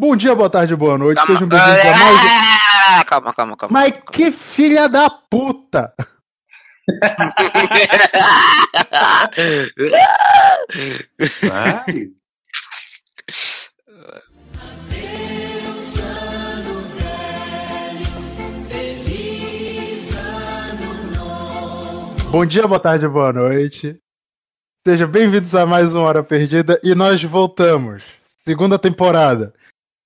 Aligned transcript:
Bom 0.00 0.14
dia, 0.14 0.32
boa 0.32 0.48
tarde, 0.48 0.76
boa 0.76 0.96
noite. 0.96 1.16
Calma. 1.16 1.32
Sejam 1.32 1.48
bem-vindos 1.48 1.80
a 1.80 1.98
mais. 1.98 2.20
Ah, 2.88 3.04
calma, 3.04 3.34
calma, 3.34 3.56
calma. 3.56 3.80
Mas 3.80 3.94
que 4.12 4.30
filha 4.30 4.88
da 4.88 5.10
puta! 5.10 5.92
Vai. 11.42 12.12
Bom 22.30 22.46
dia, 22.46 22.68
boa 22.68 22.78
tarde, 22.78 23.08
boa 23.08 23.32
noite. 23.32 24.00
Sejam 24.86 25.08
bem-vindos 25.08 25.52
a 25.56 25.66
mais 25.66 25.92
uma 25.92 26.04
Hora 26.04 26.22
Perdida 26.22 26.78
e 26.84 26.94
nós 26.94 27.20
voltamos. 27.24 28.04
Segunda 28.44 28.78
temporada. 28.78 29.52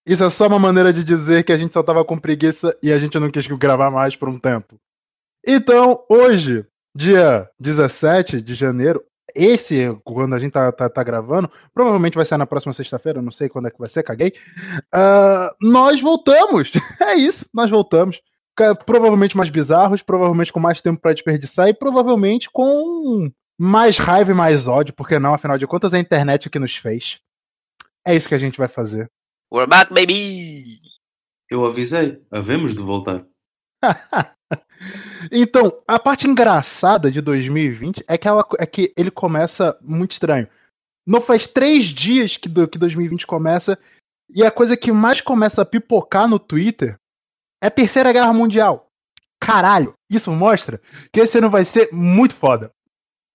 Isso 0.07 0.25
é 0.25 0.31
só 0.31 0.47
uma 0.49 0.59
maneira 0.59 0.93
de 0.93 1.05
dizer 1.05 1.45
que 1.45 1.53
a 1.53 1.57
gente 1.57 1.73
só 1.73 1.83
tava 1.83 2.05
com 2.05 2.19
preguiça 2.19 2.77
e 2.83 2.93
a 2.93 2.99
gente 2.99 3.19
não 3.19 3.31
quis 3.31 3.47
gravar 3.47 3.91
mais 3.91 4.17
por 4.17 4.29
um 4.29 4.39
tempo. 4.39 4.77
Então, 5.47 6.05
hoje, 6.09 6.67
dia 6.95 7.49
17 7.61 8.41
de 8.41 8.55
janeiro, 8.55 9.03
esse, 9.35 9.97
quando 10.05 10.35
a 10.35 10.39
gente 10.39 10.53
tá, 10.53 10.71
tá, 10.73 10.89
tá 10.89 11.03
gravando, 11.03 11.51
provavelmente 11.73 12.17
vai 12.17 12.27
ser 12.27 12.37
na 12.37 12.47
próxima 12.47 12.73
sexta-feira, 12.73 13.23
não 13.23 13.33
sei 13.33 13.49
quando 13.49 13.69
é 13.69 13.71
que 13.71 13.79
vai 13.79 13.89
ser, 13.89 14.03
caguei. 14.03 14.35
Uh, 14.95 15.55
nós 15.61 16.01
voltamos! 16.01 16.73
É 17.01 17.15
isso, 17.15 17.47
nós 17.53 17.71
voltamos 17.71 18.21
provavelmente 18.85 19.37
mais 19.37 19.51
bizarros, 19.51 20.03
provavelmente 20.03 20.53
com 20.53 20.61
mais 20.61 20.81
tempo 20.81 21.01
para 21.01 21.15
desperdiçar 21.15 21.69
e 21.69 21.75
provavelmente 21.75 22.51
com 22.53 23.31
mais 23.59 23.99
raiva 23.99 24.31
e 24.31 24.35
mais 24.35 24.67
ódio, 24.67 24.95
porque 24.95 25.19
não, 25.19 25.35
afinal 25.35 25.57
de 25.59 25.67
contas 25.67 25.93
é 25.93 25.97
a 25.97 26.01
internet 26.01 26.51
que 26.51 26.59
nos 26.59 26.77
fez. 26.77 27.19
É 28.07 28.15
isso 28.15 28.29
que 28.29 28.35
a 28.35 28.39
gente 28.39 28.59
vai 28.59 28.69
fazer. 28.69 29.11
We're 29.55 29.67
back, 29.67 29.93
baby! 29.93 30.81
Eu 31.51 31.67
avisei, 31.67 32.25
havemos 32.31 32.75
de 32.75 32.83
voltar. 32.83 33.27
então, 35.31 35.71
a 35.87 35.99
parte 35.99 36.27
engraçada 36.27 37.11
de 37.11 37.21
2020 37.21 38.03
é 38.09 38.17
que, 38.17 38.27
ela, 38.27 38.49
é 38.59 38.65
que 38.65 38.95
ele 38.97 39.11
começa 39.11 39.79
muito 39.83 40.13
estranho. 40.13 40.49
Não 41.07 41.21
faz 41.21 41.47
três 41.47 41.85
dias 41.89 42.39
que, 42.39 42.49
do, 42.49 42.67
que 42.67 42.79
2020 42.79 43.27
começa, 43.27 43.79
e 44.35 44.43
a 44.43 44.51
coisa 44.51 44.75
que 44.75 44.91
mais 44.91 45.21
começa 45.21 45.61
a 45.61 45.67
pipocar 45.67 46.27
no 46.27 46.39
Twitter 46.39 46.99
é 47.63 47.67
a 47.67 47.71
Terceira 47.71 48.11
Guerra 48.11 48.33
Mundial. 48.33 48.91
Caralho, 49.39 49.93
isso 50.09 50.33
mostra 50.33 50.81
que 51.13 51.21
esse 51.21 51.37
ano 51.37 51.51
vai 51.51 51.67
ser 51.67 51.91
muito 51.93 52.35
foda. 52.35 52.73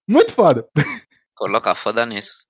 Muito 0.09 0.34
foda. 0.34 0.68
Coloca 1.38 1.76
foda 1.76 2.08
nisso. 2.08 2.44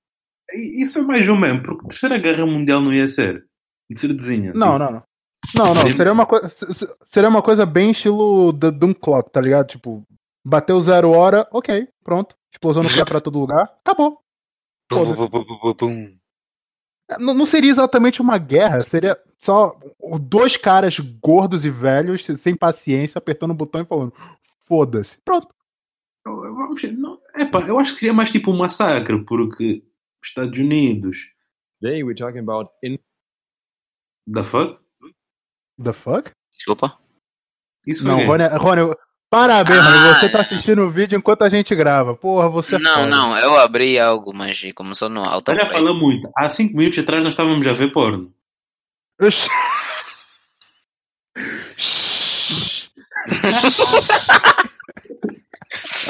Isso 0.53 0.99
é 0.99 1.01
mais 1.01 1.27
um 1.27 1.35
mesmo, 1.35 1.63
porque 1.63 1.83
a 1.83 1.89
Terceira 1.89 2.17
Guerra 2.17 2.45
Mundial 2.45 2.79
não 2.79 2.93
ia 2.93 3.09
ser. 3.09 3.45
De 3.89 3.99
ser 3.99 4.13
desenho. 4.13 4.53
Não, 4.53 4.73
tipo... 4.73 4.79
não, 4.79 4.91
não. 4.91 5.03
Não, 5.55 5.73
não. 5.75 5.93
Seria 5.93 6.11
uma, 6.11 6.25
coisa, 6.25 6.49
seria 7.05 7.29
uma 7.29 7.41
coisa 7.41 7.65
bem 7.65 7.91
estilo 7.91 8.51
Doom 8.51 8.93
Clock, 8.93 9.31
tá 9.31 9.39
ligado? 9.39 9.67
Tipo, 9.67 10.05
bateu 10.45 10.79
zero 10.79 11.11
hora, 11.11 11.47
ok, 11.51 11.87
pronto. 12.03 12.35
Explosão 12.51 12.83
nuclear 12.83 13.07
pra 13.07 13.21
todo 13.21 13.39
lugar, 13.39 13.63
acabou. 13.79 14.19
Não, 17.19 17.33
não 17.33 17.45
seria 17.45 17.71
exatamente 17.71 18.21
uma 18.21 18.37
guerra, 18.37 18.83
seria 18.83 19.17
só 19.37 19.77
dois 20.19 20.57
caras 20.57 20.99
gordos 20.99 21.63
e 21.63 21.69
velhos, 21.69 22.25
sem 22.25 22.55
paciência, 22.55 23.19
apertando 23.19 23.51
o 23.51 23.55
botão 23.55 23.81
e 23.81 23.85
falando: 23.85 24.13
foda-se. 24.67 25.17
Pronto. 25.23 25.47
Não, 26.25 27.19
epa, 27.35 27.61
eu 27.61 27.79
acho 27.79 27.93
que 27.93 27.99
seria 27.99 28.13
mais 28.13 28.29
tipo 28.29 28.51
um 28.51 28.57
massacre, 28.57 29.23
porque 29.23 29.83
Estados 30.21 30.59
Unidos. 30.59 31.29
Today 31.79 32.03
we're 32.03 32.15
talking 32.15 32.39
about 32.39 32.71
in... 32.83 32.97
The 34.31 34.43
fuck? 34.43 34.79
The 35.81 35.93
fuck? 35.93 36.31
Desculpa. 36.53 36.97
Isso 37.87 38.05
não, 38.05 38.25
Rony, 38.25 38.47
Rony, 38.47 38.95
parabéns, 39.29 39.79
ah, 39.79 39.89
Rony. 39.89 40.19
Você 40.19 40.29
tá 40.29 40.41
assistindo 40.41 40.81
o 40.81 40.89
vídeo 40.89 41.17
enquanto 41.17 41.43
a 41.43 41.49
gente 41.49 41.73
grava. 41.73 42.15
Porra, 42.15 42.49
você 42.49 42.75
é 42.75 42.79
Não, 42.79 43.07
não, 43.07 43.37
eu 43.37 43.57
abri 43.57 43.97
algo, 43.97 44.33
mas 44.33 44.61
começou 44.75 45.07
no 45.09 45.21
auto. 45.25 45.51
Olha, 45.51 45.69
fala 45.69 45.93
muito. 45.93 46.29
Há 46.35 46.49
5 46.49 46.75
minutos 46.75 46.99
atrás 46.99 47.23
nós 47.23 47.33
estávamos 47.33 47.65
a 47.65 47.73
ver 47.73 47.91
porno. 47.91 48.33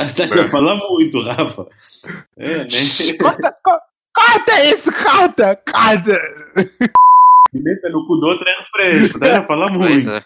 Estás 0.05 0.31
a 0.31 0.47
falar 0.47 0.75
muito, 0.75 1.21
Rafa. 1.23 1.67
É, 2.37 2.63
né? 2.63 3.17
Corta, 3.19 3.55
corta 4.13 4.63
isso, 4.65 4.91
corta, 4.91 5.55
corta. 5.55 6.19
Pimenta 7.51 7.89
no 7.89 8.05
cu 8.05 8.17
do 8.17 8.27
outro 8.27 8.45
é 8.47 8.65
fresco, 8.69 9.19
a 9.23 9.43
falar 9.43 9.71
muito. 9.73 10.09
É. 10.09 10.23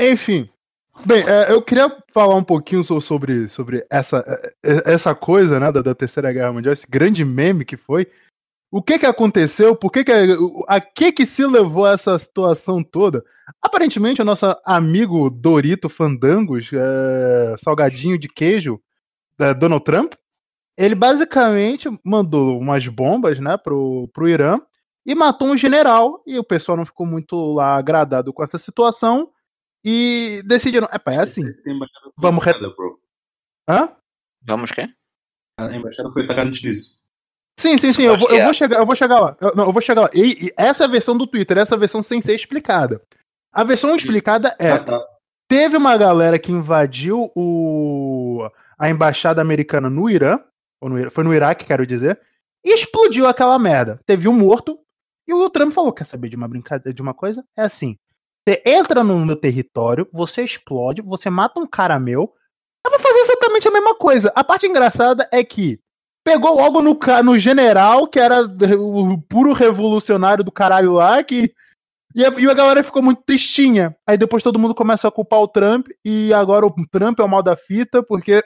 Enfim. 0.00 0.48
Bem, 1.04 1.22
é, 1.28 1.52
eu 1.52 1.60
queria 1.60 1.94
falar 2.12 2.36
um 2.36 2.44
pouquinho 2.44 2.82
sobre, 2.82 3.48
sobre 3.48 3.84
essa, 3.90 4.24
é, 4.64 4.92
essa 4.92 5.14
coisa 5.14 5.60
né, 5.60 5.70
da, 5.70 5.82
da 5.82 5.94
Terceira 5.94 6.32
Guerra 6.32 6.52
Mundial, 6.52 6.72
esse 6.72 6.86
grande 6.88 7.24
meme 7.24 7.66
que 7.66 7.76
foi, 7.76 8.06
o 8.70 8.82
que 8.82 8.98
que 8.98 9.06
aconteceu? 9.06 9.76
Por 9.76 9.90
que 9.90 10.04
que 10.04 10.12
a 10.68 10.80
que 10.80 11.12
que 11.12 11.26
se 11.26 11.46
levou 11.46 11.86
a 11.86 11.92
essa 11.92 12.18
situação 12.18 12.82
toda? 12.82 13.22
Aparentemente, 13.62 14.20
o 14.20 14.24
nosso 14.24 14.46
amigo 14.64 15.30
Dorito 15.30 15.88
Fandangos, 15.88 16.70
é, 16.72 17.56
salgadinho 17.58 18.18
de 18.18 18.28
queijo, 18.28 18.80
é, 19.40 19.54
Donald 19.54 19.84
Trump, 19.84 20.14
ele 20.76 20.94
basicamente 20.94 21.88
mandou 22.04 22.58
umas 22.58 22.86
bombas, 22.88 23.38
né, 23.38 23.56
pro, 23.56 24.08
pro 24.12 24.28
Irã 24.28 24.58
e 25.06 25.14
matou 25.14 25.48
um 25.48 25.56
general. 25.56 26.22
E 26.26 26.38
o 26.38 26.44
pessoal 26.44 26.76
não 26.76 26.84
ficou 26.84 27.06
muito 27.06 27.36
lá 27.54 27.76
agradado 27.76 28.32
com 28.32 28.42
essa 28.42 28.58
situação 28.58 29.30
e 29.84 30.42
decidiram, 30.44 30.88
é, 30.90 31.12
é 31.14 31.18
assim, 31.20 31.44
vamos 32.18 32.44
re... 32.44 32.52
Hã? 33.68 33.88
Vamos 34.42 34.72
quê? 34.72 34.88
A 35.58 35.74
embaixada 35.74 36.10
foi 36.10 36.24
atacada 36.24 36.48
antes 36.48 36.60
disso. 36.60 37.06
Sim, 37.58 37.78
sim, 37.78 37.92
sim, 37.92 38.02
eu 38.02 38.18
vou, 38.18 38.28
eu 38.30 38.44
vou, 38.44 38.52
chegar, 38.52 38.78
eu 38.78 38.86
vou 38.86 38.94
chegar 38.94 39.18
lá. 39.18 39.36
Eu, 39.40 39.54
não, 39.56 39.64
eu 39.64 39.72
vou 39.72 39.80
chegar 39.80 40.02
lá. 40.02 40.10
E, 40.12 40.46
e, 40.46 40.52
essa 40.58 40.84
é 40.84 40.86
a 40.86 40.90
versão 40.90 41.16
do 41.16 41.26
Twitter, 41.26 41.56
essa 41.56 41.74
é 41.74 41.76
a 41.76 41.80
versão 41.80 42.02
sem 42.02 42.20
ser 42.20 42.34
explicada. 42.34 43.00
A 43.50 43.64
versão 43.64 43.96
explicada 43.96 44.54
é: 44.58 44.72
ah, 44.72 44.84
tá. 44.84 45.00
teve 45.48 45.76
uma 45.76 45.96
galera 45.96 46.38
que 46.38 46.52
invadiu 46.52 47.32
o, 47.34 48.46
a 48.78 48.90
embaixada 48.90 49.40
americana 49.40 49.88
no 49.88 50.10
Irã, 50.10 50.38
ou 50.80 50.90
no, 50.90 51.10
foi 51.10 51.24
no 51.24 51.32
Iraque, 51.32 51.64
quero 51.64 51.86
dizer, 51.86 52.20
e 52.62 52.74
explodiu 52.74 53.26
aquela 53.26 53.58
merda. 53.58 53.98
Teve 54.04 54.28
um 54.28 54.34
morto, 54.34 54.78
e 55.26 55.34
o 55.34 55.50
Trump 55.50 55.72
falou: 55.72 55.92
quer 55.92 56.06
saber 56.06 56.28
de 56.28 56.36
uma 56.36 56.48
brincadeira 56.48 56.94
de 56.94 57.02
uma 57.02 57.14
coisa? 57.14 57.44
É 57.56 57.62
assim. 57.62 57.96
Você 58.46 58.62
entra 58.64 59.02
no 59.02 59.26
meu 59.26 59.36
território, 59.36 60.08
você 60.12 60.42
explode, 60.42 61.02
você 61.02 61.28
mata 61.28 61.58
um 61.58 61.66
cara 61.66 61.98
meu. 61.98 62.32
Eu 62.84 62.90
vou 62.90 63.00
fazer 63.00 63.18
exatamente 63.18 63.66
a 63.66 63.72
mesma 63.72 63.94
coisa. 63.96 64.32
A 64.36 64.44
parte 64.44 64.66
engraçada 64.66 65.28
é 65.32 65.42
que 65.42 65.80
pegou 66.24 66.54
logo 66.54 66.80
no, 66.80 66.98
no 67.24 67.38
general, 67.38 68.06
que 68.06 68.20
era 68.20 68.42
o 68.42 69.20
puro 69.22 69.52
revolucionário 69.52 70.44
do 70.44 70.52
caralho 70.52 70.92
lá, 70.92 71.22
que. 71.24 71.52
E 72.14 72.24
a, 72.24 72.30
e 72.30 72.48
a 72.48 72.54
galera 72.54 72.82
ficou 72.82 73.02
muito 73.02 73.22
tristinha. 73.26 73.94
Aí 74.06 74.16
depois 74.16 74.42
todo 74.42 74.58
mundo 74.58 74.74
começa 74.74 75.06
a 75.06 75.10
culpar 75.10 75.40
o 75.40 75.48
Trump, 75.48 75.88
e 76.04 76.32
agora 76.32 76.64
o 76.64 76.74
Trump 76.90 77.18
é 77.18 77.22
o 77.22 77.28
mal 77.28 77.42
da 77.42 77.56
fita, 77.56 78.02
porque 78.02 78.42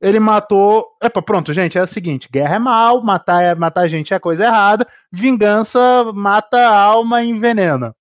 ele 0.00 0.18
matou. 0.18 0.86
Epa, 1.02 1.22
pronto, 1.22 1.52
gente, 1.52 1.78
é 1.78 1.82
o 1.82 1.86
seguinte: 1.86 2.28
guerra 2.30 2.56
é 2.56 2.58
mal, 2.58 3.02
matar, 3.02 3.42
é, 3.42 3.54
matar 3.54 3.88
gente 3.88 4.14
é 4.14 4.18
coisa 4.18 4.44
errada, 4.44 4.86
vingança 5.12 6.12
mata 6.14 6.58
a 6.58 6.78
alma 6.78 7.22
e 7.22 7.28
envenena. 7.28 7.94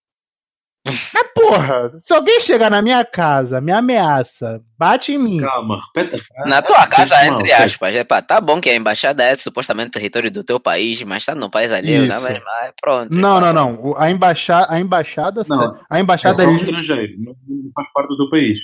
Mas 0.86 1.28
porra, 1.36 1.90
se 1.90 2.14
alguém 2.14 2.40
chegar 2.40 2.72
na 2.72 2.82
minha 2.82 3.04
casa, 3.04 3.60
me 3.60 3.72
ameaça, 3.72 4.62
bate 4.78 5.12
em 5.12 5.18
mim. 5.18 5.40
Calma, 5.40 5.80
repeta. 5.86 6.22
Na 6.46 6.62
tua 6.62 6.88
casa, 6.88 7.26
entre 7.26 7.52
aspas. 7.52 7.94
É, 7.94 8.04
pá, 8.04 8.22
tá 8.22 8.40
bom 8.40 8.62
que 8.62 8.70
a 8.70 8.76
embaixada 8.76 9.24
é 9.24 9.36
supostamente 9.36 9.92
território 9.92 10.32
do 10.32 10.44
teu 10.44 10.60
país, 10.60 11.02
mas 11.04 11.26
tá 11.26 11.36
no 11.36 11.50
país 11.50 11.72
alheio, 11.72 12.08
né? 12.08 12.18
Mas, 12.20 12.42
mas 12.44 12.74
pronto. 12.82 13.16
Não, 13.16 13.42
não, 13.42 13.54
não. 13.54 13.96
A, 13.98 14.10
embaixada, 14.10 14.74
a 14.74 14.80
embaixada. 14.80 15.44
Não, 15.48 15.78
a 15.90 16.00
embaixada 16.00 16.44
é, 16.44 16.46
é 16.46 16.52
estrangeiro, 16.52 17.14
não 17.20 17.36
faz 17.76 17.92
parte 17.94 18.16
do 18.16 18.30
país. 18.30 18.60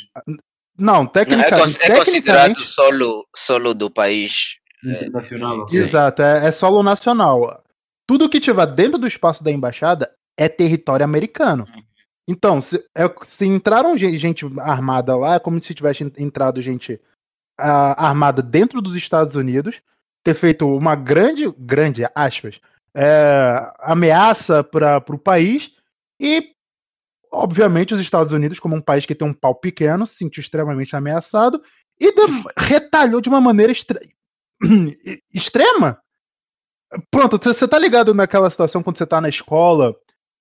Não, 0.77 1.05
tecnicamente. 1.05 1.77
É, 1.81 1.91
é 1.91 1.97
considerado 1.97 2.59
solo, 2.59 3.27
solo 3.35 3.73
do 3.73 3.89
país. 3.89 4.57
É, 4.83 5.05
Internacional. 5.05 5.67
É, 5.71 5.75
Exato, 5.75 6.21
é, 6.21 6.47
é 6.47 6.51
solo 6.51 6.83
nacional. 6.83 7.63
Tudo 8.07 8.29
que 8.29 8.39
tiver 8.39 8.67
dentro 8.67 8.97
do 8.97 9.07
espaço 9.07 9.43
da 9.43 9.51
embaixada 9.51 10.11
é 10.37 10.47
território 10.47 11.03
americano. 11.03 11.65
Uhum. 11.67 11.83
Então, 12.27 12.61
se, 12.61 12.83
é, 12.95 13.03
se 13.23 13.45
entraram 13.45 13.97
gente 13.97 14.45
armada 14.59 15.15
lá, 15.15 15.35
é 15.35 15.39
como 15.39 15.61
se 15.61 15.73
tivesse 15.73 16.03
entrado 16.17 16.61
gente 16.61 16.93
uh, 17.59 17.95
armada 17.97 18.41
dentro 18.41 18.81
dos 18.81 18.95
Estados 18.95 19.35
Unidos, 19.35 19.81
ter 20.23 20.33
feito 20.33 20.67
uma 20.67 20.95
grande, 20.95 21.53
grande 21.57 22.03
aspas, 22.15 22.59
é, 22.95 23.71
ameaça 23.79 24.63
para 24.63 25.03
o 25.09 25.19
país 25.19 25.71
e, 26.19 26.54
obviamente, 27.35 27.93
os 27.93 27.99
Estados 27.99 28.33
Unidos, 28.33 28.59
como 28.59 28.75
um 28.75 28.81
país 28.81 29.05
que 29.05 29.15
tem 29.15 29.27
um 29.27 29.33
pau 29.33 29.55
pequeno, 29.55 30.07
se 30.07 30.15
sentiu 30.15 30.41
extremamente 30.41 30.95
ameaçado 30.95 31.61
e 31.99 32.11
de, 32.11 32.21
retalhou 32.57 33.21
de 33.21 33.29
uma 33.29 33.41
maneira 33.41 33.71
extre 33.71 33.99
extrema. 35.33 35.99
Pronto, 37.11 37.37
você 37.37 37.67
tá 37.67 37.77
ligado 37.77 38.13
naquela 38.13 38.49
situação 38.49 38.81
quando 38.81 38.97
você 38.97 39.05
tá 39.05 39.19
na 39.19 39.29
escola 39.29 39.95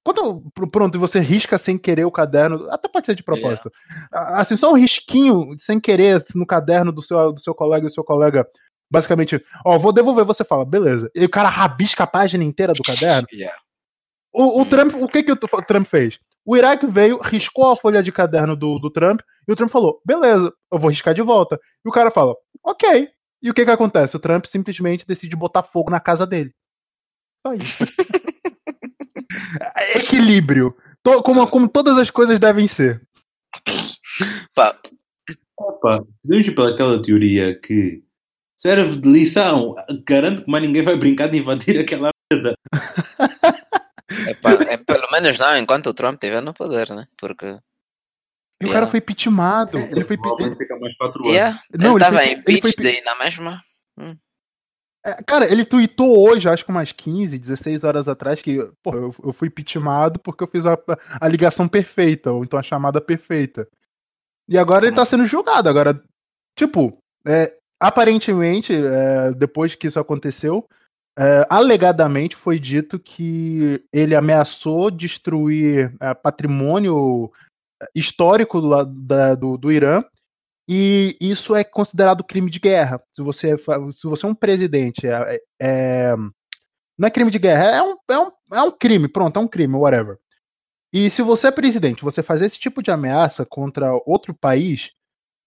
quando, 0.04 0.42
pronto, 0.70 1.00
você 1.00 1.18
risca 1.18 1.56
sem 1.56 1.78
querer 1.78 2.04
o 2.04 2.12
caderno, 2.12 2.68
até 2.70 2.86
pode 2.88 3.06
ser 3.06 3.14
de 3.14 3.22
propósito. 3.22 3.72
Yeah. 4.12 4.38
Assim, 4.38 4.54
só 4.54 4.70
um 4.70 4.76
risquinho 4.76 5.56
sem 5.58 5.80
querer 5.80 6.22
no 6.34 6.46
caderno 6.46 6.92
do 6.92 7.00
seu, 7.00 7.32
do 7.32 7.40
seu 7.40 7.54
colega 7.54 7.86
e 7.86 7.88
o 7.88 7.90
seu 7.90 8.04
colega, 8.04 8.46
basicamente, 8.90 9.42
ó, 9.64 9.78
vou 9.78 9.94
devolver, 9.94 10.26
você 10.26 10.44
fala, 10.44 10.62
beleza. 10.62 11.10
E 11.14 11.24
o 11.24 11.30
cara 11.30 11.48
rabisca 11.48 12.04
a 12.04 12.06
página 12.06 12.44
inteira 12.44 12.74
do 12.74 12.82
caderno. 12.82 13.26
Yeah. 13.32 13.56
O, 14.30 14.60
o. 14.60 14.66
Trump, 14.66 14.94
o 14.96 15.08
que, 15.08 15.22
que 15.22 15.32
o 15.32 15.36
Trump 15.36 15.86
fez? 15.86 16.18
O 16.44 16.56
Iraque 16.56 16.86
veio, 16.86 17.20
riscou 17.20 17.70
a 17.70 17.76
folha 17.76 18.02
de 18.02 18.12
caderno 18.12 18.54
do, 18.54 18.74
do 18.74 18.90
Trump, 18.90 19.20
e 19.48 19.52
o 19.52 19.56
Trump 19.56 19.70
falou, 19.70 20.00
beleza, 20.04 20.52
eu 20.70 20.78
vou 20.78 20.90
riscar 20.90 21.14
de 21.14 21.22
volta. 21.22 21.58
E 21.84 21.88
o 21.88 21.92
cara 21.92 22.10
fala, 22.10 22.34
ok. 22.62 23.08
E 23.42 23.50
o 23.50 23.54
que 23.54 23.64
que 23.64 23.70
acontece? 23.70 24.16
O 24.16 24.20
Trump 24.20 24.44
simplesmente 24.46 25.06
decide 25.06 25.36
botar 25.36 25.62
fogo 25.62 25.90
na 25.90 26.00
casa 26.00 26.26
dele. 26.26 26.52
Só 27.46 27.54
isso. 27.54 27.84
Equilíbrio. 29.96 30.74
Como, 31.22 31.46
como 31.48 31.68
todas 31.68 31.98
as 31.98 32.10
coisas 32.10 32.38
devem 32.38 32.66
ser. 32.66 33.02
Pá. 34.54 34.78
Opa, 35.56 36.04
vamos 36.24 36.50
pela 36.50 36.70
aquela 36.70 37.00
teoria 37.00 37.58
que 37.60 38.02
serve 38.56 38.96
de 38.96 39.08
lição. 39.08 39.74
Garanto 40.06 40.44
que 40.44 40.50
mais 40.50 40.64
ninguém 40.64 40.82
vai 40.82 40.96
brincar 40.96 41.28
de 41.28 41.38
invadir 41.38 41.80
aquela 41.80 42.10
merda. 42.32 42.54
É, 44.26 44.74
é, 44.74 44.76
pelo 44.76 45.10
menos 45.10 45.38
não 45.38 45.56
enquanto 45.56 45.88
o 45.88 45.94
Trump 45.94 46.14
estiver 46.14 46.40
no 46.40 46.54
poder, 46.54 46.90
né? 46.90 47.06
Porque. 47.16 47.46
E 47.46 48.66
yeah. 48.66 48.70
o 48.70 48.72
cara 48.72 48.86
foi 48.86 49.00
pitimado. 49.00 49.78
É, 49.78 49.90
ele 49.90 50.04
foi 50.04 50.16
pitimado. 50.16 50.56
Fica 50.56 50.78
mais 50.78 50.96
quatro 50.96 51.22
anos. 51.22 51.32
Yeah. 51.32 51.60
Não, 51.78 51.90
ele 51.90 51.96
estava 51.96 52.24
em 52.24 52.42
pitch 52.42 52.74
foi... 52.76 53.00
na 53.02 53.18
mesma. 53.18 53.60
Hum. 53.98 54.16
É, 55.06 55.22
cara, 55.22 55.50
ele 55.50 55.66
tweetou 55.66 56.26
hoje, 56.26 56.48
acho 56.48 56.64
que 56.64 56.70
umas 56.70 56.90
15, 56.90 57.38
16 57.38 57.84
horas 57.84 58.08
atrás, 58.08 58.40
que 58.40 58.58
pô, 58.82 58.94
eu, 58.94 59.14
eu 59.22 59.32
fui 59.34 59.50
pitimado 59.50 60.18
porque 60.18 60.42
eu 60.42 60.48
fiz 60.48 60.64
a, 60.64 60.78
a, 61.20 61.28
ligação 61.28 61.68
perfeita, 61.68 62.32
ou 62.32 62.42
então 62.42 62.58
a 62.58 62.62
chamada 62.62 63.02
perfeita. 63.02 63.68
E 64.48 64.56
agora 64.56 64.86
ele 64.86 64.96
tá 64.96 65.04
sendo 65.04 65.26
julgado. 65.26 65.68
Agora, 65.68 66.02
tipo, 66.56 66.96
é, 67.26 67.54
aparentemente, 67.78 68.72
é, 68.72 69.32
depois 69.32 69.74
que 69.74 69.88
isso 69.88 70.00
aconteceu, 70.00 70.66
é, 71.18 71.46
alegadamente 71.48 72.34
foi 72.34 72.58
dito 72.58 72.98
que 72.98 73.84
ele 73.92 74.16
ameaçou 74.16 74.90
destruir 74.90 75.94
é, 76.00 76.12
patrimônio 76.14 77.30
histórico 77.94 78.60
do, 78.60 78.84
da, 78.84 79.34
do, 79.34 79.56
do 79.56 79.70
Irã 79.70 80.02
e 80.68 81.16
isso 81.20 81.54
é 81.54 81.62
considerado 81.62 82.24
crime 82.24 82.50
de 82.50 82.58
guerra. 82.58 83.02
Se 83.12 83.22
você, 83.22 83.56
se 83.58 84.06
você 84.06 84.26
é 84.26 84.28
um 84.28 84.34
presidente, 84.34 85.06
é, 85.06 85.38
é, 85.60 86.16
não 86.98 87.06
é 87.06 87.10
crime 87.10 87.30
de 87.30 87.38
guerra, 87.38 87.64
é 87.64 87.82
um, 87.82 87.96
é, 88.10 88.18
um, 88.18 88.30
é 88.52 88.62
um 88.62 88.70
crime, 88.70 89.08
pronto, 89.08 89.38
é 89.38 89.42
um 89.42 89.48
crime, 89.48 89.74
whatever. 89.74 90.18
E 90.92 91.10
se 91.10 91.22
você 91.22 91.48
é 91.48 91.50
presidente, 91.50 92.04
você 92.04 92.22
fazer 92.22 92.46
esse 92.46 92.58
tipo 92.58 92.82
de 92.82 92.90
ameaça 92.90 93.44
contra 93.44 93.92
outro 94.06 94.32
país, 94.32 94.92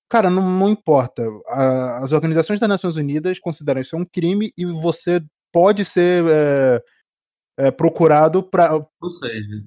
cara, 0.10 0.30
não, 0.30 0.42
não 0.42 0.70
importa. 0.70 1.24
As 2.02 2.12
organizações 2.12 2.60
das 2.60 2.70
Nações 2.70 2.96
Unidas 2.96 3.40
consideram 3.40 3.82
isso 3.82 3.98
um 3.98 4.06
crime 4.06 4.52
e 4.58 4.66
você 4.66 5.22
pode 5.52 5.86
ser 5.86 6.24
é, 6.28 6.84
é, 7.58 7.72
procurado 7.72 8.44
para. 8.44 8.74
Ou 8.74 9.12
seja, 9.12 9.64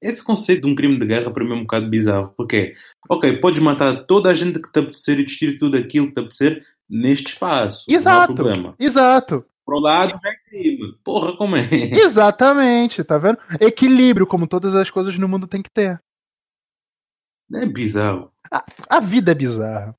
esse 0.00 0.22
conceito 0.22 0.62
de 0.62 0.72
um 0.72 0.74
crime 0.74 0.98
de 0.98 1.06
guerra 1.06 1.30
para 1.30 1.44
mim 1.44 1.52
é 1.52 1.54
um 1.54 1.62
bocado 1.62 1.88
bizarro, 1.88 2.34
porque, 2.36 2.74
ok, 3.08 3.38
podes 3.38 3.62
matar 3.62 4.04
toda 4.04 4.30
a 4.30 4.34
gente 4.34 4.60
que 4.60 4.70
te 4.70 4.78
apetecer 4.78 5.18
e 5.18 5.24
destruir 5.24 5.58
tudo 5.58 5.76
aquilo 5.76 6.08
que 6.08 6.14
te 6.14 6.20
apetecer 6.20 6.64
neste 6.88 7.28
espaço. 7.28 7.84
Exato. 7.88 8.16
Não 8.16 8.22
há 8.22 8.26
problema. 8.26 8.74
Exato. 8.78 9.44
Pro 9.64 9.78
lado 9.78 10.14
é 10.24 10.50
crime. 10.50 10.98
Porra, 11.04 11.36
como 11.36 11.56
é? 11.56 11.62
Exatamente, 11.72 13.02
tá 13.04 13.16
vendo? 13.16 13.38
Equilíbrio, 13.60 14.26
como 14.26 14.46
todas 14.46 14.74
as 14.74 14.90
coisas 14.90 15.16
no 15.16 15.28
mundo 15.28 15.46
tem 15.46 15.62
que 15.62 15.70
ter. 15.70 16.02
É 17.54 17.66
bizarro. 17.66 18.32
A, 18.50 18.64
a 18.88 19.00
vida 19.00 19.32
é 19.32 19.34
bizarra. 19.34 19.96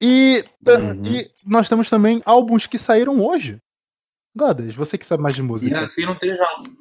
E, 0.00 0.44
uhum. 0.66 1.06
e 1.06 1.30
nós 1.44 1.68
temos 1.68 1.90
também 1.90 2.22
álbuns 2.24 2.66
que 2.66 2.78
saíram 2.78 3.24
hoje. 3.24 3.60
Godas, 4.34 4.74
você 4.74 4.96
que 4.96 5.04
sabe 5.04 5.22
mais 5.22 5.34
de 5.34 5.42
música. 5.42 5.70
Yeah, 5.70 5.90
saíram 5.90 6.18
três 6.18 6.38
álbuns. 6.40 6.74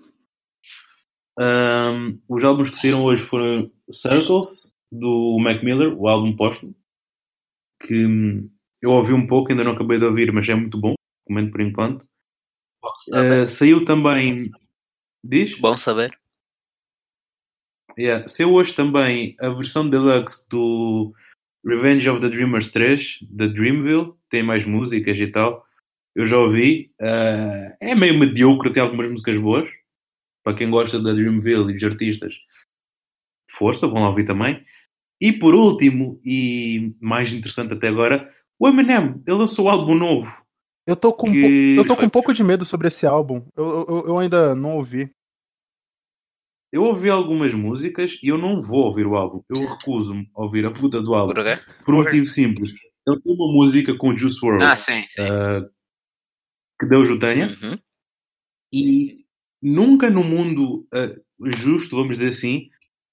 Um, 1.39 2.19
os 2.29 2.43
álbuns 2.43 2.69
que 2.69 2.77
saíram 2.77 3.03
hoje 3.03 3.23
foram 3.23 3.71
Circles, 3.91 4.73
do 4.91 5.37
Mac 5.39 5.63
Miller, 5.63 5.93
o 5.97 6.07
álbum 6.07 6.35
póstumo, 6.35 6.75
que 7.81 8.05
hum, 8.05 8.49
eu 8.81 8.91
ouvi 8.91 9.13
um 9.13 9.27
pouco, 9.27 9.51
ainda 9.51 9.63
não 9.63 9.73
acabei 9.73 9.99
de 9.99 10.05
ouvir, 10.05 10.31
mas 10.31 10.47
é 10.49 10.55
muito 10.55 10.79
bom, 10.79 10.95
comento 11.25 11.51
por 11.51 11.61
enquanto. 11.61 12.07
Uh, 13.09 13.47
saiu 13.47 13.83
também. 13.83 14.49
Diz? 15.23 15.57
Bom 15.59 15.75
saber. 15.75 16.17
Yeah. 17.97 18.27
Saiu 18.27 18.53
hoje 18.53 18.73
também 18.73 19.35
a 19.39 19.49
versão 19.49 19.89
deluxe 19.89 20.47
do 20.47 21.13
Revenge 21.65 22.09
of 22.09 22.21
the 22.21 22.29
Dreamers 22.29 22.71
3, 22.71 23.19
da 23.29 23.47
Dreamville, 23.47 24.13
tem 24.29 24.43
mais 24.43 24.65
músicas 24.65 25.17
e 25.19 25.27
tal. 25.27 25.63
Eu 26.15 26.25
já 26.25 26.37
ouvi. 26.37 26.91
Uh, 27.01 27.75
é 27.81 27.95
meio 27.95 28.17
mediocre, 28.17 28.71
tem 28.71 28.81
algumas 28.81 29.09
músicas 29.09 29.37
boas. 29.37 29.69
Para 30.43 30.55
quem 30.55 30.69
gosta 30.69 30.99
da 30.99 31.13
Dreamville 31.13 31.69
e 31.69 31.73
dos 31.73 31.83
artistas, 31.83 32.35
força, 33.51 33.87
vão 33.87 34.01
lá 34.01 34.09
ouvir 34.09 34.25
também. 34.25 34.63
E 35.21 35.33
por 35.33 35.53
último, 35.53 36.19
e 36.23 36.95
mais 37.01 37.33
interessante 37.33 37.73
até 37.73 37.89
agora, 37.89 38.33
o 38.57 38.67
Eminem, 38.67 39.21
ele 39.27 39.37
lançou 39.37 39.65
um 39.65 39.69
álbum 39.69 39.95
novo. 39.95 40.31
Eu 40.87 40.95
tô 40.95 41.13
com, 41.13 41.31
que... 41.31 41.75
eu 41.77 41.85
tô 41.85 41.95
com 41.95 42.05
um 42.05 42.09
pouco 42.09 42.33
de 42.33 42.43
medo 42.43 42.65
sobre 42.65 42.87
esse 42.87 43.05
álbum. 43.05 43.45
Eu, 43.55 43.85
eu, 43.87 44.03
eu 44.07 44.17
ainda 44.17 44.55
não 44.55 44.77
ouvi. 44.77 45.11
Eu 46.71 46.83
ouvi 46.83 47.09
algumas 47.09 47.53
músicas 47.53 48.19
e 48.21 48.27
eu 48.27 48.37
não 48.37 48.61
vou 48.61 48.85
ouvir 48.85 49.07
o 49.07 49.15
álbum. 49.15 49.41
Eu 49.49 49.67
recuso-me 49.67 50.29
a 50.35 50.43
ouvir 50.43 50.65
a 50.65 50.71
puta 50.71 51.01
do 51.01 51.15
álbum. 51.15 51.33
Por, 51.33 51.43
quê? 51.43 51.59
Por 51.83 51.93
um 51.93 51.97
motivo 51.97 52.25
simples. 52.25 52.73
Ele 53.07 53.21
tem 53.21 53.33
uma 53.33 53.51
música 53.51 53.97
com 53.97 54.15
Juice 54.15 54.37
WRLD. 54.43 54.65
Ah, 54.65 54.77
sim, 54.77 55.05
sim. 55.07 55.21
Uh, 55.21 55.67
que 56.79 56.87
Deus 56.87 57.09
o 57.09 57.17
tenha. 57.17 57.47
Uhum. 57.47 57.77
E 58.71 59.25
nunca 59.61 60.11
no 60.11 60.23
mundo 60.23 60.87
uh, 60.93 61.49
justo, 61.49 61.95
vamos 61.95 62.17
dizer 62.17 62.29
assim, 62.29 62.69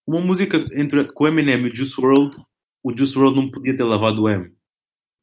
uma 0.07 0.21
música 0.21 0.65
entre 0.75 1.11
com 1.13 1.27
Eminem 1.27 1.63
e 1.63 1.71
o 1.71 1.75
Juice 1.75 1.99
WRLD, 1.99 2.37
o 2.85 2.97
Juice 2.97 3.19
WRLD 3.19 3.41
não 3.41 3.51
podia 3.51 3.77
ter 3.77 3.85
lavado 3.85 4.23
o 4.23 4.29
M. 4.29 4.55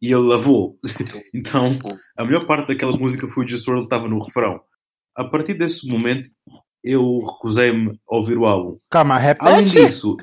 E 0.02 0.08
ele 0.12 0.28
lavou. 0.28 0.80
então, 1.34 1.80
a 2.18 2.26
melhor 2.26 2.46
parte 2.46 2.70
daquela 2.70 2.98
música 2.98 3.28
foi 3.28 3.46
o 3.46 3.48
Juice 3.48 3.70
WRLD 3.70 3.86
estava 3.86 4.08
no 4.08 4.20
refrão. 4.20 4.60
A 5.16 5.24
partir 5.24 5.54
desse 5.54 5.88
momento, 5.88 6.28
eu 6.84 7.20
recusei-me 7.20 8.00
a 8.10 8.16
ouvir 8.16 8.38
o 8.38 8.46
álbum. 8.46 8.78
Calma, 8.90 9.18
repete. 9.18 9.52
Além 9.52 9.66
disso, 9.66 10.18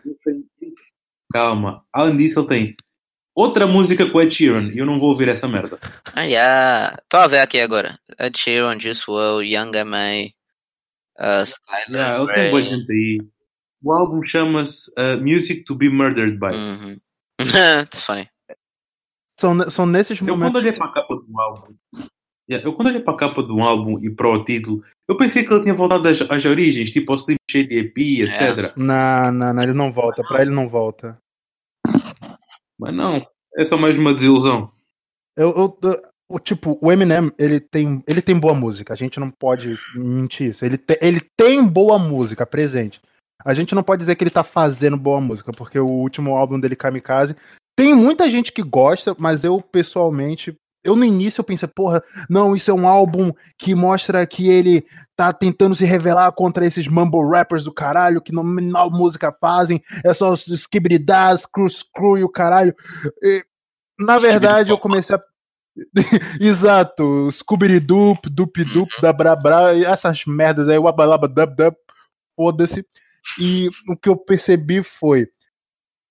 calma. 1.33 1.85
Além 1.93 2.17
disso, 2.17 2.41
ele 2.41 2.49
tem 2.49 2.77
outra 3.35 3.67
música 3.67 4.09
com 4.11 4.21
Ed 4.21 4.35
Sheeran 4.35 4.71
e 4.73 4.79
eu 4.79 4.87
não 4.87 4.99
vou 4.99 5.09
ouvir 5.09 5.29
essa 5.29 5.49
merda. 5.49 5.79
Ah, 6.15 6.23
yeah. 6.23 6.97
Tô 7.09 7.17
a 7.17 7.27
ver 7.27 7.39
aqui 7.39 7.61
agora. 7.61 7.99
Ed 8.19 8.39
Sheeran, 8.39 8.79
Juice 8.79 9.05
WRLD, 9.09 9.55
Young 9.55 9.77
M.A., 9.77 10.27
uh, 11.19 11.43
Skylar 11.43 11.91
yeah, 11.91 12.23
ele 12.23 12.33
tem 12.35 12.51
boa 12.51 12.63
gente 12.63 12.93
aí. 12.93 13.21
O 13.83 13.93
álbum 13.93 14.23
chama-se 14.23 14.91
uh, 14.99 15.19
Music 15.21 15.65
to 15.65 15.75
be 15.75 15.89
Murdered 15.89 16.39
by. 16.39 16.55
Uhum. 16.55 16.99
That's 17.53 18.03
funny. 18.03 18.29
São, 19.39 19.71
são 19.71 19.87
nesses 19.87 20.21
momentos. 20.21 20.43
Eu 20.43 20.47
quando 20.47 20.57
olhei 20.57 20.73
para 20.73 20.87
a 20.87 20.93
capa 20.93 21.15
do 21.15 21.41
álbum, 21.41 21.75
Yeah, 22.51 22.67
eu 22.67 22.73
quando 22.75 22.89
olhei 22.89 23.01
para 23.01 23.15
a 23.15 23.17
capa 23.17 23.45
do 23.45 23.61
álbum 23.61 24.01
e 24.03 24.11
para 24.11 24.29
o 24.29 24.45
título, 24.45 24.83
eu 25.09 25.17
pensei 25.17 25.45
que 25.45 25.53
ele 25.53 25.63
tinha 25.63 25.75
voltado 25.75 26.09
às, 26.09 26.21
às 26.21 26.45
origens, 26.45 26.91
tipo 26.91 27.13
ao 27.13 27.19
Slim 27.19 27.37
Shady 27.49 27.79
EP, 27.79 27.99
etc. 27.99 28.41
É. 28.41 28.73
Não, 28.77 29.31
não, 29.31 29.55
não, 29.55 29.63
ele 29.63 29.73
não 29.73 29.93
volta. 29.93 30.23
Para 30.25 30.43
ele 30.43 30.51
não 30.51 30.69
volta. 30.69 31.17
Mas 32.77 32.93
não, 32.93 33.25
é 33.57 33.65
só 33.65 33.77
mais 33.77 33.97
uma 33.97 34.13
desilusão. 34.13 34.73
Eu, 35.37 35.51
eu, 35.51 35.79
eu, 36.29 36.39
tipo, 36.41 36.77
o 36.83 36.91
Eminem, 36.91 37.31
ele 37.39 37.61
tem, 37.61 38.03
ele 38.05 38.21
tem 38.21 38.37
boa 38.37 38.55
música. 38.55 38.95
A 38.95 38.97
gente 38.97 39.21
não 39.21 39.31
pode 39.31 39.77
mentir 39.95 40.51
isso. 40.51 40.65
Ele, 40.65 40.77
te, 40.77 40.99
ele 41.01 41.21
tem 41.37 41.65
boa 41.65 42.01
música 42.01 42.45
presente. 42.45 43.01
A 43.45 43.55
gente 43.55 43.77
não 43.77 43.83
pode 43.85 44.01
dizer 44.01 44.17
que 44.17 44.25
ele 44.25 44.31
tá 44.31 44.43
fazendo 44.43 44.97
boa 44.97 45.21
música, 45.21 45.53
porque 45.53 45.79
o 45.79 45.87
último 45.87 46.37
álbum 46.37 46.59
dele, 46.59 46.75
Kamikaze, 46.75 47.37
tem 47.77 47.95
muita 47.95 48.29
gente 48.29 48.51
que 48.53 48.63
gosta, 48.63 49.15
mas 49.19 49.45
eu 49.45 49.61
pessoalmente 49.61 50.55
eu 50.83 50.97
no 50.97 51.05
início 51.05 51.41
eu 51.41 51.45
pensei, 51.45 51.69
porra, 51.69 52.03
não, 52.29 52.57
isso 52.57 52.71
é 52.71 52.75
um 52.75 52.89
álbum 52.89 53.33
que 53.59 53.75
mostra 53.75 54.27
que 54.27 54.49
ele 54.49 54.85
tá 55.15 55.33
tentando 55.33 55.75
se 55.75 55.85
revelar 55.85 56.33
contra 56.33 56.65
esses 56.65 56.89
mumble 56.89 57.29
rappers 57.29 57.65
do 57.65 57.73
caralho, 57.73 58.23
que 58.23 58.33
não 58.33 58.43
música 58.91 59.35
fazem, 59.39 59.83
é 60.05 60.15
só 60.15 60.33
os 60.33 60.47
skibridás, 60.47 61.45
cru 61.45 61.69
screw 61.69 62.19
e 62.19 62.25
o 62.25 62.29
caralho. 62.29 62.75
E, 63.23 63.45
na 63.99 64.17
verdade, 64.19 64.71
eu 64.71 64.79
comecei 64.79 65.17
a. 65.17 65.23
Exato, 66.41 67.31
Scooby-Doop, 67.31 68.29
Doop 68.29 68.65
Doop, 68.65 68.93
uhum. 68.95 69.03
da 69.03 69.13
Bra 69.13 69.37
Bra, 69.37 69.79
essas 69.79 70.25
merdas 70.27 70.69
aí, 70.69 70.79
Wabalaba 70.79 71.29
Dub 71.29 71.55
Dub, 71.55 71.77
foda-se. 72.35 72.85
E 73.39 73.69
o 73.89 73.97
que 73.97 74.09
eu 74.09 74.17
percebi 74.17 74.83
foi. 74.83 75.29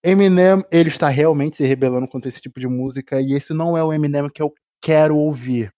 Eminem, 0.04 0.64
ele 0.72 0.90
está 0.90 1.10
realmente 1.10 1.58
se 1.58 1.66
rebelando 1.66 2.08
contra 2.08 2.30
esse 2.30 2.42
tipo 2.42 2.60
de 2.60 2.68
música 2.68 3.20
e 3.22 3.34
esse 3.34 3.54
não 3.54 3.78
é 3.78 3.84
o 3.84 3.92
Eminem 3.92 4.30
que 4.30 4.42
eu 4.42 4.54
quero 4.82 5.18
ouvir. 5.18 5.74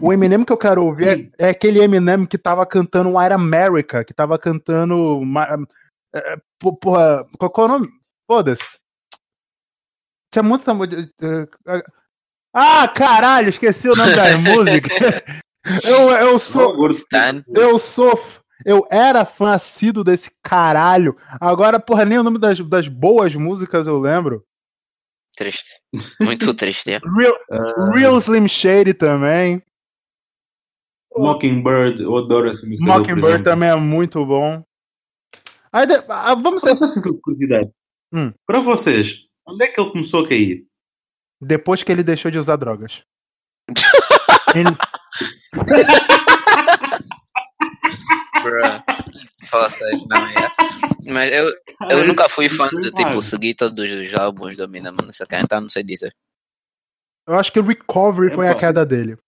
O 0.00 0.12
Eminem 0.12 0.44
que 0.44 0.52
eu 0.52 0.56
quero 0.56 0.84
ouvir 0.84 1.30
é, 1.38 1.46
é, 1.46 1.50
aquele 1.50 1.80
Eminem 1.80 2.24
que 2.24 2.38
tava 2.38 2.64
cantando 2.64 3.18
White 3.18 3.32
America, 3.32 4.04
que 4.04 4.14
tava 4.14 4.38
cantando. 4.38 5.20
É, 6.14 6.36
porra, 6.58 7.26
qual, 7.38 7.50
qual 7.50 7.66
é 7.66 7.70
o 7.70 7.72
nome? 7.72 7.88
Foda-se. 8.26 8.78
Tinha 10.32 10.42
muito. 10.42 10.64
Ah, 12.54 12.88
caralho, 12.88 13.48
esqueci 13.48 13.88
o 13.88 13.96
nome 13.96 14.14
da 14.14 14.36
música. 14.38 15.24
Eu, 15.84 16.10
eu 16.10 16.38
sou. 16.38 16.74
Eu 17.54 17.78
sou. 17.78 18.18
Eu 18.64 18.86
era 18.90 19.24
fã 19.24 19.52
assíduo 19.52 20.02
desse 20.02 20.30
caralho. 20.42 21.16
Agora, 21.40 21.78
porra, 21.78 22.04
nem 22.04 22.18
o 22.18 22.22
nome 22.22 22.38
das, 22.38 22.58
das 22.60 22.88
boas 22.88 23.34
músicas 23.34 23.86
eu 23.86 23.98
lembro. 23.98 24.44
Triste. 25.36 25.80
Muito 26.20 26.52
triste. 26.54 26.90
É. 26.90 26.98
Real, 27.16 27.36
uh... 27.50 27.90
Real 27.92 28.18
Slim 28.18 28.48
Shady 28.48 28.94
também. 28.94 29.62
Mockingbird, 31.16 32.02
eu 32.02 32.16
adoro 32.16 32.48
essa 32.48 32.66
música. 32.66 32.84
Mockingbird 32.84 33.42
também 33.42 33.68
é 33.68 33.76
muito 33.76 34.24
bom. 34.24 34.62
Aí, 35.72 35.86
ah, 36.08 36.34
vamos 36.34 36.60
só, 36.60 36.74
só 36.74 36.88
curiosidade. 37.22 37.70
Hum. 38.12 38.32
Pra 38.46 38.60
vocês, 38.60 39.24
onde 39.46 39.64
é 39.64 39.68
que 39.68 39.80
ele 39.80 39.90
começou 39.90 40.24
a 40.24 40.28
cair? 40.28 40.64
Depois 41.40 41.82
que 41.82 41.92
ele 41.92 42.02
deixou 42.02 42.30
de 42.30 42.38
usar 42.38 42.56
drogas. 42.56 43.02
ele... 44.54 44.76
Vocês 49.50 50.06
não 50.06 50.26
é. 50.26 51.12
Mas 51.12 51.32
eu, 51.32 51.52
eu 51.90 52.06
nunca 52.06 52.28
fui 52.28 52.48
fã 52.48 52.68
de 52.68 52.90
tipo 52.90 53.22
seguir 53.22 53.54
todos 53.54 53.90
os 53.90 54.14
álbuns 54.14 54.56
do 54.56 54.64
Eminem, 54.64 54.92
não 54.92 55.12
sei 55.12 55.26
quem, 55.26 55.40
então 55.40 55.60
não 55.60 55.68
sei 55.68 55.82
dizer. 55.82 56.14
Eu 57.26 57.36
acho 57.36 57.52
que 57.52 57.60
o 57.60 57.62
Recovery 57.62 58.32
é 58.32 58.34
foi 58.34 58.46
bom. 58.46 58.52
a 58.52 58.54
queda 58.54 58.84
dele. 58.84 59.18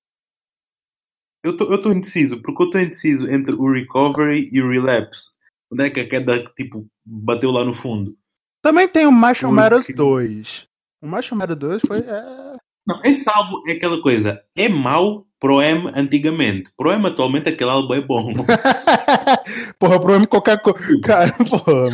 Eu 1.43 1.57
tô, 1.57 1.73
eu 1.73 1.81
tô 1.81 1.91
indeciso, 1.91 2.41
porque 2.43 2.62
eu 2.62 2.71
tô 2.71 2.79
indeciso 2.79 3.31
entre 3.31 3.55
o 3.55 3.73
Recovery 3.73 4.49
e 4.53 4.62
o 4.62 4.71
Relapse. 4.71 5.31
Onde 5.73 5.85
é 5.85 5.91
que 5.91 6.00
a 6.00 6.09
queda 6.09 6.45
tipo 6.55 6.87
bateu 7.05 7.50
lá 7.50 7.65
no 7.65 7.75
fundo? 7.75 8.17
Também 8.62 8.89
tem 8.89 9.07
o 9.07 9.12
Marshall 9.12 9.53
Matters 9.53 9.87
2. 9.89 10.69
O 11.03 11.07
Macho 11.07 11.35
Mario 11.35 11.57
2 11.57 11.83
foi. 11.87 12.00
É... 12.00 12.57
Não, 12.87 13.00
esse 13.05 13.29
álbum 13.29 13.59
é 13.67 13.73
aquela 13.73 14.03
coisa. 14.03 14.43
É 14.55 14.69
mau 14.69 15.27
pro 15.40 15.62
M 15.62 15.90
antigamente. 15.94 16.70
Pro 16.76 16.92
M 16.92 17.06
atualmente 17.06 17.49
aquele 17.49 17.70
álbum 17.70 17.94
é 17.94 18.00
bom. 18.00 18.32
porra, 19.80 19.99
pro 19.99 20.14
M 20.14 20.26
qualquer 20.26 20.61
coisa. 20.61 21.00
Cara, 21.02 21.32
porra. 21.49 21.88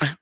Mano. 0.00 0.18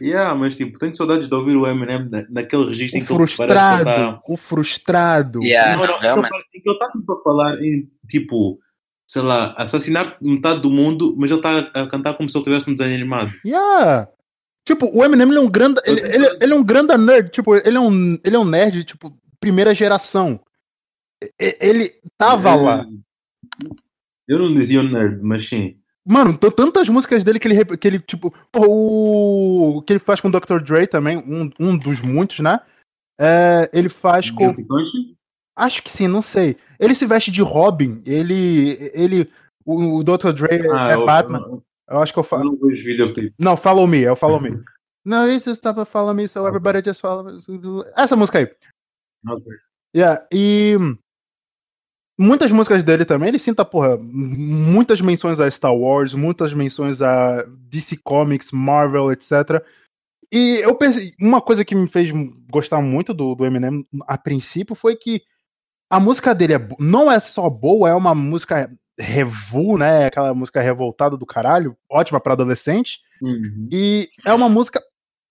Yeah, 0.00 0.34
mas 0.34 0.56
tipo, 0.56 0.78
tenho 0.78 0.94
saudades 0.94 1.28
de 1.28 1.34
ouvir 1.34 1.56
o 1.56 1.66
Eminem 1.66 2.08
naquele 2.30 2.66
registro 2.66 2.98
o 2.98 3.02
em 3.02 3.04
que 3.04 3.14
frustrado, 3.14 3.50
ele 3.50 3.58
parece 3.58 3.78
que 3.78 4.12
tá... 4.12 4.22
O 4.28 4.36
frustrado. 4.36 5.42
Yeah, 5.42 5.76
não, 5.76 5.86
não, 5.86 6.22
não, 6.22 6.30
que 6.30 6.62
ele 6.64 6.74
está 6.74 6.90
tipo, 6.92 7.12
a 7.12 7.22
falar 7.22 7.60
em 7.60 7.88
tipo, 8.08 8.58
sei 9.08 9.22
lá, 9.22 9.54
assassinar 9.56 10.16
metade 10.20 10.60
do 10.60 10.70
mundo, 10.70 11.16
mas 11.18 11.30
ele 11.30 11.40
está 11.40 11.58
a 11.58 11.88
cantar 11.88 12.14
como 12.14 12.28
se 12.28 12.36
ele 12.36 12.44
tivesse 12.44 12.70
um 12.70 12.74
desenho 12.74 12.94
animado. 12.94 13.32
Yeah. 13.44 14.08
Tipo, 14.64 14.86
o 14.96 15.04
Eminem 15.04 15.28
ele 15.28 15.38
é 15.38 15.40
um 15.40 15.50
grande. 15.50 15.80
Ele, 15.84 16.00
ele, 16.00 16.38
ele, 16.40 16.52
é 16.52 16.56
um 16.56 16.62
grande 16.62 16.96
nerd. 16.96 17.30
Tipo, 17.30 17.56
ele 17.56 17.76
é 17.76 17.80
um, 17.80 18.18
ele 18.22 18.36
é 18.36 18.38
um 18.38 18.44
nerd, 18.44 18.84
tipo, 18.84 19.12
primeira 19.40 19.74
geração. 19.74 20.40
Ele 21.38 21.92
tava 22.16 22.50
é, 22.50 22.54
lá. 22.54 22.86
Eu 24.28 24.38
não 24.38 24.54
dizia 24.54 24.82
nerd, 24.82 25.20
mas 25.22 25.48
sim. 25.48 25.80
Mano, 26.06 26.36
tantas 26.36 26.88
músicas 26.88 27.22
dele 27.22 27.38
que 27.38 27.48
ele, 27.48 27.76
que 27.76 27.88
ele 27.88 27.98
tipo, 27.98 28.34
o 28.56 29.82
que 29.82 29.92
ele 29.92 30.00
faz 30.00 30.20
com 30.20 30.28
o 30.28 30.30
Dr. 30.30 30.60
Dre 30.62 30.86
também, 30.86 31.18
um, 31.18 31.50
um 31.60 31.76
dos 31.76 32.00
muitos, 32.00 32.40
né? 32.40 32.60
É, 33.20 33.70
ele 33.72 33.88
faz 33.88 34.30
com. 34.30 34.54
Acho 35.56 35.82
que 35.82 35.90
sim, 35.90 36.08
não 36.08 36.22
sei. 36.22 36.56
Ele 36.78 36.94
se 36.94 37.06
veste 37.06 37.30
de 37.30 37.42
Robin, 37.42 38.02
ele. 38.06 38.78
ele 38.94 39.30
o, 39.64 39.98
o 39.98 40.02
Dr. 40.02 40.32
Dre 40.32 40.68
ah, 40.72 40.90
é 40.90 40.94
eu, 40.94 41.04
Batman. 41.04 41.38
Eu, 41.40 41.62
eu 41.90 41.98
acho 42.00 42.12
que 42.12 42.18
eu 42.18 42.24
falo. 42.24 42.44
não 42.44 42.56
vejo 42.56 42.82
videoclipe. 42.82 43.34
Não, 43.38 43.56
Follow 43.56 43.86
Me, 43.86 44.02
é 44.02 44.10
o 44.10 44.16
Follow 44.16 44.40
Me. 44.40 44.58
não, 45.04 45.30
isso 45.30 45.50
estava 45.50 45.84
Follow 45.84 46.14
Me, 46.14 46.26
so 46.26 46.46
everybody 46.46 46.82
just 46.82 47.02
follow 47.02 47.24
me. 47.24 47.40
Essa 47.94 48.16
música 48.16 48.38
aí. 48.38 48.50
Yeah, 49.94 50.24
e 50.32 50.76
muitas 52.18 52.52
músicas 52.52 52.84
dele 52.84 53.04
também, 53.04 53.28
ele 53.28 53.38
sinta, 53.38 53.64
porra, 53.64 53.96
muitas 53.98 55.00
menções 55.00 55.40
a 55.40 55.50
Star 55.50 55.74
Wars, 55.74 56.14
muitas 56.14 56.52
menções 56.52 57.00
a 57.00 57.44
DC 57.68 57.98
Comics, 58.04 58.52
Marvel, 58.52 59.10
etc. 59.10 59.64
E 60.32 60.60
eu 60.62 60.76
pensei, 60.76 61.12
uma 61.20 61.40
coisa 61.40 61.64
que 61.64 61.74
me 61.74 61.88
fez 61.88 62.10
gostar 62.50 62.80
muito 62.80 63.12
do, 63.12 63.34
do 63.34 63.44
Eminem 63.44 63.84
a 64.06 64.16
princípio 64.16 64.76
foi 64.76 64.94
que 64.96 65.22
a 65.90 65.98
música 65.98 66.32
dele 66.34 66.54
é, 66.54 66.68
não 66.78 67.10
é 67.10 67.18
só 67.18 67.50
boa, 67.50 67.88
é 67.88 67.94
uma 67.94 68.14
música 68.14 68.70
Revu, 68.98 69.76
né? 69.76 70.06
Aquela 70.06 70.32
música 70.34 70.60
revoltada 70.60 71.16
do 71.16 71.26
caralho, 71.26 71.76
ótima 71.90 72.20
para 72.20 72.34
adolescente. 72.34 73.00
Uhum. 73.20 73.68
E 73.72 74.08
é 74.24 74.32
uma 74.32 74.48
música 74.48 74.80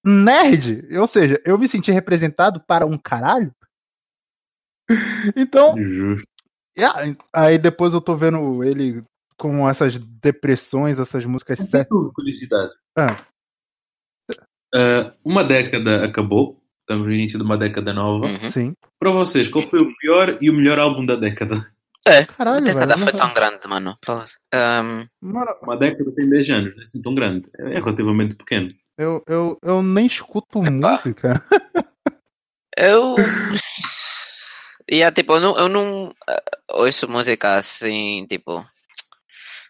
nerd, 0.04 0.88
ou 0.98 1.08
seja, 1.08 1.42
eu 1.46 1.58
me 1.58 1.68
senti 1.68 1.92
representado 1.92 2.62
para 2.68 2.86
um 2.86 2.98
caralho. 2.98 3.54
Então, 5.36 5.76
Justo. 5.78 6.28
Yeah, 6.78 7.16
aí 7.34 7.58
depois 7.58 7.94
eu 7.94 8.02
tô 8.02 8.16
vendo 8.16 8.64
ele 8.64 9.02
com 9.38 9.68
essas 9.68 9.98
depressões, 9.98 11.00
essas 11.00 11.26
músicas 11.26 11.60
certas. 11.60 11.98
curiosidade. 12.14 12.72
Ah. 12.98 13.18
Uh, 14.74 15.12
uma 15.26 15.44
década 15.44 16.06
acabou, 16.06 16.62
estamos 16.82 17.08
no 17.08 17.14
início 17.14 17.40
de 17.40 17.44
uma 17.44 17.58
década 17.58 17.94
nova. 17.94 18.28
Uhum. 18.28 18.52
Sim. 18.52 18.74
Para 19.00 19.12
vocês, 19.12 19.48
qual 19.48 19.66
foi 19.66 19.80
o 19.82 19.96
pior 19.98 20.38
e 20.42 20.50
o 20.50 20.54
melhor 20.54 20.78
álbum 20.78 21.06
da 21.06 21.16
década? 21.16 21.56
É, 22.06 22.26
Caralho, 22.26 22.58
a 22.58 22.62
década 22.62 22.96
velho, 22.96 23.10
foi 23.12 23.20
tão 23.20 23.34
grande, 23.34 23.68
mano. 23.68 23.96
Um... 24.54 25.08
Uma 25.62 25.78
década 25.78 26.14
tem 26.16 26.30
10 26.30 26.50
anos, 26.50 26.76
não 26.76 26.82
é 26.82 26.84
assim 26.84 27.02
tão 27.02 27.16
grande. 27.16 27.50
É 27.58 27.80
relativamente 27.80 28.36
pequeno. 28.36 28.70
Eu, 28.98 29.24
eu, 29.28 29.58
eu 29.64 29.84
nem 29.84 30.06
escuto 30.06 30.60
Epa. 30.60 30.72
música. 30.72 31.44
eu. 32.78 33.16
E 34.90 34.96
yeah, 34.96 35.14
tipo, 35.14 35.34
eu 35.34 35.40
não, 35.40 35.60
eu 35.60 35.70
não 35.70 36.10
uh, 36.10 36.82
ouço 36.82 37.08
música 37.08 37.58
assim, 37.58 38.26
tipo. 38.28 38.66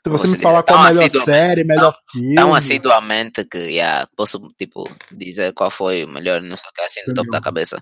Se 0.01 0.09
você 0.09 0.37
me 0.37 0.41
falar 0.41 0.63
qual 0.63 0.79
a 0.79 0.89
melhor 0.89 1.01
assidu... 1.01 1.25
série, 1.25 1.63
melhor 1.65 1.91
tão, 1.91 2.01
filme. 2.11 2.35
Tão 2.35 2.55
assiduamente 2.55 3.45
que 3.45 3.57
yeah, 3.57 4.07
posso, 4.15 4.39
tipo, 4.57 4.89
dizer 5.11 5.53
qual 5.53 5.69
foi 5.69 6.05
o 6.05 6.07
melhor, 6.07 6.41
não 6.41 6.55
sei 6.55 6.69
o 6.69 6.73
que, 6.73 6.81
assim, 6.81 7.01
no 7.05 7.13
topo 7.13 7.29
da 7.31 7.41
cabeça. 7.41 7.77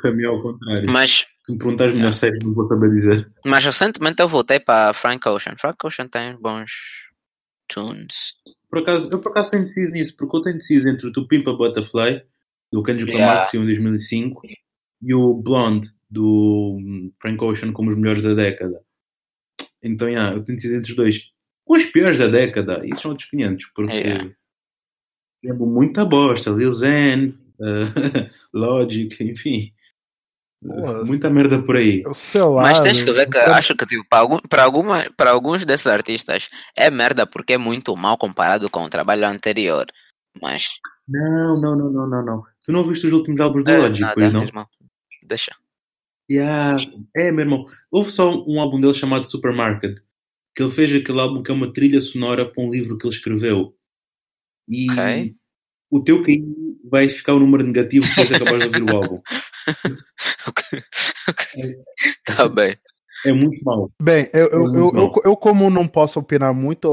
Para 0.00 0.12
mim, 0.12 0.26
ao 0.26 0.42
contrário. 0.42 0.90
Mas, 0.90 1.26
Se 1.42 1.52
me 1.52 1.58
perguntares 1.58 1.94
melhor 1.94 2.12
série, 2.12 2.38
não 2.44 2.52
vou 2.52 2.66
saber 2.66 2.90
dizer. 2.90 3.32
Mas 3.46 3.64
recentemente 3.64 4.20
eu 4.20 4.28
voltei 4.28 4.60
para 4.60 4.92
Frank 4.92 5.26
Ocean. 5.26 5.54
Frank 5.58 5.78
Ocean 5.82 6.06
tem 6.06 6.36
bons 6.38 6.70
tunes. 7.66 8.34
Por 8.68 8.80
acaso, 8.80 9.08
eu 9.10 9.18
por 9.18 9.30
acaso 9.30 9.52
tenho 9.52 9.64
deciso 9.64 9.92
nisso, 9.94 10.14
porque 10.16 10.36
eu 10.36 10.42
tenho 10.42 10.58
deciso 10.58 10.88
entre 10.88 11.06
o 11.06 11.12
Tu 11.12 11.26
Pimpa 11.26 11.54
Butterfly, 11.54 12.22
do 12.70 12.82
Kendrick 12.82 13.12
Lamar, 13.12 13.44
que 13.44 13.52
saiu 13.52 13.62
em 13.62 13.66
2005, 13.66 14.42
e 15.00 15.14
o 15.14 15.34
Blonde, 15.34 15.90
do 16.10 16.78
Frank 17.20 17.42
Ocean, 17.42 17.72
como 17.72 17.90
os 17.90 17.96
melhores 17.96 18.22
da 18.22 18.34
década. 18.34 18.82
Então, 19.82 20.08
yeah, 20.08 20.34
eu 20.34 20.42
tenho 20.42 20.56
deciso 20.56 20.76
entre 20.76 20.90
os 20.90 20.96
dois. 20.96 21.30
Os 21.66 21.84
piores 21.84 22.18
da 22.18 22.28
década, 22.28 22.82
isso 22.86 23.02
são 23.02 23.10
outros 23.10 23.28
500, 23.28 23.66
porque 23.74 23.92
yeah. 23.92 24.30
lembro 25.44 25.66
muita 25.66 26.04
bosta. 26.04 26.50
Lil 26.50 26.72
Zen, 26.72 27.28
uh, 27.60 28.30
Logic, 28.52 29.22
enfim. 29.22 29.72
Porra, 30.60 31.04
Muita 31.04 31.30
merda 31.30 31.62
por 31.62 31.76
aí. 31.76 32.02
Lá, 32.02 32.62
Mas 32.62 32.82
tens 32.82 33.02
que 33.02 33.12
ver 33.12 33.28
que 33.28 33.38
acho 33.38 33.76
que 33.76 33.86
tipo, 33.86 34.04
para, 34.08 34.18
algum, 34.18 34.38
para, 34.40 34.64
alguma, 34.64 35.06
para 35.16 35.30
alguns 35.30 35.64
desses 35.64 35.86
artistas 35.86 36.48
é 36.76 36.90
merda 36.90 37.24
porque 37.26 37.52
é 37.52 37.58
muito 37.58 37.94
mal 37.96 38.18
comparado 38.18 38.68
com 38.68 38.82
o 38.82 38.88
trabalho 38.88 39.28
anterior. 39.28 39.86
Mas. 40.42 40.68
Não, 41.06 41.60
não, 41.60 41.76
não, 41.76 41.90
não, 41.90 42.08
não, 42.08 42.24
não. 42.24 42.42
Tu 42.64 42.72
não 42.72 42.82
viste 42.84 43.06
os 43.06 43.12
últimos 43.12 43.40
álbuns 43.40 43.64
do 43.64 43.70
é, 43.70 43.78
Logic, 43.78 44.00
nada, 44.00 44.14
pois 44.14 44.32
não? 44.32 44.40
Mesmo. 44.40 44.66
Deixa. 45.22 45.54
Yeah. 46.30 46.76
É, 47.16 47.32
meu 47.32 47.40
irmão. 47.40 47.66
Houve 47.90 48.10
só 48.10 48.44
um 48.46 48.60
álbum 48.60 48.80
dele 48.80 48.94
chamado 48.94 49.28
Supermarket. 49.28 49.98
Que 50.54 50.62
ele 50.62 50.72
fez 50.72 50.94
aquele 50.94 51.20
álbum 51.20 51.42
que 51.42 51.50
é 51.50 51.54
uma 51.54 51.72
trilha 51.72 52.00
sonora 52.00 52.50
para 52.50 52.62
um 52.62 52.70
livro 52.70 52.98
que 52.98 53.06
ele 53.06 53.14
escreveu. 53.14 53.74
E 54.68 54.90
okay. 54.90 55.36
o 55.90 56.02
teu 56.02 56.22
KI 56.22 56.44
vai 56.84 57.08
ficar 57.08 57.34
um 57.34 57.40
número 57.40 57.64
negativo 57.64 58.06
depois 58.06 58.28
de 58.28 58.34
acabares 58.34 58.70
de 58.70 58.80
ouvir 58.80 58.92
o 58.92 58.96
álbum. 58.96 59.22
tá 62.24 62.48
bem. 62.48 62.76
É 63.26 63.32
muito 63.32 63.64
mal. 63.64 63.90
Bem, 64.00 64.28
eu, 64.32 64.46
eu, 64.48 64.74
eu, 64.74 64.92
eu, 64.94 65.12
eu, 65.24 65.36
como 65.36 65.68
não 65.68 65.86
posso 65.86 66.20
opinar 66.20 66.54
muito, 66.54 66.88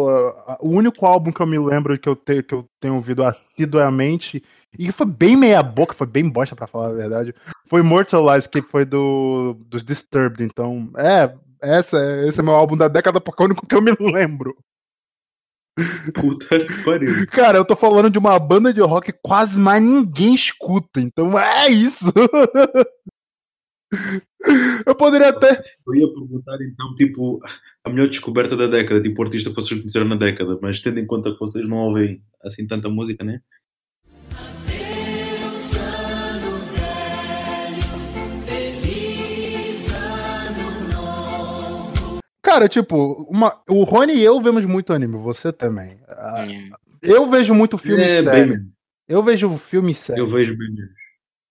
o 0.60 0.70
único 0.70 1.06
álbum 1.06 1.32
que 1.32 1.42
eu 1.42 1.46
me 1.46 1.60
lembro 1.60 1.98
que 2.00 2.10
eu, 2.10 2.16
te, 2.16 2.42
que 2.42 2.56
eu 2.56 2.66
tenho 2.80 2.96
ouvido 2.96 3.24
assiduamente, 3.24 4.44
e 4.78 4.92
foi 4.92 5.06
bem 5.06 5.38
meia 5.38 5.62
boca, 5.62 5.94
foi 5.94 6.08
bem 6.08 6.28
bosta 6.30 6.56
pra 6.56 6.68
falar 6.68 6.88
a 6.88 6.94
verdade, 6.94 7.34
foi 7.70 7.82
Mortalize, 7.82 8.50
que 8.50 8.62
foi 8.62 8.86
do 8.86 9.56
dos 9.68 9.84
Disturbed. 9.84 10.44
Então, 10.44 10.90
é, 10.98 11.34
essa, 11.62 11.98
esse 12.28 12.40
é 12.40 12.44
meu 12.44 12.56
álbum 12.56 12.76
da 12.76 12.88
década, 12.88 13.22
porque 13.22 13.42
é 13.42 13.46
o 13.46 13.48
único 13.48 13.68
que 13.68 13.76
eu 13.76 13.82
me 13.82 13.96
lembro. 14.00 14.56
Puta 16.14 16.66
que 16.66 16.84
pariu. 16.84 17.10
Cara, 17.32 17.58
eu 17.58 17.66
tô 17.66 17.76
falando 17.76 18.10
de 18.10 18.18
uma 18.18 18.40
banda 18.40 18.74
de 18.74 18.82
rock 18.82 19.12
que 19.12 19.20
quase 19.22 19.58
mais 19.58 19.84
ninguém 19.84 20.34
escuta, 20.34 21.02
então 21.02 21.38
é 21.38 21.68
isso. 21.68 22.06
Eu 24.86 24.96
poderia 24.96 25.30
até. 25.30 25.64
Eu 25.88 25.96
ia 25.96 26.08
perguntar 26.14 26.58
então, 26.62 26.94
tipo, 26.96 27.40
a 27.84 27.90
melhor 27.90 28.08
descoberta 28.08 28.56
da 28.56 28.68
década, 28.68 29.02
tipo, 29.02 29.22
o 29.22 29.26
artista 29.26 29.50
que 29.50 29.56
vocês 29.56 29.80
conheceram 29.80 30.08
na 30.08 30.16
década, 30.16 30.58
mas 30.62 30.80
tendo 30.80 31.00
em 31.00 31.06
conta 31.06 31.32
que 31.34 31.40
vocês 31.40 31.68
não 31.68 31.78
ouvem 31.78 32.22
assim 32.44 32.68
tanta 32.68 32.90
música, 32.90 33.24
né? 33.24 33.42
Cara, 42.42 42.70
tipo, 42.70 43.28
uma, 43.30 43.62
o 43.68 43.84
Rony 43.84 44.14
e 44.14 44.24
eu 44.24 44.42
vemos 44.42 44.66
muito 44.66 44.94
anime, 44.94 45.18
você 45.18 45.52
também. 45.52 46.00
Hum. 46.48 46.70
Eu 47.02 47.30
vejo 47.30 47.54
muito 47.54 47.78
filme 47.78 48.04
é, 48.04 48.22
sério. 48.22 48.66
Eu 49.08 49.22
vejo 49.24 49.58
filme 49.58 49.94
sério. 49.94 50.24
Eu 50.24 50.30
vejo 50.30 50.58
bem 50.58 50.72
menos. 50.72 51.05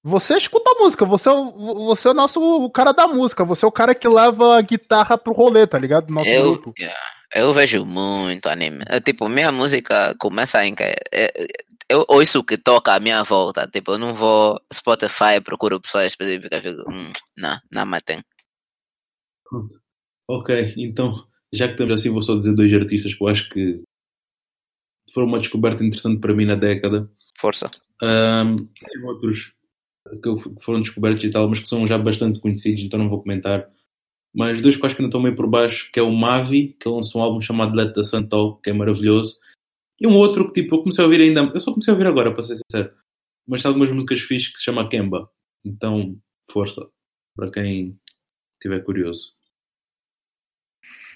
Você 0.06 0.37
escuta 0.37 0.70
a 0.70 0.75
música, 0.75 1.06
você 1.06 1.30
é, 1.30 1.32
o, 1.32 1.87
você 1.87 2.08
é 2.08 2.11
o 2.11 2.14
nosso 2.14 2.38
o 2.38 2.70
cara 2.70 2.92
da 2.92 3.08
música, 3.08 3.42
você 3.42 3.64
é 3.64 3.68
o 3.68 3.73
cara 3.73 3.94
que 3.94 4.06
leva 4.06 4.58
a 4.58 4.61
guitarra 4.61 5.16
pro 5.16 5.32
rolê, 5.32 5.66
tá 5.66 5.78
ligado? 5.78 6.12
Nosso 6.12 6.28
eu, 6.28 6.52
grupo. 6.52 6.75
Eu 7.34 7.54
vejo 7.54 7.87
muito 7.87 8.46
anime. 8.46 8.84
É, 8.87 9.00
tipo, 9.00 9.26
minha 9.30 9.50
música 9.50 10.14
começa 10.18 10.62
em. 10.62 10.75
É, 11.11 11.32
eu 11.88 12.04
ouço 12.06 12.40
o 12.40 12.44
que 12.44 12.58
toca 12.58 12.92
à 12.92 13.00
minha 13.00 13.23
volta. 13.25 13.66
Tipo, 13.66 13.92
eu 13.92 13.99
não 13.99 14.14
vou 14.14 14.61
Spotify, 14.70 15.40
procuro 15.42 15.80
pessoas 15.80 16.08
específicas. 16.08 16.61
Fico, 16.61 16.82
hum, 16.87 17.11
não, 17.38 17.58
não 17.73 17.87
me 17.87 17.99
tem. 18.02 18.23
Ok, 20.28 20.75
então, 20.76 21.14
já 21.50 21.66
que 21.66 21.73
estamos 21.73 21.94
assim, 21.94 22.11
vou 22.11 22.23
só 22.23 22.37
dizer 22.37 22.54
dois 22.54 22.70
artistas 22.75 23.14
que 23.14 23.25
eu 23.25 23.28
acho 23.28 23.49
que 23.49 23.82
foram 25.14 25.28
uma 25.28 25.38
descoberta 25.38 25.82
interessante 25.82 26.20
para 26.20 26.34
mim 26.34 26.44
na 26.44 26.56
década. 26.56 27.11
Força. 27.38 27.70
Um, 28.02 28.56
tem 28.56 29.02
outros 29.04 29.54
que 30.11 30.62
foram 30.62 30.80
descobertos 30.80 31.25
e 31.25 31.30
tal, 31.30 31.49
mas 31.49 31.61
que 31.61 31.68
são 31.68 31.87
já 31.87 31.99
bastante 31.99 32.40
conhecidos, 32.40 32.82
então 32.82 32.99
não 32.99 33.08
vou 33.08 33.23
comentar. 33.23 33.70
Mas 34.34 34.61
dois 34.61 34.76
que 34.76 34.84
acho 34.84 34.96
que 34.96 35.02
ainda 35.02 35.08
estão 35.08 35.23
meio 35.23 35.37
por 35.37 35.49
baixo, 35.49 35.90
que 35.92 35.99
é 35.99 36.02
o 36.02 36.11
Mavi, 36.11 36.76
que 36.78 36.88
lançou 36.88 37.20
um 37.20 37.25
álbum 37.25 37.40
chamado 37.40 37.76
Let 37.76 37.94
the 37.94 38.02
Sun 38.02 38.25
Talk, 38.25 38.62
que 38.62 38.70
é 38.70 38.73
maravilhoso. 38.73 39.38
E 40.00 40.06
um 40.06 40.16
outro 40.16 40.46
que 40.46 40.62
tipo, 40.62 40.75
eu 40.75 40.80
comecei 40.80 41.04
a 41.04 41.06
ouvir 41.06 41.20
ainda, 41.20 41.40
eu 41.54 41.61
só 41.61 41.70
comecei 41.70 41.92
a 41.92 41.94
ouvir 41.94 42.06
agora, 42.06 42.32
para 42.32 42.42
ser 42.42 42.56
sincero. 42.56 42.92
Mas 43.46 43.62
tem 43.62 43.68
algumas 43.68 43.90
músicas 43.92 44.20
fixas 44.20 44.52
que 44.52 44.58
se 44.58 44.64
chama 44.64 44.88
Kemba. 44.88 45.30
Então, 45.64 46.18
força, 46.50 46.87
para 47.37 47.50
quem 47.50 47.99
estiver 48.54 48.80
curioso. 48.84 49.32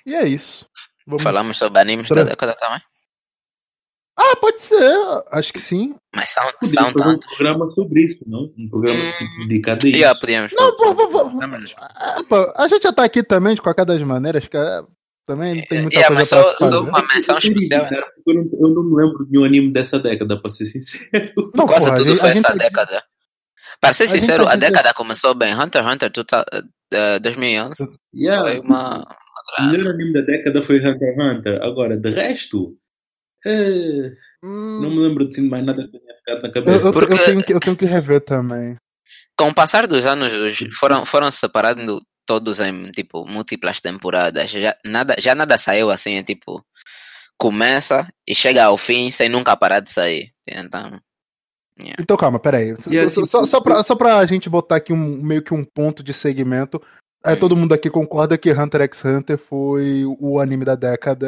E 0.07 0.15
é 0.15 0.27
isso. 0.27 0.69
Vamos... 1.07 1.23
Falamos 1.23 1.59
sobre 1.59 1.81
animes 1.81 2.09
da 2.09 2.23
década 2.23 2.55
também? 2.55 2.81
Ah, 4.19 4.37
pode 4.41 4.61
ser. 4.61 4.99
Acho 5.31 5.53
que 5.53 5.61
sim. 5.61 5.95
Mas 6.15 6.31
são, 6.31 6.43
Podemos 6.61 6.93
fazer 6.93 7.09
um 7.09 7.19
programa 7.19 7.71
sobre 7.71 8.03
isso, 8.03 8.19
não? 8.27 8.53
Um 8.59 8.69
programa 8.69 9.01
hum, 9.01 9.13
tipo, 9.17 9.49
dedicado 9.49 9.87
a 9.87 9.89
isso. 9.89 9.97
Yeah, 9.97 10.19
podíamos. 10.21 10.53
Não, 10.55 10.77
pô, 10.77 10.93
pô, 10.95 11.09
pô, 12.29 12.53
a 12.57 12.67
gente 12.67 12.83
já 12.83 12.93
tá 12.93 13.05
aqui 13.05 13.23
também, 13.23 13.55
de 13.55 13.63
qualquer 13.63 13.87
das 13.87 14.03
maneiras, 14.03 14.49
cara. 14.49 14.85
Também 15.25 15.57
não 15.57 15.63
tem 15.67 15.83
muita 15.83 15.97
yeah, 15.97 16.17
coisa 16.17 16.37
mas 16.37 16.59
só, 16.59 16.69
só 16.69 16.83
uma 16.83 17.07
menção 17.15 17.39
especial. 17.39 17.87
Então. 17.87 17.99
Eu, 18.27 18.35
não, 18.35 18.43
eu 18.43 18.75
não 18.75 18.85
me 18.85 18.97
lembro 18.97 19.27
de 19.31 19.39
um 19.39 19.45
anime 19.45 19.73
dessa 19.73 20.01
década, 20.01 20.41
para 20.41 20.51
ser 20.51 20.65
sincero. 20.65 21.33
Não, 21.55 21.67
Quase 21.67 21.85
porra, 21.85 21.99
tudo 21.99 22.09
gente, 22.09 22.19
foi 22.19 22.31
essa 22.31 22.49
gente... 22.49 22.59
década. 22.59 23.05
Para 23.81 23.93
ser 23.93 24.09
sincero, 24.09 24.49
a, 24.49 24.55
a 24.55 24.57
década 24.57 24.93
começou 24.95 25.35
bem. 25.35 25.55
Hunter 25.55 25.85
x 25.85 25.93
Hunter, 25.93 26.11
tu 26.11 26.25
tá, 26.25 26.45
uh, 26.53 27.21
2011. 27.21 27.87
Yeah. 28.13 28.43
Foi 28.43 28.61
uma 28.61 29.07
o 29.59 29.63
melhor 29.71 29.95
anime 29.95 30.13
da 30.13 30.21
década 30.21 30.63
foi 30.63 30.79
Hunter 30.79 31.15
x 31.15 31.23
Hunter. 31.23 31.63
Agora, 31.63 31.97
de 31.97 32.11
resto, 32.11 32.77
uh, 33.47 34.13
hum. 34.43 34.81
não 34.81 34.91
me 34.91 34.99
lembro 34.99 35.27
de 35.27 35.41
mais 35.43 35.65
nada 35.65 35.83
que 35.85 35.99
tenha 35.99 36.17
ficado 36.17 36.43
na 36.43 36.53
cabeça. 36.53 36.79
Eu, 36.79 36.87
eu, 36.87 36.93
Porque... 36.93 37.13
eu, 37.13 37.25
tenho 37.25 37.45
que, 37.45 37.55
eu 37.55 37.61
tenho 37.61 37.77
que 37.77 37.85
rever 37.85 38.21
também. 38.21 38.77
Com 39.39 39.49
o 39.49 39.55
passar 39.55 39.87
dos 39.87 40.05
anos, 40.05 40.33
foram, 40.79 41.05
foram 41.05 41.31
separando 41.31 41.99
todos 42.27 42.61
em 42.61 42.91
tipo 42.91 43.25
múltiplas 43.25 43.81
temporadas. 43.81 44.51
Já 44.51 44.77
nada, 44.85 45.17
já 45.19 45.35
nada 45.35 45.57
saiu 45.57 45.91
assim, 45.91 46.23
tipo, 46.23 46.63
começa 47.39 48.07
e 48.27 48.35
chega 48.35 48.65
ao 48.65 48.77
fim 48.77 49.11
sem 49.11 49.29
nunca 49.29 49.57
parar 49.57 49.81
de 49.81 49.91
sair. 49.91 50.33
Então. 50.47 51.01
Yeah. 51.81 51.97
Então 52.01 52.17
calma, 52.17 52.41
peraí. 52.41 52.75
Yeah, 52.89 53.09
só, 53.11 53.23
tipo, 53.23 53.27
só, 53.27 53.45
só, 53.47 53.61
pra, 53.61 53.85
só 53.85 53.95
pra 53.95 54.27
gente 54.27 54.51
botar 54.51 54.77
aqui 54.77 54.93
um, 54.93 55.23
meio 55.23 55.43
que 55.43 55.55
um 55.55 55.65
ponto 55.65 56.03
de 56.03 56.13
segmento. 56.13 56.83
É, 57.25 57.35
todo 57.35 57.57
mundo 57.57 57.73
aqui 57.73 57.89
concorda 57.89 58.39
que 58.39 58.53
Hunter 58.53 58.83
x 58.83 59.05
Hunter 59.05 59.39
foi 59.39 60.05
o 60.05 60.39
anime 60.39 60.65
da 60.65 60.75
década 60.75 61.27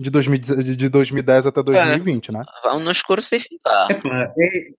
de, 0.00 0.10
2000, 0.10 0.38
de 0.76 0.88
2010 0.88 1.46
até 1.46 1.62
2020, 1.62 2.28
é, 2.28 2.32
né? 2.32 2.44
Vão 2.62 2.80
nos 2.80 3.02
crucificar. 3.02 3.90
Epa, 3.90 4.32
é, 4.38 4.70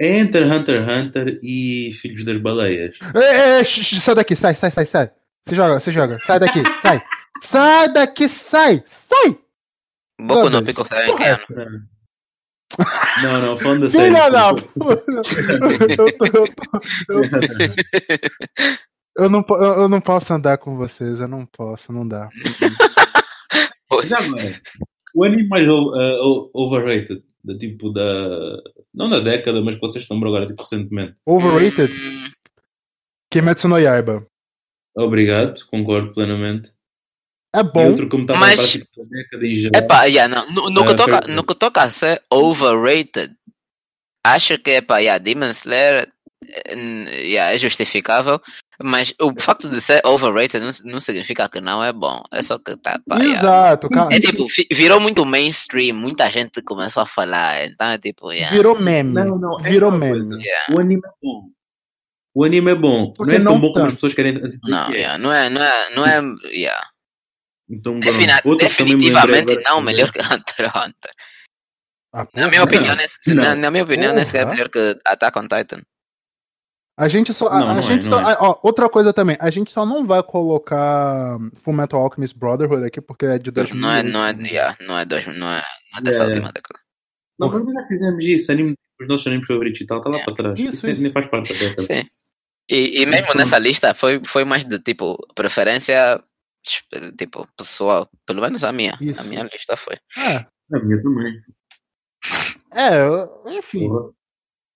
é 0.00 0.18
entre 0.18 0.44
Hunter 0.44 0.82
x 0.82 0.92
Hunter 0.92 1.38
e 1.42 1.92
Filhos 1.94 2.24
das 2.24 2.38
Baleias. 2.38 2.98
É, 3.14 3.60
é, 3.60 3.64
sai 3.64 4.14
daqui, 4.14 4.34
sai, 4.34 4.54
sai, 4.54 4.70
sai, 4.70 4.86
sai. 4.86 5.10
Você 5.46 5.54
joga, 5.54 5.80
você 5.80 5.92
joga. 5.92 6.18
Sai 6.20 6.40
daqui, 6.40 6.62
sai. 6.80 7.02
Sai 7.42 7.92
daqui, 7.92 8.28
sai, 8.28 8.84
sai! 8.86 9.38
Boku 10.20 10.50
no 10.50 10.64
Pico 10.64 10.86
é 10.92 11.36
Não, 13.22 13.40
não, 13.42 13.58
falando 13.58 13.90
sério. 13.90 14.14
Filha 14.14 14.30
da 14.30 14.54
puta! 14.54 15.12
Eu 15.12 16.16
tô, 16.16 16.26
eu 16.26 16.54
tô, 16.54 16.66
eu 17.08 17.30
tô. 17.30 17.42
Eu 19.14 19.28
não, 19.28 19.44
eu 19.50 19.88
não 19.88 20.00
posso 20.00 20.32
andar 20.32 20.56
com 20.56 20.76
vocês, 20.76 21.20
eu 21.20 21.28
não 21.28 21.44
posso, 21.44 21.92
não 21.92 22.06
dá. 22.08 22.28
Já. 24.04 24.18
O 25.14 25.24
anime 25.24 25.46
mais 25.48 25.68
uh, 25.68 26.50
overrated, 26.54 27.22
da 27.44 27.56
tipo 27.56 27.90
da. 27.90 28.62
Não 28.94 29.10
da 29.10 29.20
década, 29.20 29.60
mas 29.60 29.74
que 29.74 29.80
vocês 29.80 30.06
lembram 30.08 30.30
agora, 30.30 30.46
tipo 30.46 30.62
recentemente. 30.62 31.16
Overrated? 31.26 31.92
Hum... 31.92 32.30
Kimetsu 33.30 33.68
no 33.68 33.78
Yaiba. 33.78 34.26
Obrigado, 34.96 35.66
concordo 35.66 36.12
plenamente. 36.12 36.72
É 37.54 37.62
bom. 37.62 37.82
E 37.82 37.86
outro 37.88 38.08
como 38.08 38.22
estava 38.22 38.40
mas... 38.40 38.60
a 38.60 38.68
tipo, 38.68 39.04
década 39.06 39.46
em 39.46 39.54
geral. 39.54 39.82
Epá, 39.82 40.04
yeah, 40.04 40.34
não. 40.34 40.50
No, 40.52 40.70
no, 40.70 40.82
uh, 40.82 40.86
que 40.86 40.94
toca, 40.94 41.20
no 41.28 41.44
que 41.44 41.54
toca 41.54 41.82
a 41.82 41.90
ser 41.90 42.22
overrated, 42.30 43.34
acho 44.26 44.58
que 44.58 44.70
epá, 44.70 44.98
yeah, 44.98 45.22
Demon 45.22 45.50
Slayer 45.50 46.10
eh, 46.48 47.26
yeah, 47.26 47.54
é 47.54 47.58
justificável, 47.58 48.40
mas 48.82 49.14
o 49.20 49.32
facto 49.38 49.68
de 49.68 49.80
ser 49.80 50.00
overrated 50.04 50.60
não, 50.60 50.92
não 50.92 51.00
significa 51.00 51.48
que 51.48 51.60
não 51.60 51.82
é 51.82 51.92
bom. 51.92 52.22
É 52.32 52.42
só 52.42 52.58
que 52.58 52.76
tá. 52.76 53.00
Pá, 53.06 53.18
Exato, 53.22 53.88
yeah. 53.90 54.16
É 54.16 54.20
tipo, 54.20 54.46
virou 54.72 55.00
muito 55.00 55.24
mainstream, 55.24 55.96
muita 55.96 56.30
gente 56.30 56.62
começou 56.62 57.02
a 57.02 57.06
falar. 57.06 57.64
Então 57.64 57.88
é 57.88 57.98
tipo. 57.98 58.32
Yeah. 58.32 58.56
Virou 58.56 58.78
meme. 58.78 59.12
Não, 59.12 59.38
não, 59.38 59.60
é 59.60 59.70
virou 59.70 59.90
meme. 59.90 60.42
Yeah. 60.42 60.74
O 60.74 60.80
anime 60.80 61.02
é 61.04 61.10
bom. 61.22 61.48
O 62.34 62.44
anime 62.44 62.70
é 62.70 62.74
bom. 62.74 63.12
Porque 63.12 63.32
não 63.32 63.40
é 63.40 63.44
tão 63.44 63.54
não 63.54 63.60
bom 63.60 63.72
como 63.72 63.86
as 63.86 63.94
pessoas 63.94 64.14
querem. 64.14 64.40
Não, 64.68 64.88
é. 64.88 64.92
yeah, 64.92 65.18
não 65.18 65.32
é. 65.32 65.48
Não 65.48 65.62
é. 65.62 65.90
Não 65.94 66.06
é 66.06 66.48
yeah. 66.48 66.86
Então, 67.68 67.98
Defina 68.00 68.40
definitivamente 68.58 69.56
não 69.62 69.80
melhor 69.80 70.10
que 70.10 70.20
Hunter 70.20 70.66
x 70.66 70.76
Hunter. 70.76 71.12
Ah, 72.14 72.26
na 72.34 72.48
minha 72.48 72.62
opinião, 72.62 72.94
não. 73.26 73.34
na, 73.34 73.54
na 73.54 73.70
minha 73.70 73.84
opinião, 73.84 74.14
esse 74.18 74.36
é 74.36 74.44
melhor 74.44 74.68
que 74.68 74.98
Attack 75.06 75.38
on 75.38 75.48
Titan. 75.48 75.82
A 76.96 77.08
gente 77.08 77.32
só. 77.32 77.48
Não, 77.48 77.68
a, 77.68 77.72
a 77.78 77.80
gente 77.80 78.06
é, 78.06 78.10
só 78.10 78.20
é. 78.20 78.36
ó, 78.38 78.58
outra 78.62 78.88
coisa 78.88 79.12
também, 79.12 79.36
a 79.40 79.50
gente 79.50 79.72
só 79.72 79.86
não 79.86 80.04
vai 80.06 80.22
colocar 80.22 81.38
Fullmetal 81.62 82.02
Alchemist 82.02 82.38
Brotherhood 82.38 82.84
aqui 82.84 83.00
porque 83.00 83.26
é 83.26 83.38
de 83.38 83.50
2000. 83.50 83.80
Não 83.80 83.92
é, 83.92 84.02
não 84.02 84.24
é, 84.24 84.32
yeah, 84.42 84.76
não 84.86 84.98
é, 84.98 85.04
dois, 85.04 85.26
não 85.26 85.32
é, 85.32 85.62
não 85.92 85.98
é 85.98 86.02
dessa 86.02 86.24
última 86.24 86.52
década. 86.52 86.80
Não, 87.38 87.48
mas 87.48 87.64
nós 87.64 87.74
já 87.74 87.86
fizemos 87.86 88.24
isso, 88.24 88.52
anime, 88.52 88.74
os 89.00 89.08
nossos 89.08 89.26
animes 89.26 89.46
favoritos 89.46 89.80
e 89.80 89.86
tal, 89.86 90.00
tá 90.00 90.10
lá 90.10 90.16
yeah. 90.16 90.34
para 90.34 90.42
trás. 90.42 90.58
Isso, 90.58 90.86
isso, 90.86 91.02
nem 91.02 91.12
faz 91.12 91.26
parte 91.26 91.52
da 91.54 91.58
década. 91.58 91.82
Sim. 91.82 92.08
E, 92.70 93.02
e 93.02 93.06
mesmo 93.06 93.34
nessa 93.34 93.58
lista 93.58 93.94
foi, 93.94 94.20
foi 94.24 94.44
mais 94.44 94.64
de 94.64 94.78
tipo 94.78 95.16
preferência 95.34 96.22
tipo 97.16 97.46
pessoal, 97.56 98.08
pelo 98.26 98.40
menos 98.40 98.62
a 98.62 98.72
minha. 98.72 98.96
Isso. 99.00 99.20
A 99.20 99.24
minha 99.24 99.42
lista 99.44 99.76
foi. 99.76 99.96
É. 100.16 100.36
A 100.74 100.78
minha 100.84 101.02
também. 101.02 101.42
É, 102.74 103.56
enfim. 103.56 103.88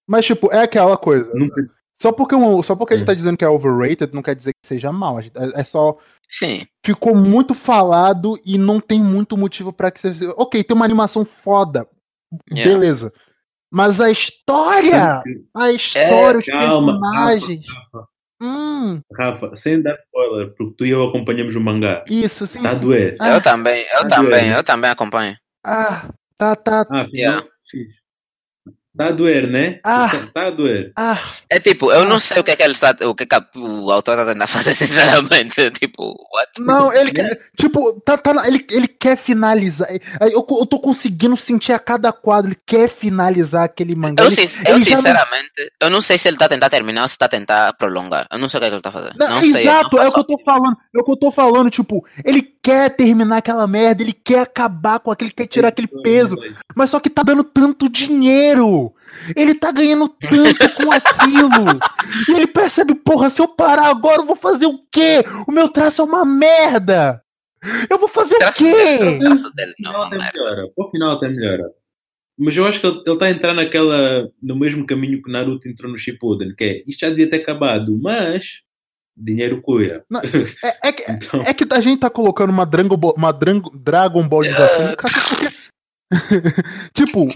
Mas, 0.06 0.26
tipo, 0.26 0.52
é 0.52 0.62
aquela 0.62 0.96
coisa. 0.96 1.32
Nunca, 1.34 1.62
só 2.00 2.12
porque, 2.12 2.34
só 2.62 2.76
porque 2.76 2.94
é. 2.94 2.96
ele 2.96 3.06
tá 3.06 3.14
dizendo 3.14 3.36
que 3.36 3.44
é 3.44 3.48
overrated 3.48 4.12
não 4.12 4.22
quer 4.22 4.34
dizer 4.34 4.52
que 4.52 4.66
seja 4.66 4.92
mal. 4.92 5.18
É, 5.20 5.30
é 5.54 5.64
só. 5.64 5.96
Sim. 6.30 6.66
Ficou 6.84 7.14
muito 7.14 7.54
falado 7.54 8.38
e 8.44 8.58
não 8.58 8.80
tem 8.80 9.00
muito 9.00 9.36
motivo 9.36 9.72
para 9.72 9.90
que 9.90 10.00
seja. 10.00 10.32
Ok, 10.36 10.62
tem 10.62 10.76
uma 10.76 10.84
animação 10.84 11.24
foda. 11.24 11.88
Yeah. 12.52 12.72
Beleza. 12.72 13.12
Mas 13.72 14.00
a 14.00 14.10
história! 14.10 15.22
A 15.54 15.72
história, 15.72 16.36
é, 16.36 16.38
os 16.38 16.44
calma, 16.44 17.00
personagens. 17.00 17.66
Rafa, 17.66 17.80
Rafa. 17.92 18.08
Hum. 18.42 19.00
Rafa, 19.16 19.56
sem 19.56 19.80
dar 19.82 19.94
spoiler, 19.94 20.54
porque 20.54 20.74
tu 20.76 20.86
e 20.86 20.90
eu 20.90 21.04
acompanhamos 21.04 21.56
o 21.56 21.60
mangá. 21.60 22.04
Isso, 22.06 22.46
sim. 22.46 22.62
Tá 22.62 22.70
a 22.70 22.74
doer. 22.74 23.16
Ah, 23.20 23.30
eu 23.30 23.40
também, 23.40 23.84
eu 23.92 24.02
tá 24.02 24.16
também, 24.16 24.44
doer. 24.44 24.56
eu 24.56 24.64
também 24.64 24.90
acompanho. 24.90 25.36
Ah, 25.64 26.08
tá, 26.36 26.54
tá. 26.54 26.86
Ah, 26.90 27.06
yeah. 27.12 27.46
Tá 28.96 29.08
a 29.08 29.10
doer, 29.10 29.46
né? 29.46 29.78
Ah, 29.84 30.08
tá, 30.08 30.28
tá, 30.32 30.46
a 30.46 30.50
doer. 30.50 30.92
Ah, 30.96 31.20
é 31.50 31.60
tipo, 31.60 31.92
eu 31.92 32.06
não 32.06 32.18
sei 32.18 32.40
o 32.40 32.44
que 32.44 32.50
é 32.50 32.56
que 32.56 32.62
ele 32.62 32.72
está, 32.72 32.96
o 33.02 33.14
que, 33.14 33.24
é 33.24 33.26
que 33.26 33.58
o 33.58 33.90
autor 33.90 34.12
está 34.12 34.24
tentando 34.24 34.48
fazer, 34.48 34.72
sinceramente. 34.74 35.70
Tipo, 35.72 36.14
what? 36.34 36.50
Não, 36.60 36.92
ele 36.92 37.12
quer, 37.12 37.38
tipo, 37.58 38.00
tá, 38.00 38.16
tá, 38.16 38.32
ele, 38.46 38.64
ele 38.70 38.88
quer 38.88 39.18
finalizar. 39.18 39.88
Eu, 40.20 40.46
eu 40.48 40.66
tô 40.66 40.78
conseguindo 40.78 41.36
sentir 41.36 41.72
a 41.72 41.78
cada 41.78 42.10
quadro, 42.10 42.48
ele 42.48 42.60
quer 42.64 42.88
finalizar 42.88 43.64
aquele 43.64 43.94
mangá. 43.94 44.24
Eu, 44.24 44.30
ele, 44.30 44.40
eu 44.66 44.80
sinceramente, 44.80 45.52
não... 45.58 45.88
eu 45.88 45.90
não 45.90 46.00
sei 46.00 46.16
se 46.16 46.28
ele 46.28 46.36
está 46.36 46.48
tentando 46.48 46.70
terminar 46.70 47.02
ou 47.02 47.08
se 47.08 47.14
está 47.14 47.28
tentando 47.28 47.74
prolongar. 47.74 48.26
Eu 48.32 48.38
não 48.38 48.48
sei 48.48 48.58
o 48.58 48.60
que, 48.60 48.66
é 48.66 48.68
que 48.68 48.74
ele 48.74 48.80
está 48.80 48.90
fazendo. 48.90 49.16
Não, 49.18 49.28
não 49.28 49.42
exato, 49.42 49.96
sei, 49.96 50.06
é 50.06 50.08
o 50.08 50.12
que 50.12 50.20
eu 50.20 50.24
tô 50.24 50.38
falando. 50.38 50.76
É 50.94 50.98
o 51.00 51.04
que 51.04 51.10
eu 51.12 51.16
tô 51.16 51.30
falando, 51.30 51.70
tipo, 51.70 52.06
ele 52.24 52.55
quer 52.66 52.90
terminar 52.96 53.36
aquela 53.36 53.64
merda, 53.68 54.02
ele 54.02 54.12
quer 54.12 54.40
acabar 54.40 54.98
com 54.98 55.12
aquele, 55.12 55.30
quer 55.30 55.46
tirar 55.46 55.68
aquele 55.68 55.86
peso, 55.86 56.36
mas 56.74 56.90
só 56.90 56.98
que 56.98 57.08
tá 57.08 57.22
dando 57.22 57.44
tanto 57.44 57.88
dinheiro. 57.88 58.92
Ele 59.36 59.54
tá 59.54 59.70
ganhando 59.70 60.08
tanto 60.08 60.74
com 60.74 60.90
aquilo. 60.90 61.78
E 62.28 62.32
ele 62.32 62.48
percebe, 62.48 62.96
porra, 62.96 63.30
se 63.30 63.40
eu 63.40 63.46
parar 63.46 63.86
agora, 63.86 64.16
eu 64.16 64.26
vou 64.26 64.34
fazer 64.34 64.66
o 64.66 64.80
quê? 64.90 65.24
O 65.46 65.52
meu 65.52 65.68
traço 65.68 66.02
é 66.02 66.04
uma 66.04 66.24
merda. 66.24 67.22
Eu 67.88 67.98
vou 67.98 68.08
fazer 68.08 68.34
o, 68.34 68.48
o 68.48 68.52
quê? 68.52 69.16
O 69.16 69.18
traço 69.20 69.54
dele 69.54 69.72
não, 69.78 70.02
até 70.02 70.18
melhora. 70.18 70.64
O 70.76 70.90
final 70.90 71.16
até 71.16 71.28
melhora. 71.28 71.70
Mas 72.36 72.56
eu 72.56 72.66
acho 72.66 72.80
que 72.80 72.86
ele, 72.88 73.00
está 73.06 73.26
a 73.26 73.30
entrar 73.30 73.54
naquela, 73.54 74.28
no 74.42 74.56
mesmo 74.56 74.84
caminho 74.84 75.22
que 75.22 75.30
Naruto 75.30 75.68
entrou 75.68 75.90
no 75.90 75.96
Shippuden, 75.96 76.52
que 76.56 76.64
é, 76.64 76.82
isto 76.86 77.00
já 77.00 77.10
devia 77.10 77.30
ter 77.30 77.36
acabado, 77.36 77.96
mas 78.02 78.65
dinheiro 79.16 79.62
cura. 79.62 80.04
Não, 80.10 80.20
é, 80.62 80.88
é, 80.88 80.92
que, 80.92 81.10
então... 81.10 81.40
é 81.40 81.54
que 81.54 81.66
a 81.72 81.80
gente 81.80 82.00
tá 82.00 82.10
colocando 82.10 82.50
uma 82.50 82.66
Dragon 82.66 82.96
Ball, 82.96 83.14
uma 83.16 83.32
Dragon 83.32 84.28
Ballização. 84.28 84.94
tipo, 86.92 87.26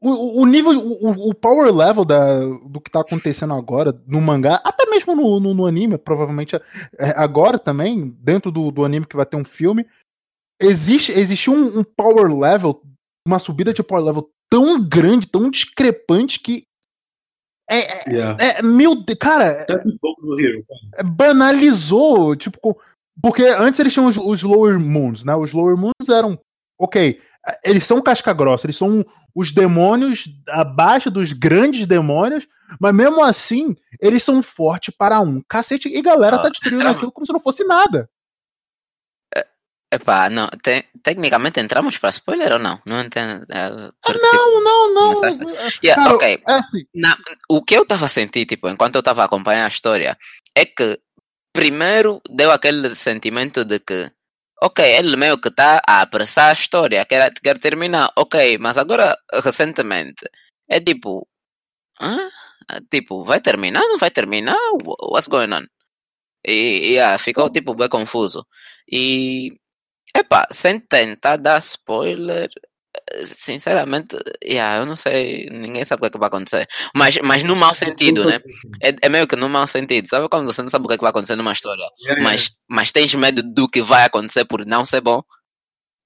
o, 0.00 0.42
o 0.42 0.46
nível, 0.46 0.72
o, 0.78 1.30
o, 1.30 1.34
power 1.34 1.74
level 1.74 2.04
da, 2.04 2.40
do 2.66 2.78
que 2.80 2.90
tá 2.90 3.00
acontecendo 3.00 3.54
agora 3.54 3.98
no 4.06 4.20
mangá, 4.20 4.60
até 4.62 4.84
mesmo 4.86 5.16
no, 5.16 5.40
no, 5.40 5.54
no 5.54 5.66
anime, 5.66 5.96
provavelmente 5.96 6.56
é, 6.56 7.14
agora 7.16 7.58
também, 7.58 8.14
dentro 8.20 8.52
do, 8.52 8.70
do 8.70 8.84
anime 8.84 9.06
que 9.06 9.16
vai 9.16 9.24
ter 9.24 9.38
um 9.38 9.44
filme, 9.44 9.86
existe, 10.60 11.10
existe 11.10 11.48
um, 11.48 11.78
um 11.78 11.82
power 11.82 12.30
level, 12.36 12.82
uma 13.26 13.38
subida 13.38 13.72
de 13.72 13.82
power 13.82 14.04
level 14.04 14.30
tão 14.50 14.86
grande, 14.86 15.26
tão 15.26 15.50
discrepante 15.50 16.38
que 16.38 16.66
é, 17.68 17.78
é, 17.78 18.04
yeah. 18.10 18.44
é, 18.44 18.62
meu 18.62 18.94
Deus, 18.94 19.18
cara. 19.18 19.64
Tá 19.64 19.74
é, 20.98 21.02
banalizou, 21.02 22.36
tipo, 22.36 22.78
porque 23.22 23.42
antes 23.42 23.80
eles 23.80 23.92
tinham 23.92 24.06
os, 24.06 24.16
os, 24.16 24.42
Lower 24.42 24.78
Moons, 24.78 25.24
né? 25.24 25.34
Os 25.34 25.52
Lower 25.52 25.76
Moons 25.76 26.08
eram, 26.08 26.38
ok, 26.78 27.20
eles 27.64 27.84
são 27.84 28.02
casca 28.02 28.32
grossa, 28.32 28.66
eles 28.66 28.76
são 28.76 29.04
os 29.34 29.52
demônios 29.52 30.28
abaixo 30.48 31.10
dos 31.10 31.32
grandes 31.32 31.86
demônios, 31.86 32.46
mas 32.80 32.94
mesmo 32.94 33.22
assim, 33.22 33.74
eles 34.00 34.22
são 34.22 34.42
fortes 34.42 34.94
para 34.96 35.20
um 35.20 35.42
cacete 35.48 35.88
e 35.88 36.00
galera 36.02 36.40
tá 36.40 36.48
destruindo 36.48 36.86
aquilo 36.88 37.12
como 37.12 37.26
se 37.26 37.32
não 37.32 37.40
fosse 37.40 37.64
nada. 37.64 38.08
Epá, 39.94 40.28
não, 40.28 40.48
te, 40.62 40.86
tecnicamente 41.02 41.60
entramos 41.60 41.98
para 41.98 42.10
spoiler 42.10 42.52
ou 42.52 42.58
não? 42.58 42.80
Não 42.84 43.00
entendo. 43.00 43.46
É, 43.48 43.66
ah, 43.66 43.70
não, 43.70 43.90
tipo, 44.30 44.60
não, 44.60 44.94
não, 44.94 45.12
não. 45.12 45.22
Yeah, 45.84 46.02
Cara, 46.02 46.14
ok. 46.14 46.42
É 46.48 46.52
assim. 46.52 46.84
Na, 46.94 47.16
o 47.48 47.62
que 47.62 47.76
eu 47.76 47.82
estava 47.82 48.06
a 48.06 48.08
sentir, 48.08 48.44
tipo, 48.46 48.68
enquanto 48.68 48.96
eu 48.96 49.00
estava 49.00 49.22
a 49.22 49.26
acompanhar 49.26 49.66
a 49.66 49.68
história, 49.68 50.18
é 50.54 50.64
que 50.64 50.98
primeiro 51.52 52.20
deu 52.28 52.50
aquele 52.50 52.92
sentimento 52.94 53.64
de 53.64 53.78
que, 53.78 54.10
ok, 54.60 54.84
ele 54.84 55.16
meio 55.16 55.38
que 55.38 55.48
está 55.48 55.80
a 55.86 56.00
apressar 56.02 56.50
a 56.50 56.54
história, 56.54 57.04
quer, 57.04 57.32
quer 57.34 57.58
terminar, 57.58 58.10
ok, 58.16 58.58
mas 58.58 58.76
agora, 58.76 59.16
recentemente, 59.44 60.24
é 60.68 60.80
tipo, 60.80 61.28
hã? 62.00 62.30
Tipo, 62.90 63.24
vai 63.24 63.40
terminar? 63.40 63.80
Não 63.82 63.98
vai 63.98 64.10
terminar? 64.10 64.56
What's 64.82 65.28
going 65.28 65.52
on? 65.52 65.66
E, 66.46 66.94
yeah, 66.94 67.18
ficou 67.18 67.50
tipo 67.50 67.74
bem 67.74 67.88
confuso. 67.88 68.46
E 68.90 69.52
Epá, 70.16 70.46
sem 70.50 70.78
tentar 70.78 71.36
dar 71.36 71.58
spoiler, 71.58 72.48
sinceramente, 73.22 74.16
yeah, 74.44 74.78
eu 74.78 74.86
não 74.86 74.96
sei, 74.96 75.48
ninguém 75.50 75.84
sabe 75.84 76.00
o 76.00 76.02
que 76.02 76.06
é 76.06 76.10
que 76.10 76.18
vai 76.18 76.28
acontecer. 76.28 76.68
Mas, 76.94 77.18
mas 77.18 77.42
no 77.42 77.56
mau 77.56 77.74
sentido, 77.74 78.24
né? 78.24 78.40
É, 78.82 78.94
é 79.02 79.08
meio 79.08 79.26
que 79.26 79.36
no 79.36 79.48
mau 79.48 79.66
sentido. 79.66 80.08
Sabe 80.08 80.28
quando 80.28 80.44
você 80.44 80.62
não 80.62 80.68
sabe 80.68 80.84
o 80.84 80.88
que 80.88 80.94
é 80.94 80.96
que 80.96 81.02
vai 81.02 81.10
acontecer 81.10 81.36
numa 81.36 81.52
história, 81.52 81.84
yeah, 82.00 82.22
mas, 82.22 82.42
yeah. 82.42 82.56
mas 82.68 82.92
tens 82.92 83.14
medo 83.14 83.42
do 83.42 83.68
que 83.68 83.82
vai 83.82 84.04
acontecer 84.04 84.44
por 84.44 84.64
não 84.64 84.84
ser 84.84 85.00
bom? 85.00 85.22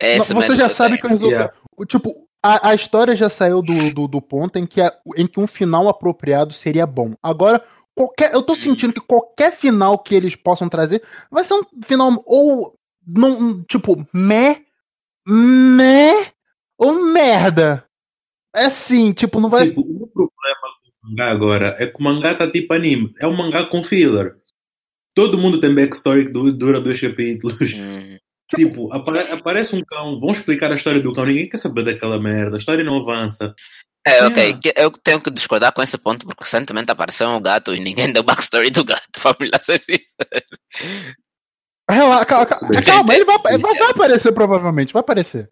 É 0.00 0.16
esse 0.16 0.32
você 0.32 0.56
já 0.56 0.68
que 0.68 0.74
sabe 0.74 0.98
que 0.98 1.06
o 1.06 1.10
resultado. 1.10 1.52
Tipo, 1.88 2.10
a, 2.42 2.70
a 2.70 2.74
história 2.74 3.16
já 3.16 3.28
saiu 3.28 3.60
do, 3.60 3.92
do, 3.92 4.08
do 4.08 4.22
ponto 4.22 4.58
em 4.58 4.66
que, 4.66 4.80
a, 4.80 4.92
em 5.16 5.26
que 5.26 5.40
um 5.40 5.46
final 5.46 5.88
apropriado 5.88 6.52
seria 6.52 6.86
bom. 6.86 7.14
Agora, 7.22 7.62
qualquer, 7.96 8.32
eu 8.32 8.42
tô 8.42 8.54
sentindo 8.54 8.92
que 8.92 9.00
qualquer 9.00 9.52
final 9.52 9.98
que 9.98 10.14
eles 10.14 10.36
possam 10.36 10.68
trazer 10.68 11.02
vai 11.30 11.42
ser 11.44 11.54
um 11.54 11.62
final 11.84 12.12
ou 12.24 12.77
não, 13.08 13.62
tipo, 13.64 14.06
meh, 14.12 14.62
meh 15.26 16.32
ou 16.76 17.04
merda. 17.12 17.84
É 18.54 18.66
assim, 18.66 19.12
tipo, 19.12 19.40
não 19.40 19.48
vai. 19.48 19.68
Tipo, 19.68 19.80
o 19.80 20.06
problema 20.08 20.68
do 20.84 21.08
mangá 21.08 21.30
agora 21.30 21.76
é 21.78 21.86
que 21.86 21.96
o 21.98 22.02
mangá 22.02 22.34
tá 22.34 22.50
tipo 22.50 22.72
anime. 22.74 23.12
É 23.20 23.26
um 23.26 23.36
mangá 23.36 23.64
com 23.64 23.82
filler. 23.82 24.36
Todo 25.14 25.38
mundo 25.38 25.58
tem 25.58 25.74
backstory 25.74 26.26
que 26.26 26.52
dura 26.52 26.80
dois 26.80 27.00
capítulos. 27.00 27.72
Hum. 27.74 28.18
Tipo, 28.54 28.92
apare 28.92 29.30
aparece 29.30 29.76
um 29.76 29.82
cão, 29.84 30.18
vão 30.18 30.30
explicar 30.30 30.72
a 30.72 30.74
história 30.74 31.00
do 31.00 31.12
cão, 31.12 31.26
ninguém 31.26 31.48
quer 31.48 31.58
saber 31.58 31.82
daquela 31.82 32.18
merda, 32.18 32.56
a 32.56 32.58
história 32.58 32.82
não 32.82 32.96
avança. 32.96 33.54
É, 34.06 34.24
ok, 34.24 34.58
eu 34.74 34.90
tenho 34.90 35.20
que 35.20 35.30
discordar 35.30 35.72
com 35.72 35.82
esse 35.82 35.98
ponto 35.98 36.24
porque 36.24 36.44
recentemente 36.44 36.90
apareceu 36.90 37.28
um 37.28 37.42
gato 37.42 37.74
e 37.74 37.80
ninguém 37.80 38.10
deu 38.10 38.22
backstory 38.22 38.70
do 38.70 38.84
gato, 38.84 39.02
família 39.20 39.60
ser 39.60 39.78
sincero. 39.78 40.46
Relaxa, 41.90 42.26
calma, 42.26 42.46
calma, 42.46 42.82
calma 42.82 43.14
ele 43.14 43.24
vai, 43.24 43.38
vai, 43.38 43.58
vai 43.58 43.90
aparecer 43.90 44.32
provavelmente, 44.32 44.92
vai 44.92 45.00
aparecer. 45.00 45.50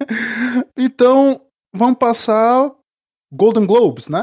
Então, 0.76 1.40
vamos 1.72 1.98
passar 1.98 2.70
Golden 3.32 3.64
Globes, 3.64 4.08
né? 4.08 4.22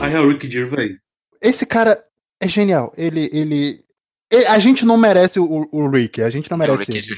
Aí 0.00 0.12
é 0.12 0.20
o 0.20 0.28
Rick 0.28 0.50
Gervais. 0.50 0.98
Esse 1.40 1.64
cara 1.64 2.04
é 2.38 2.46
genial. 2.46 2.92
Ele, 2.96 3.30
ele, 3.32 3.84
ele 4.30 4.46
a 4.46 4.58
gente 4.58 4.84
não 4.84 4.96
merece 4.96 5.40
o, 5.40 5.68
o 5.72 5.88
Rick. 5.88 6.22
A 6.22 6.30
gente 6.30 6.50
não 6.50 6.58
merece. 6.58 6.92
É 6.92 6.98
ele. 6.98 7.16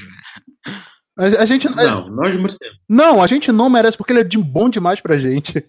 A, 1.19 1.43
a 1.43 1.45
gente 1.45 1.67
não, 1.67 2.05
a, 2.05 2.09
nós 2.09 2.33
merecemos. 2.37 2.79
Não, 2.87 3.21
a 3.21 3.27
gente 3.27 3.51
não 3.51 3.69
merece 3.69 3.97
porque 3.97 4.13
ele 4.13 4.21
é 4.21 4.23
de 4.23 4.37
bom 4.37 4.69
demais 4.69 5.01
pra 5.01 5.17
gente. 5.17 5.65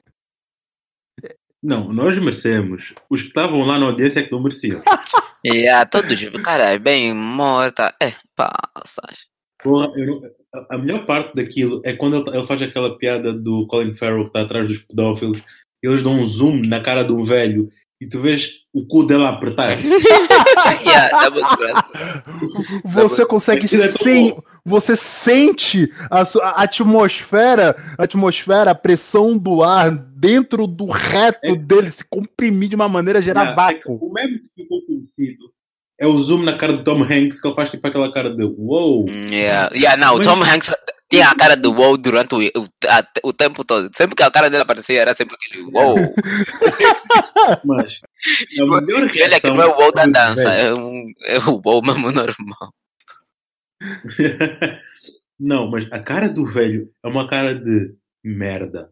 Não, 1.60 1.92
nós 1.92 2.16
merecemos. 2.18 2.94
Os 3.10 3.22
que 3.22 3.28
estavam 3.28 3.60
lá 3.66 3.76
na 3.76 3.86
audiência 3.86 4.20
é 4.20 4.22
que 4.22 4.30
não 4.30 4.40
mereciam. 4.40 4.80
e 5.44 5.68
a 5.68 5.84
todos, 5.84 6.16
cara, 6.44 6.70
é 6.70 6.78
bem 6.78 7.12
morta. 7.12 7.92
É, 8.00 8.12
passagem. 8.36 9.26
Porra, 9.60 9.90
eu, 9.96 10.20
a, 10.54 10.76
a 10.76 10.78
melhor 10.78 11.04
parte 11.04 11.34
daquilo 11.34 11.82
é 11.84 11.94
quando 11.94 12.16
ele, 12.16 12.36
ele, 12.36 12.46
faz 12.46 12.62
aquela 12.62 12.96
piada 12.96 13.32
do 13.32 13.66
Colin 13.66 13.94
Farrell 13.94 14.22
que 14.22 14.28
está 14.28 14.42
atrás 14.42 14.68
dos 14.68 14.78
pedófilos. 14.78 15.42
Eles 15.82 16.00
dão 16.00 16.14
um 16.14 16.24
zoom 16.24 16.62
na 16.64 16.80
cara 16.80 17.02
de 17.02 17.12
um 17.12 17.24
velho 17.24 17.68
e 18.00 18.06
tu 18.06 18.20
vês 18.20 18.59
o 18.72 18.86
cu 18.86 19.04
dela 19.04 19.30
apertar. 19.30 19.70
yeah, 20.86 21.30
você 22.84 23.26
consegue 23.26 23.66
é 23.66 23.92
sem, 23.92 24.36
você 24.64 24.96
sente 24.96 25.92
a, 26.10 26.22
a, 26.22 26.62
atmosfera, 26.62 27.76
a 27.98 28.04
atmosfera, 28.04 28.70
a 28.70 28.74
pressão 28.74 29.36
do 29.36 29.62
ar 29.62 29.90
dentro 29.90 30.66
do 30.66 30.86
reto 30.86 31.48
é, 31.48 31.56
dele 31.56 31.90
se 31.90 32.04
comprimir 32.04 32.68
de 32.68 32.76
uma 32.76 32.88
maneira 32.88 33.20
gerar 33.20 33.42
yeah, 33.42 33.56
vácuo. 33.56 33.98
É 34.00 34.04
o 34.04 34.12
mesmo 34.12 34.38
que 34.38 34.50
ficou 34.54 34.80
conhecido 34.86 35.50
é 36.00 36.06
o 36.06 36.18
zoom 36.18 36.42
na 36.42 36.56
cara 36.56 36.72
do 36.72 36.82
Tom 36.82 37.02
Hanks 37.02 37.40
que 37.40 37.46
ele 37.46 37.54
faz 37.54 37.70
tipo 37.70 37.86
aquela 37.86 38.10
cara 38.10 38.34
de 38.34 38.42
wow. 38.42 39.06
Yeah, 39.08 39.70
yeah 39.74 39.96
não, 39.98 40.16
o 40.16 40.22
Tom 40.22 40.42
Hanks 40.42 40.74
tinha 41.10 41.28
a 41.28 41.34
cara 41.34 41.56
do 41.56 41.72
wow 41.72 41.98
durante 41.98 42.34
o, 42.34 42.38
o, 42.38 42.66
a, 42.88 43.04
o 43.22 43.32
tempo 43.34 43.62
todo. 43.64 43.90
Sempre 43.94 44.16
que 44.16 44.22
a 44.22 44.30
cara 44.30 44.48
dele 44.48 44.62
aparecia 44.62 45.02
era 45.02 45.12
sempre 45.12 45.36
aquele 45.36 45.64
wow. 45.70 45.96
Mas 47.64 48.00
a 48.58 48.64
melhor 48.64 49.02
reação... 49.02 49.24
Ele 49.24 49.34
é 49.34 49.40
que 49.40 49.50
não 49.50 49.62
é 49.62 49.66
o 49.66 49.76
wow 49.76 49.92
da 49.92 50.06
dança, 50.06 50.48
é, 50.48 50.72
um, 50.72 51.12
é 51.24 51.38
o 51.38 51.60
wow 51.62 51.82
mesmo 51.82 52.10
normal. 52.12 52.74
não, 55.38 55.70
mas 55.70 55.86
a 55.90 55.98
cara 55.98 56.28
do 56.28 56.44
velho 56.44 56.90
é 57.02 57.08
uma 57.08 57.26
cara 57.28 57.54
de 57.54 57.94
merda. 58.22 58.90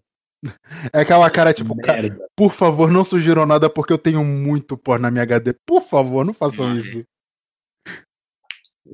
É 0.92 1.00
aquela 1.00 1.28
cara 1.30 1.52
tipo, 1.52 1.76
cara, 1.76 2.16
por 2.36 2.52
favor, 2.52 2.90
não 2.90 3.04
sugiram 3.04 3.44
nada 3.44 3.68
porque 3.68 3.92
eu 3.92 3.98
tenho 3.98 4.24
muito 4.24 4.76
por 4.76 4.98
na 4.98 5.10
minha 5.10 5.24
HD. 5.24 5.52
Por 5.66 5.82
favor, 5.82 6.24
não 6.24 6.32
façam 6.32 6.74
isso. 6.74 7.04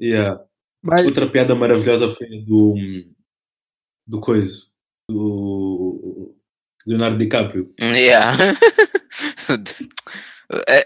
Yeah. 0.01 0.43
Mas... 0.83 1.05
Outra 1.05 1.31
piada 1.31 1.55
maravilhosa 1.55 2.09
foi 2.09 2.29
do. 2.41 2.75
do 4.07 4.21
coisa. 4.21 4.67
Do. 5.11 6.35
Leonardo 6.87 7.19
DiCaprio. 7.19 7.73
Yeah. 7.81 8.37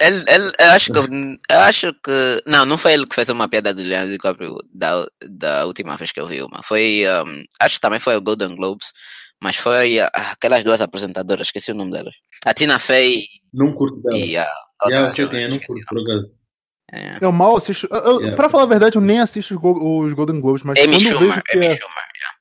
Ele, 0.01 0.25
ele, 0.29 0.53
eu, 0.59 0.71
acho 0.71 0.93
que, 0.93 0.99
eu 0.99 1.59
acho 1.61 1.93
que. 1.93 2.43
Não, 2.47 2.65
não 2.65 2.79
foi 2.79 2.93
ele 2.93 3.07
que 3.07 3.15
fez 3.15 3.29
uma 3.29 3.49
piada 3.49 3.75
do 3.75 3.83
Leonardo 3.83 4.13
DiCaprio 4.13 4.57
da, 4.73 5.07
da 5.21 5.67
última 5.67 5.97
vez 5.97 6.13
que 6.13 6.21
eu 6.21 6.29
vi 6.29 6.43
uma. 6.43 6.63
Foi. 6.63 7.03
Um, 7.07 7.45
acho 7.61 7.75
que 7.75 7.81
também 7.81 7.99
foi 7.99 8.17
o 8.17 8.21
Golden 8.21 8.55
Globes. 8.55 8.93
Mas 9.43 9.57
foi 9.57 10.01
aquelas 10.01 10.65
duas 10.65 10.81
apresentadoras, 10.81 11.47
esqueci 11.47 11.71
o 11.71 11.75
nome 11.75 11.93
delas. 11.93 12.15
A 12.45 12.53
Tina 12.53 12.79
Fey. 12.79 13.27
Não 13.53 13.73
curto 13.73 14.01
dela. 14.03 14.19
E 14.19 14.37
a. 14.37 14.49
Yeah, 14.87 15.13
eu 15.17 15.31
é, 15.33 15.49
não 15.49 15.59
curto 15.59 15.85
por 15.89 16.01
acaso. 16.03 16.39
É. 16.93 17.11
Eu 17.21 17.33
mal 17.33 17.57
assisto. 17.57 17.87
Eu, 17.91 18.19
yeah. 18.19 18.37
Pra 18.37 18.49
falar 18.49 18.65
a 18.65 18.67
verdade, 18.67 18.97
eu 18.97 19.03
nem 19.03 19.21
assisto 19.21 19.55
os, 19.55 20.13
Golden 20.15 20.41
Globes, 20.41 20.63
mas 20.63 20.79
Amy 20.79 20.95
quando 20.95 21.03
Schumer, 21.03 21.23
eu 21.23 21.29
vejo 21.29 21.43
que 21.43 21.57
Amy 21.57 21.67
é... 21.67 21.77
Schumer, 21.77 22.05
yeah. 22.17 22.39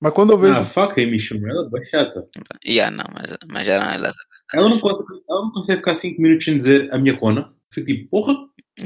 Mas 0.00 0.12
quando 0.12 0.32
eu 0.32 0.38
vejo. 0.38 0.54
Ah, 0.54 0.62
fuck 0.62 1.02
Amy 1.02 1.18
Schumer, 1.18 1.50
ela 1.50 1.70
é 1.74 1.84
chata. 1.84 2.28
Yeah, 2.66 2.94
não, 2.94 3.06
mas, 3.12 3.36
mas 3.50 3.66
eram 3.66 3.90
elas. 3.90 4.14
Ela 4.52 4.68
não, 4.68 4.78
consegue, 4.78 5.22
ela 5.28 5.42
não 5.42 5.52
consegue 5.52 5.78
ficar 5.78 5.94
5 5.94 6.20
minutos 6.20 6.44
sem 6.44 6.56
dizer 6.56 6.92
a 6.92 6.98
minha 6.98 7.16
cona. 7.16 7.52
Fico 7.72 7.86
tipo, 7.86 8.10
porra. 8.10 8.34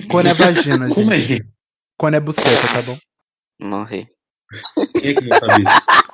Cona 0.09 0.31
é 0.31 0.35
vagina, 0.35 0.89
Como 0.95 1.11
gente. 1.15 1.43
é? 1.43 1.47
Cona 1.99 2.17
é 2.19 2.21
buceta, 2.21 2.49
tá 2.49 2.83
bom? 2.83 3.69
Morri. 3.69 4.07
Quem 5.01 5.11
é 5.11 5.15
que 5.15 5.25
não 5.25 5.39
sabe 5.39 5.65
isso? 5.65 6.08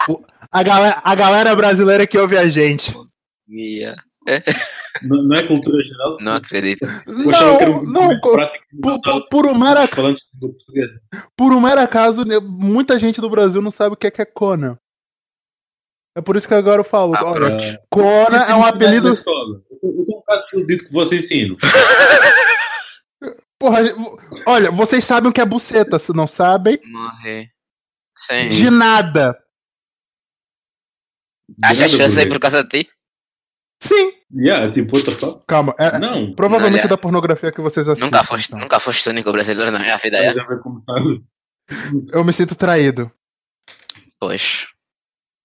A 0.51 0.63
galera, 0.63 1.01
a 1.05 1.15
galera 1.15 1.55
brasileira 1.57 2.07
que 2.07 2.19
ouve 2.19 2.37
a 2.37 2.49
gente. 2.49 2.93
Yeah. 3.49 4.01
Não, 5.03 5.23
não 5.23 5.37
é 5.37 5.47
cultura 5.47 5.83
geral? 5.85 6.17
Não 6.21 6.35
acredito. 6.37 6.87
Que 7.05 7.13
Não, 7.13 7.83
não, 7.83 8.21
por, 8.21 8.41
por, 8.81 9.29
por 9.29 9.47
um 9.47 9.59
mero, 9.59 9.81
por 11.37 11.53
um 11.53 11.61
mero 11.61 11.81
acaso, 11.81 12.25
né, 12.25 12.39
muita 12.41 12.99
gente 12.99 13.21
do 13.21 13.29
Brasil 13.29 13.61
não 13.61 13.71
sabe 13.71 13.95
o 13.95 13.97
que 13.97 14.07
é 14.07 14.11
que 14.11 14.23
é 14.23 14.25
Conan. 14.25 14.79
É 16.17 16.23
por 16.23 16.37
isso 16.37 16.47
que 16.49 16.55
agora 16.55 16.81
eu 16.81 16.85
falo. 16.85 17.13
Ah, 17.17 17.25
olha, 17.25 17.57
pronto. 17.57 17.79
Conan 17.91 18.45
é 18.45 18.55
um 18.55 18.65
apelido. 18.65 19.11
escola. 19.11 19.61
Eu 19.71 19.79
tô- 19.81 19.89
um 19.89 20.05
bocado 20.07 20.43
desiludido 20.45 20.87
com 20.87 20.93
você 20.93 21.19
ensino. 21.19 21.57
Porra, 23.59 23.81
olha, 24.47 24.71
vocês 24.71 25.05
sabem 25.05 25.31
o 25.31 25.33
que 25.33 25.41
é 25.41 25.47
buceta, 25.47 25.99
se 25.99 26.13
não 26.15 26.27
sabem, 26.27 26.79
Morri. 26.85 27.49
Sim. 28.17 28.49
de 28.49 28.71
nada. 28.71 29.37
Achas 31.63 31.95
que 31.95 32.03
eu 32.03 32.11
sei 32.11 32.27
por 32.27 32.35
por 32.35 32.41
causa 32.41 32.63
de 32.65 32.69
ti? 32.85 32.91
Sim. 33.83 34.13
Yeah, 34.35 34.73
tipo, 34.73 34.93
the 34.93 35.11
fuck? 35.11 35.45
Calma, 35.47 35.75
é, 35.79 35.99
Não. 35.99 36.33
provavelmente 36.33 36.81
Não, 36.83 36.87
é. 36.87 36.89
da 36.89 36.97
pornografia 36.97 37.53
que 37.53 37.61
vocês 37.61 37.87
assistem. 37.89 38.11
Nunca 38.11 38.25
foste, 38.25 38.47
então. 38.49 38.59
nunca 38.59 38.81
foste 38.81 39.07
o 39.09 39.13
único 39.13 39.31
brasileiro 39.31 39.71
na 39.71 39.79
minha 39.79 39.97
vida, 39.99 40.17
é? 40.19 40.35
Eu 42.13 42.25
me 42.25 42.33
sinto 42.33 42.55
traído. 42.55 43.11
Pois. 44.19 44.69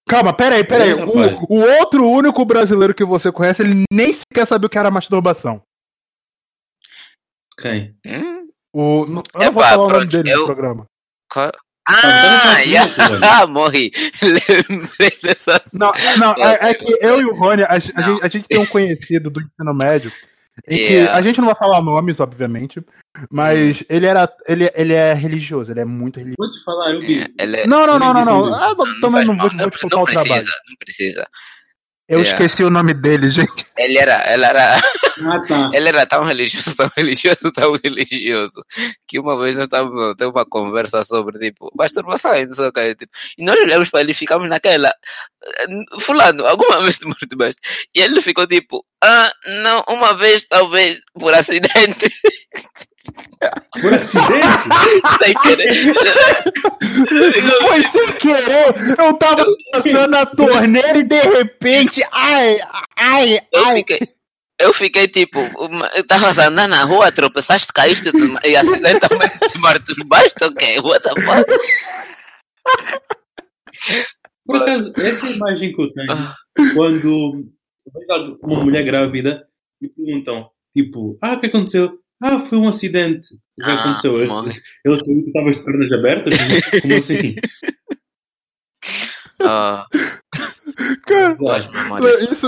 Calma, 0.08 0.32
peraí, 0.34 0.64
peraí. 0.64 0.90
É. 0.90 0.94
O, 1.04 1.52
o 1.54 1.60
outro 1.80 2.08
único 2.08 2.44
brasileiro 2.44 2.94
que 2.94 3.04
você 3.04 3.30
conhece, 3.30 3.62
ele 3.62 3.84
nem 3.92 4.12
sequer 4.12 4.46
sabia 4.46 4.66
o 4.66 4.70
que 4.70 4.78
era 4.78 4.90
masturbação. 4.90 5.62
Quem? 7.58 7.94
Hum? 8.06 8.48
O, 8.72 9.06
não- 9.06 9.22
eu 9.34 9.40
não 9.46 9.52
vou 9.52 9.62
falar 9.62 9.84
o 9.84 9.88
nome 9.90 10.06
dele 10.06 10.30
eu- 10.32 10.40
no 10.40 10.46
programa. 10.46 10.86
Qual? 11.30 11.52
Ah. 11.88 12.56
Facebook, 12.62 13.24
ah, 13.24 13.46
morri. 13.46 13.92
Lembrei 14.22 15.10
dessa 15.22 15.60
Não, 15.74 15.92
não, 16.18 16.32
é, 16.44 16.70
é 16.70 16.74
que 16.74 16.92
eu 17.00 17.20
e 17.20 17.24
o 17.24 17.34
Rony, 17.34 17.62
a, 17.62 17.68
a 17.72 17.74
Não. 17.74 17.80
gente, 17.80 18.24
a 18.24 18.28
gente 18.28 18.48
tem 18.48 18.58
um 18.58 18.66
conhecido 18.66 19.30
do 19.30 19.40
ensino 19.40 19.74
médio, 19.74 20.12
em 20.68 20.76
que 20.76 20.82
Yeah. 20.92 21.16
a 21.16 21.22
gente 21.22 21.38
não 21.40 21.46
vai 21.46 21.54
falar 21.56 21.80
nomes, 21.80 22.20
obviamente, 22.20 22.84
mas 23.30 23.82
ele 23.88 24.06
era, 24.06 24.30
ele, 24.46 24.70
ele 24.74 24.92
é 24.92 25.12
religioso, 25.14 25.72
ele 25.72 25.80
é 25.80 25.84
muito 25.84 26.18
religioso. 26.18 26.36
Vou 26.38 26.50
te 26.50 26.62
falar, 26.64 26.92
eu 26.94 27.00
vi. 27.00 27.26
Ele 27.38 27.56
é- 27.56 27.66
Não, 27.66 27.86
não, 27.86 27.98
não, 27.98 28.12
não, 28.12 28.24
não. 28.24 28.46
Não 28.46 28.54
Ah, 28.54 28.74
não 29.00 29.10
faz 29.10 29.26
não 29.26 29.36
vou, 29.36 29.36
mal, 29.36 29.48
vou 29.48 29.70
te 29.70 29.78
contar 29.80 29.96
não 29.96 30.02
o 30.02 30.06
trabalho. 30.06 30.28
precisa, 30.34 30.52
não 30.68 30.76
precisa. 30.78 31.28
Eu 32.10 32.18
Yeah. 32.20 32.32
esqueci 32.44 32.64
o 32.64 32.70
nome 32.70 32.92
dele, 32.92 33.30
gente. 33.30 33.64
Ele 33.78 33.96
era, 33.96 34.34
ele 34.34 34.44
era, 34.44 34.76
Ah, 34.76 35.40
tá. 35.46 35.70
ele 35.72 35.88
era 35.88 36.04
tão 36.04 36.24
religioso, 36.24 36.74
tão 36.76 36.90
religioso, 36.96 37.52
tão 37.52 37.72
religioso, 37.84 38.64
que 39.06 39.18
uma 39.20 39.40
vez 39.40 39.56
nós 39.56 39.66
estávamos 39.66 40.14
tendo 40.18 40.32
uma 40.32 40.44
conversa 40.44 41.04
sobre, 41.04 41.38
tipo, 41.38 41.70
masturbação 41.78 42.34
e 42.34 42.46
não 42.46 42.52
sei 42.52 42.66
o 42.66 42.72
que, 42.72 42.94
tipo, 42.96 43.12
e 43.38 43.44
nós 43.44 43.56
olhamos 43.60 43.88
para 43.90 44.00
ele 44.00 44.10
e 44.10 44.14
ficamos 44.14 44.48
naquela, 44.50 44.88
"Eh, 44.88 45.66
fulano, 46.00 46.44
alguma 46.46 46.82
vez 46.82 46.98
tu 46.98 47.08
masturbaste? 47.08 47.60
E 47.94 48.00
ele 48.00 48.20
ficou 48.20 48.44
tipo, 48.46 48.84
ah, 49.04 49.32
não, 49.62 49.84
uma 49.88 50.12
vez, 50.14 50.44
talvez, 50.48 50.98
por 51.14 51.32
acidente, 51.32 52.10
Por 53.80 53.94
acidente? 53.94 54.68
sem 55.22 55.34
querer. 55.42 55.94
Foi 57.60 57.82
sem 57.82 58.12
querer, 58.14 58.74
eu 58.98 59.14
tava 59.18 59.44
passando 59.72 60.14
a 60.16 60.26
torneira 60.26 60.98
e 60.98 61.02
de 61.04 61.20
repente, 61.20 62.02
ai, 62.12 62.58
ai, 62.96 63.40
Eu 63.52 63.64
ai. 63.64 63.76
fiquei, 63.76 63.98
eu 64.60 64.72
fiquei 64.74 65.08
tipo, 65.08 65.40
uma- 65.58 65.90
eu 65.94 66.06
tava 66.06 66.28
andando 66.30 66.68
na 66.70 66.84
rua, 66.84 67.10
tropeçaste, 67.12 67.72
caíste 67.72 68.10
e 68.44 68.56
acidentalmente 68.56 69.38
te 69.48 69.58
masturbaste, 69.58 70.44
ok, 70.44 70.80
what 70.80 71.02
the 71.02 71.20
fuck? 71.22 71.44
Por 74.46 74.56
acaso, 74.56 74.92
essa 74.96 75.30
imagem 75.32 75.72
que 75.72 75.80
eu 75.80 75.92
tenho, 75.92 76.74
quando 76.74 77.48
uma 78.42 78.64
mulher 78.64 78.82
grávida 78.84 79.46
e 79.80 79.88
perguntam, 79.88 80.50
tipo, 80.76 81.16
ah, 81.22 81.34
o 81.34 81.40
que 81.40 81.46
aconteceu? 81.46 81.99
Ah, 82.22 82.38
foi 82.40 82.58
um 82.58 82.68
acidente. 82.68 83.34
O 83.58 83.64
que 83.64 83.70
Ah, 83.70 83.74
aconteceu? 83.80 84.16
Ele 84.18 84.28
morre. 84.28 84.52
ele 84.84 85.02
caiu 85.04 85.16
e 85.18 85.26
estava 85.28 85.50
de 85.50 85.64
pernas 85.64 85.92
abertas? 85.92 86.34
Como 86.82 86.94
assim? 86.96 87.34
Ah, 89.42 89.86
Cara, 91.06 91.36
isso, 92.30 92.46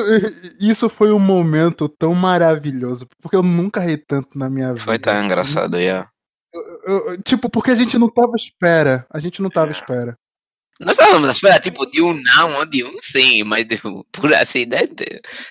isso 0.60 0.88
foi 0.90 1.10
um 1.10 1.18
momento 1.18 1.88
tão 1.88 2.14
maravilhoso, 2.14 3.06
porque 3.20 3.34
eu 3.34 3.42
nunca 3.42 3.80
ri 3.80 3.96
tanto 3.96 4.38
na 4.38 4.50
minha 4.50 4.74
vida. 4.74 4.84
Foi 4.84 4.98
tão 4.98 5.24
engraçado, 5.24 5.78
yeah. 5.78 6.10
Eu- 6.52 7.10
eu- 7.12 7.22
tipo, 7.22 7.48
porque 7.48 7.70
a 7.70 7.74
gente 7.74 7.96
não 7.98 8.10
tava 8.10 8.32
à 8.34 8.36
espera. 8.36 9.06
A 9.10 9.18
gente 9.18 9.40
não 9.40 9.48
tava 9.48 9.70
à 9.70 9.72
espera. 9.72 10.18
Nós 10.84 10.98
estávamos 10.98 11.28
à 11.28 11.32
espera, 11.32 11.60
tipo, 11.60 11.86
de 11.86 12.02
um 12.02 12.20
não 12.36 12.54
ou 12.56 12.66
de 12.66 12.84
um 12.84 12.92
sim, 12.98 13.42
mas 13.44 13.64
tipo, 13.66 14.04
por 14.12 14.32
acidente. 14.34 15.04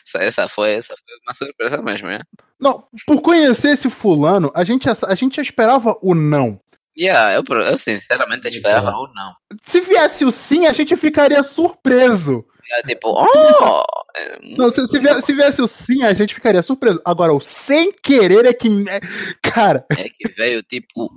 Essa, 0.05 0.23
essa, 0.23 0.47
foi, 0.47 0.71
essa 0.73 0.93
foi 0.95 1.15
uma 1.25 1.33
surpresa 1.33 1.81
mesmo, 1.81 2.07
é? 2.09 2.19
Não, 2.59 2.83
por 3.07 3.21
conhecer 3.21 3.69
esse 3.69 3.89
fulano, 3.89 4.51
a 4.53 4.63
gente, 4.63 4.87
a 4.89 5.15
gente 5.15 5.35
já 5.37 5.41
esperava 5.41 5.97
o 6.01 6.13
não. 6.13 6.59
Yeah, 6.97 7.33
eu, 7.35 7.43
eu 7.63 7.77
sinceramente 7.77 8.47
esperava 8.49 8.91
um 8.91 9.07
não. 9.13 9.33
Se 9.65 9.79
viesse 9.81 10.25
o 10.25 10.31
sim, 10.31 10.67
a 10.67 10.73
gente 10.73 10.95
ficaria 10.97 11.41
surpreso. 11.41 12.45
Yeah, 12.69 12.87
tipo, 12.87 13.09
oh! 13.09 13.83
é, 14.15 14.39
Não, 14.57 14.69
se, 14.69 14.85
se, 14.87 14.99
viesse, 14.99 15.21
se 15.23 15.33
viesse 15.33 15.61
o 15.61 15.67
sim, 15.67 16.03
a 16.03 16.13
gente 16.13 16.33
ficaria 16.33 16.61
surpreso. 16.61 17.01
Agora, 17.05 17.33
o 17.33 17.39
sem 17.41 17.91
querer 17.93 18.45
é 18.45 18.53
que. 18.53 18.67
é- 18.89 18.99
Cara, 19.41 19.85
É 19.97 20.03
que 20.09 20.27
veio 20.37 20.61
tipo, 20.63 21.09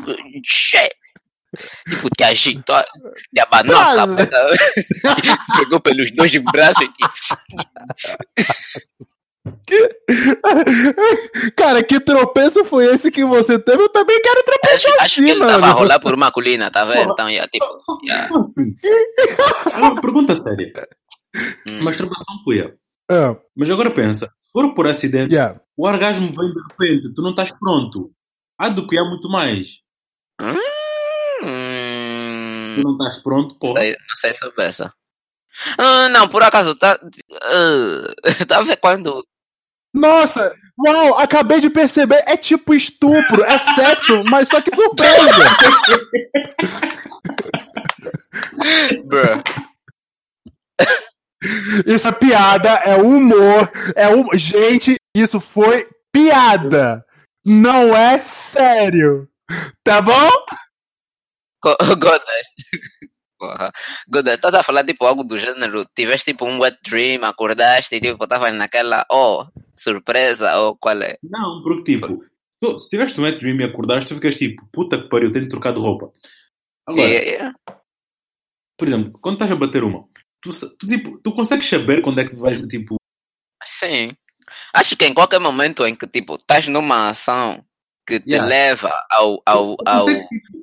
che, 0.45 0.89
tipo, 1.89 2.09
te 2.17 2.25
agitou, 2.25 2.83
te 3.35 3.41
abanou 3.41 3.77
Mano. 3.77 4.01
a 4.03 4.07
cabeça, 4.27 4.39
pegou 5.59 5.81
pelos 5.81 6.11
dois 6.13 6.37
braços 6.37 6.83
e 6.85 6.89
te, 6.89 7.05
cara, 11.57 11.83
que 11.83 12.01
tropeço 12.01 12.65
foi 12.65 12.87
esse 12.87 13.11
que 13.11 13.25
você 13.25 13.59
teve? 13.59 13.83
Eu 13.83 13.89
também 13.91 14.21
quero 14.23 14.43
tropeçar 14.43 14.77
acho, 14.93 15.03
acho 15.03 15.15
que 15.17 15.21
assim, 15.23 15.31
ele 15.31 15.41
tava 15.41 15.57
a 15.57 15.61
mano. 15.69 15.75
rolar 15.75 16.01
por 16.01 16.15
uma 16.15 16.31
colina, 16.33 16.71
tá 16.71 16.85
vendo? 16.85 17.13
Então, 17.13 17.29
yeah, 17.29 17.49
tipo, 17.51 17.65
assim? 18.41 18.75
É 19.71 19.77
uma 19.79 20.01
pergunta 20.01 20.35
séria. 20.35 20.73
hum, 21.71 21.83
Masturbação 21.83 22.43
cuia. 22.45 22.75
Ah, 23.11 23.37
Mas 23.55 23.71
agora 23.71 23.91
pensa, 23.91 24.27
se 24.27 24.51
for 24.53 24.73
por 24.75 24.87
acidente, 24.87 25.35
yeah. 25.35 25.61
o 25.77 25.87
orgasmo 25.87 26.27
vem 26.29 26.53
de 26.53 26.63
repente, 26.71 27.13
tu 27.15 27.21
não 27.23 27.31
estás 27.31 27.51
pronto. 27.59 28.11
Há 28.59 28.69
de 28.71 28.87
cuiar 28.87 29.05
muito 29.05 29.29
mais. 29.29 29.67
hum, 30.41 30.55
Tu 31.41 32.83
não 32.83 32.93
estás 32.93 33.19
pronto, 33.23 33.55
porra. 33.59 33.81
sei- 33.81 33.93
não 33.93 34.17
sei 34.17 34.33
sobre 34.33 34.65
essa. 34.65 34.93
Ah, 35.79 36.09
não, 36.09 36.29
por 36.29 36.43
acaso, 36.43 36.75
tá, 36.75 36.99
uh, 37.03 38.15
tá 38.49 38.59
a 38.59 38.63
ver 38.63 38.77
quando 38.79 39.25
Nossa, 39.95 40.53
uau, 40.79 41.17
acabei 41.19 41.61
de 41.61 41.71
perceber. 41.71 42.23
É 42.27 42.37
tipo 42.37 42.75
estupro, 42.75 43.45
é 43.45 43.57
sexo, 43.59 44.23
mas 44.29 44.49
só 44.49 44.61
que 44.61 44.75
surpresa. 44.75 45.45
Bruh. 49.05 49.43
Isso 51.87 52.09
é 52.09 52.13
piada, 52.13 52.71
é 52.85 52.97
humor, 52.97 53.71
é 53.95 54.09
um. 54.09 54.27
Gente, 54.37 54.97
isso 55.15 55.39
foi 55.41 55.87
piada. 56.11 57.05
Não 57.45 57.95
é 57.97 58.19
sério. 58.21 59.29
Tá 59.85 60.01
bom? 60.01 60.31
Godas. 61.99 62.47
Porra. 63.39 63.73
Godas, 64.09 64.35
estás 64.35 64.55
a 64.55 64.63
falar 64.63 64.85
tipo 64.85 65.05
algo 65.05 65.25
do 65.25 65.37
gênero, 65.39 65.85
tiveste 65.95 66.33
tipo 66.33 66.45
um 66.47 66.59
wet 66.61 66.79
dream, 66.85 67.25
acordaste 67.25 67.95
e 67.97 68.01
tipo, 68.01 68.27
tava 68.27 68.51
naquela, 68.51 69.05
oh, 69.11 69.45
surpresa, 69.75 70.57
ou 70.61 70.77
qual 70.77 71.01
é? 71.03 71.17
Não, 71.23 71.63
porque 71.63 71.93
tipo, 71.95 72.19
tu- 72.61 72.79
se 72.79 72.89
tiveste 72.89 73.21
um 73.21 73.25
wet 73.25 73.39
dream 73.39 73.57
e 73.61 73.65
acordaste, 73.65 74.09
tu 74.09 74.15
ficas 74.15 74.37
tipo, 74.37 74.65
puta 74.73 75.01
que 75.03 75.09
pariu, 75.09 75.31
tenho 75.33 75.45
de 75.45 75.51
trocar 75.51 75.73
de 75.73 75.81
roupa. 75.81 76.11
Agora, 76.87 77.07
Yeah, 77.09 77.31
yeah. 77.31 77.55
por 78.79 78.89
exemplo, 78.89 79.19
quando 79.21 79.35
estás 79.37 79.51
a 79.51 79.57
bater 79.57 79.83
uma, 79.85 80.07
tu, 80.41 80.51
tu, 80.79 80.87
tipo, 80.87 81.19
tu 81.23 81.33
consegues 81.33 81.69
saber 81.69 82.03
quando 82.03 82.21
é 82.21 82.25
que 82.25 82.35
tu 82.37 82.41
vais, 82.43 82.59
tipo, 82.69 82.97
Sim. 83.65 84.15
Acho 84.75 84.95
que 84.97 85.07
em 85.07 85.15
qualquer 85.15 85.41
momento 85.41 85.87
em 85.87 85.97
que, 85.97 86.07
tipo, 86.07 86.37
estás 86.37 86.69
numa 86.69 87.09
ação 87.09 87.65
que 88.07 88.21
te 88.21 88.31
yeah. 88.31 88.49
leva 88.49 88.93
ao, 89.11 89.43
ao, 89.47 89.77
ao, 89.87 90.07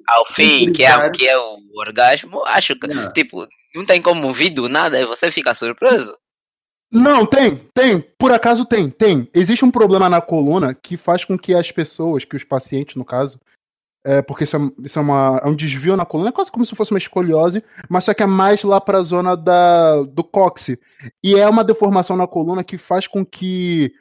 ao 0.08 0.26
fim, 0.26 0.72
que 0.72 0.84
é, 0.84 1.10
que 1.10 1.28
é 1.28 1.38
o 1.38 1.58
orgasmo, 1.76 2.44
acho 2.46 2.76
que, 2.76 2.88
yeah. 2.88 3.12
tipo, 3.12 3.48
não 3.76 3.86
tem 3.86 4.02
como 4.02 4.28
ouvir 4.28 4.52
do 4.52 4.70
nada 4.70 5.00
e 5.00 5.06
você 5.06 5.32
fica 5.32 5.54
surpreso. 5.54 6.16
Não, 6.92 7.26
tem, 7.26 7.56
tem. 7.74 8.02
Por 8.20 8.34
acaso 8.34 8.66
tem, 8.66 8.90
tem. 8.90 9.30
Existe 9.34 9.64
um 9.64 9.72
problema 9.72 10.10
na 10.10 10.20
coluna 10.20 10.74
que 10.74 10.98
faz 10.98 11.24
com 11.24 11.38
que 11.38 11.54
as 11.54 11.72
pessoas, 11.72 12.26
que 12.26 12.36
os 12.36 12.44
pacientes, 12.44 12.96
no 12.96 13.06
caso, 13.06 13.40
é, 14.04 14.22
porque 14.22 14.44
isso, 14.44 14.58
é, 14.58 14.60
isso 14.84 15.00
é, 15.00 15.02
uma, 15.02 15.40
é 15.44 15.48
um 15.48 15.56
desvio 15.56 15.96
na 15.96 16.06
coluna, 16.06 16.30
é 16.30 16.34
quase 16.34 16.52
como 16.52 16.66
se 16.66 16.76
fosse 16.76 16.92
uma 16.92 16.98
escoliose, 16.98 17.64
mas 17.90 18.04
só 18.04 18.14
que 18.14 18.24
é 18.24 18.26
mais 18.26 18.64
lá 18.64 18.82
para 18.82 18.98
a 18.98 19.04
zona 19.04 19.38
da, 19.38 20.02
do 20.04 20.24
cóccix. 20.24 20.82
E 21.24 21.36
é 21.36 21.48
uma 21.48 21.64
deformação 21.64 22.18
na 22.18 22.28
coluna 22.28 22.64
que 22.64 22.78
faz 22.78 23.08
com 23.08 23.26
que 23.26 23.94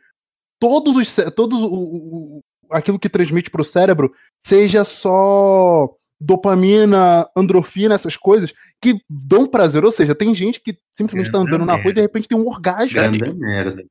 todos 0.59 0.97
os 0.97 1.15
todos 1.35 1.59
o, 1.59 1.67
o, 1.67 2.41
aquilo 2.71 2.99
que 2.99 3.09
transmite 3.09 3.51
para 3.51 3.63
o 3.63 3.65
cérebro 3.65 4.13
seja 4.41 4.85
só 4.85 5.89
dopamina, 6.21 7.27
androfina, 7.35 7.95
essas 7.95 8.17
coisas 8.17 8.53
que 8.81 9.01
dão 9.09 9.47
prazer. 9.47 9.85
Ou 9.85 9.93
seja, 9.93 10.15
tem 10.15 10.35
gente 10.35 10.61
que 10.61 10.77
simplesmente 10.95 11.27
está 11.27 11.39
andando 11.39 11.65
na 11.65 11.75
rua 11.75 11.91
e 11.91 11.95
de 11.95 12.01
repente 12.01 12.29
tem 12.29 12.39
um 12.39 12.47
orgasmo. 12.47 12.93
Grande 12.93 13.33
merda. 13.33 13.85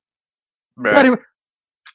Cara, 0.82 1.20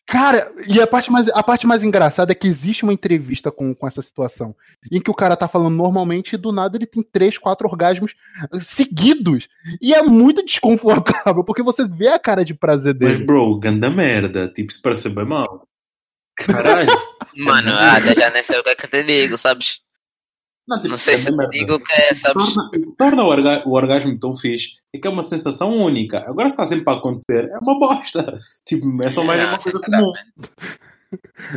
cara, 0.06 0.52
e 0.66 0.80
a 0.80 0.86
parte, 0.86 1.10
mais, 1.10 1.28
a 1.28 1.42
parte 1.42 1.66
mais 1.66 1.82
engraçada 1.82 2.32
é 2.32 2.34
que 2.34 2.48
existe 2.48 2.82
uma 2.82 2.92
entrevista 2.92 3.50
com, 3.50 3.74
com 3.74 3.86
essa 3.86 4.02
situação. 4.02 4.54
Em 4.90 5.00
que 5.00 5.10
o 5.10 5.14
cara 5.14 5.36
tá 5.36 5.48
falando 5.48 5.74
normalmente 5.74 6.34
e 6.34 6.38
do 6.38 6.52
nada 6.52 6.76
ele 6.76 6.86
tem 6.86 7.02
três, 7.02 7.38
quatro 7.38 7.68
orgasmos 7.68 8.14
seguidos. 8.60 9.48
E 9.80 9.94
é 9.94 10.02
muito 10.02 10.44
desconfortável, 10.44 11.44
porque 11.44 11.62
você 11.62 11.86
vê 11.86 12.08
a 12.08 12.18
cara 12.18 12.44
de 12.44 12.54
prazer 12.54 12.92
dele. 12.94 13.18
Mas, 13.18 13.26
bro, 13.26 13.58
ganda 13.58 13.88
merda. 13.88 14.48
Tipo, 14.48 14.72
se 14.72 14.82
parece 14.82 15.08
bem 15.08 15.26
mal. 15.26 15.66
Caralho. 16.36 16.88
Mano, 17.36 17.72
ah, 17.72 18.00
já 18.14 18.30
nem 18.30 18.42
sei 18.42 18.58
o 18.58 18.62
que 18.62 18.70
é 18.70 18.74
que 18.74 18.86
te 18.86 19.02
digo, 19.02 19.36
sabes? 19.36 19.80
Não, 20.66 20.78
tipo, 20.78 20.88
não 20.88 20.96
sei 20.96 21.18
se 21.18 21.34
te 21.34 21.48
digo 21.48 21.74
o 21.74 21.80
que 21.80 21.92
é, 21.92 22.14
sabes? 22.14 22.54
Torna, 22.54 22.70
torna 22.96 23.22
o, 23.22 23.26
orga 23.26 23.62
o, 23.66 23.72
orgasmo 23.72 24.18
tão 24.18 24.34
fixe 24.34 24.76
é 24.94 24.98
que 24.98 25.06
é 25.06 25.10
uma 25.10 25.22
sensação 25.24 25.76
única. 25.76 26.18
Agora 26.26 26.48
se 26.48 26.54
está 26.54 26.66
sempre 26.66 26.84
para 26.84 26.98
acontecer, 26.98 27.50
é 27.50 27.58
uma 27.58 27.78
bosta. 27.78 28.38
Tipo, 28.64 28.86
é 29.04 29.10
só 29.10 29.24
mais 29.24 29.42
não, 29.42 29.48
uma 29.50 29.58
coisa 29.58 29.80
comum. 29.80 30.12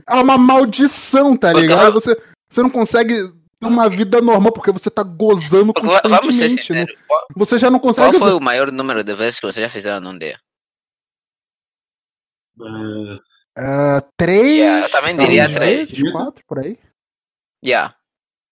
É 0.07 0.15
uma 0.15 0.37
maldição, 0.37 1.37
tá 1.37 1.51
porque 1.51 1.67
ligado? 1.67 1.93
Você, 1.93 2.19
você 2.49 2.61
não 2.61 2.69
consegue 2.69 3.13
ter 3.59 3.65
uma 3.65 3.89
vida 3.89 4.21
normal 4.21 4.51
porque 4.51 4.71
você 4.71 4.89
tá 4.89 5.03
gozando 5.03 5.73
porque, 5.73 5.87
constantemente. 5.87 6.21
Vamos 6.21 6.35
ser 6.35 6.49
sinceros. 6.49 6.95
Você 7.35 7.59
já 7.59 7.69
não 7.69 7.79
consegue... 7.79 8.11
Qual 8.11 8.19
foi 8.19 8.33
o 8.33 8.41
maior 8.41 8.71
número 8.71 9.03
de 9.03 9.13
vezes 9.13 9.39
que 9.39 9.45
você 9.45 9.61
já 9.61 9.69
fizeram 9.69 10.01
num 10.01 10.17
dia? 10.17 10.39
Uh... 12.59 13.19
Uh, 13.57 14.01
três. 14.15 14.59
Yeah, 14.59 14.85
eu 14.85 14.91
também 14.91 15.17
diria 15.17 15.51
três. 15.51 15.89
três. 15.89 16.11
Quatro, 16.11 16.43
por 16.47 16.59
aí. 16.59 16.77
Yeah. 17.65 17.95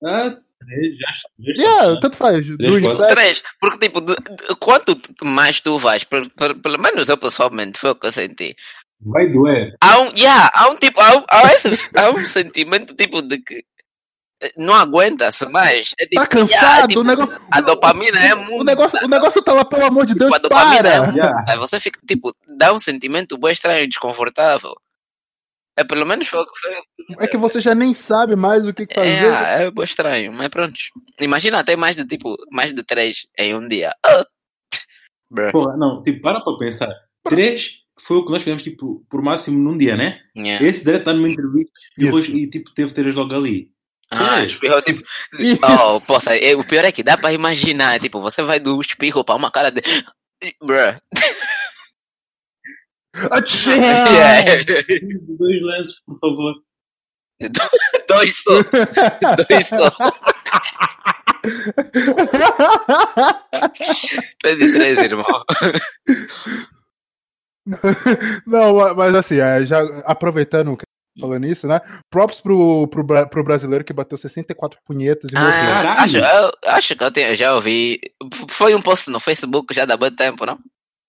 Ah, 0.04 0.36
três, 0.60 0.98
já, 0.98 1.54
já 1.54 1.64
yeah, 1.64 2.00
tanto 2.02 2.18
faz. 2.18 2.46
Três, 2.58 3.08
três. 3.10 3.44
Porque, 3.60 3.88
tipo, 3.88 4.02
de, 4.02 4.16
de, 4.16 4.56
quanto 4.60 5.00
mais 5.24 5.62
tu 5.62 5.78
vais, 5.78 6.04
per, 6.04 6.28
per, 6.32 6.56
pelo 6.60 6.80
menos 6.80 7.08
eu 7.08 7.18
pessoalmente, 7.18 7.80
foi 7.80 7.92
o 7.92 7.96
que 7.96 8.08
eu 8.08 8.12
senti. 8.12 8.56
Vai 9.00 9.28
doer. 9.28 9.76
Há 9.80 10.00
um, 10.00 10.12
yeah, 10.16 10.52
há 10.56 10.70
um 10.70 10.76
tipo, 10.76 11.00
há 11.00 11.18
um, 11.18 11.26
há 11.30 11.54
esse, 11.54 11.70
há 11.96 12.10
um 12.10 12.26
sentimento 12.26 12.96
tipo 12.96 13.22
de 13.22 13.38
que 13.40 13.64
não 14.58 14.74
aguenta-se 14.74 15.48
mais. 15.50 15.92
É 16.00 16.06
tipo, 16.06 16.22
tá 16.22 16.28
cansado, 16.28 16.50
yeah, 16.52 16.88
tipo, 16.88 17.02
o 17.02 17.04
negócio, 17.04 17.42
a 17.52 17.62
dopamina 17.62 18.20
é 18.20 18.34
muito. 18.34 18.62
O 18.62 18.64
negócio, 18.64 19.06
o 19.06 19.08
negócio 19.08 19.42
tá 19.44 19.54
lá, 19.54 19.66
pelo 19.66 19.86
amor 19.86 20.06
de 20.06 20.14
tipo, 20.14 20.26
Deus, 20.26 20.36
a 20.36 20.38
dopamina 20.40 20.82
para. 20.82 21.12
É 21.12 21.12
yeah. 21.12 21.46
Aí 21.48 21.58
você 21.58 21.80
fica, 21.80 22.00
tipo, 22.08 22.36
dá 22.58 22.74
um 22.74 22.80
sentimento 22.80 23.38
bem 23.38 23.52
estranho 23.52 23.84
e 23.84 23.88
desconfortável. 23.88 24.74
É 25.78 25.84
pelo 25.84 26.06
menos 26.06 26.28
foi 26.28 26.40
o 26.40 26.46
que 26.46 26.60
foi. 26.60 26.76
É 27.20 27.28
que 27.28 27.38
você 27.38 27.60
já 27.60 27.76
nem 27.76 27.94
sabe 27.94 28.36
mais 28.36 28.66
o 28.66 28.74
que, 28.74 28.88
fazer. 28.94 29.10
É, 29.10 29.66
é 29.68 29.84
estranho, 29.84 30.32
mas 30.34 30.48
pronto. 30.48 30.76
Imagina 31.20 31.60
até 31.60 31.76
mais 31.76 31.96
de 31.96 32.06
tipo, 32.06 32.36
mais 32.52 32.74
de 32.74 32.82
três 32.84 33.28
em 33.38 33.54
um 33.56 33.68
dia. 33.68 33.94
Ah. 34.06 34.26
Pô, 35.52 35.76
não, 35.76 36.02
tipo, 36.02 36.22
para 36.22 36.40
para 36.42 36.58
pensar. 36.58 36.90
Três 37.24 37.82
foi 38.00 38.18
o 38.18 38.26
que 38.26 38.32
nós 38.32 38.44
fizemos, 38.44 38.64
tipo, 38.64 39.06
por 39.10 39.22
máximo 39.22 39.58
num 39.58 39.78
dia, 39.78 39.96
né? 39.98 40.20
Yeah. 40.38 40.66
Esse 40.66 40.84
direto 40.84 41.02
está 41.02 41.14
numa 41.14 41.30
entrevista 41.30 41.72
e 41.98 42.06
depois, 42.06 42.28
e, 42.30 42.48
tipo, 42.48 42.74
teve 42.74 42.94
três 42.94 43.16
logo 43.16 43.34
ali. 43.34 43.70
Ah, 44.12 44.44
espirro, 44.44 44.82
tipo. 44.82 45.02
oh, 45.64 46.00
poxa, 46.02 46.38
é, 46.38 46.56
o 46.56 46.64
pior 46.64 46.86
é 46.86 46.92
que 46.92 47.04
dá 47.04 47.18
para 47.18 47.34
imaginar, 47.34 48.00
tipo, 48.00 48.22
você 48.22 48.44
vai 48.44 48.60
do 48.60 48.80
espirro 48.80 49.24
para 49.24 49.36
uma 49.36 49.52
cara 49.52 49.72
de. 49.72 49.82
Bruh. 50.62 50.96
Yeah. 53.68 54.44
Dois 55.38 55.64
lenços, 55.64 56.02
por 56.06 56.20
favor. 56.20 56.54
Dois 58.08 58.36
só. 58.38 58.52
Dois 59.50 59.68
só. 59.68 59.92
Pede 64.42 64.74
três, 64.74 65.00
irmão. 65.00 65.44
Não, 68.46 68.96
mas 68.96 69.16
assim, 69.16 69.40
é, 69.40 69.66
já 69.66 69.80
aproveitando 70.06 70.78
falando 71.20 71.46
isso, 71.46 71.68
né? 71.68 71.80
Props 72.10 72.42
pro, 72.42 72.88
pro, 72.88 73.06
pro 73.30 73.44
brasileiro 73.44 73.84
que 73.84 73.94
bateu 73.94 74.18
64 74.18 74.80
punhetas 74.86 75.32
e 75.32 75.38
ah, 75.38 76.04
Acho, 76.04 76.18
eu, 76.18 76.52
acho 76.66 76.96
que 76.96 77.04
eu, 77.04 77.12
tenho, 77.12 77.36
já 77.36 77.54
ouvi. 77.56 78.00
Foi 78.50 78.76
um 78.76 78.82
post 78.82 79.10
no 79.10 79.20
Facebook 79.20 79.74
já 79.74 79.86
dá 79.86 79.98
muito 79.98 80.16
tempo, 80.16 80.46
não? 80.46 80.58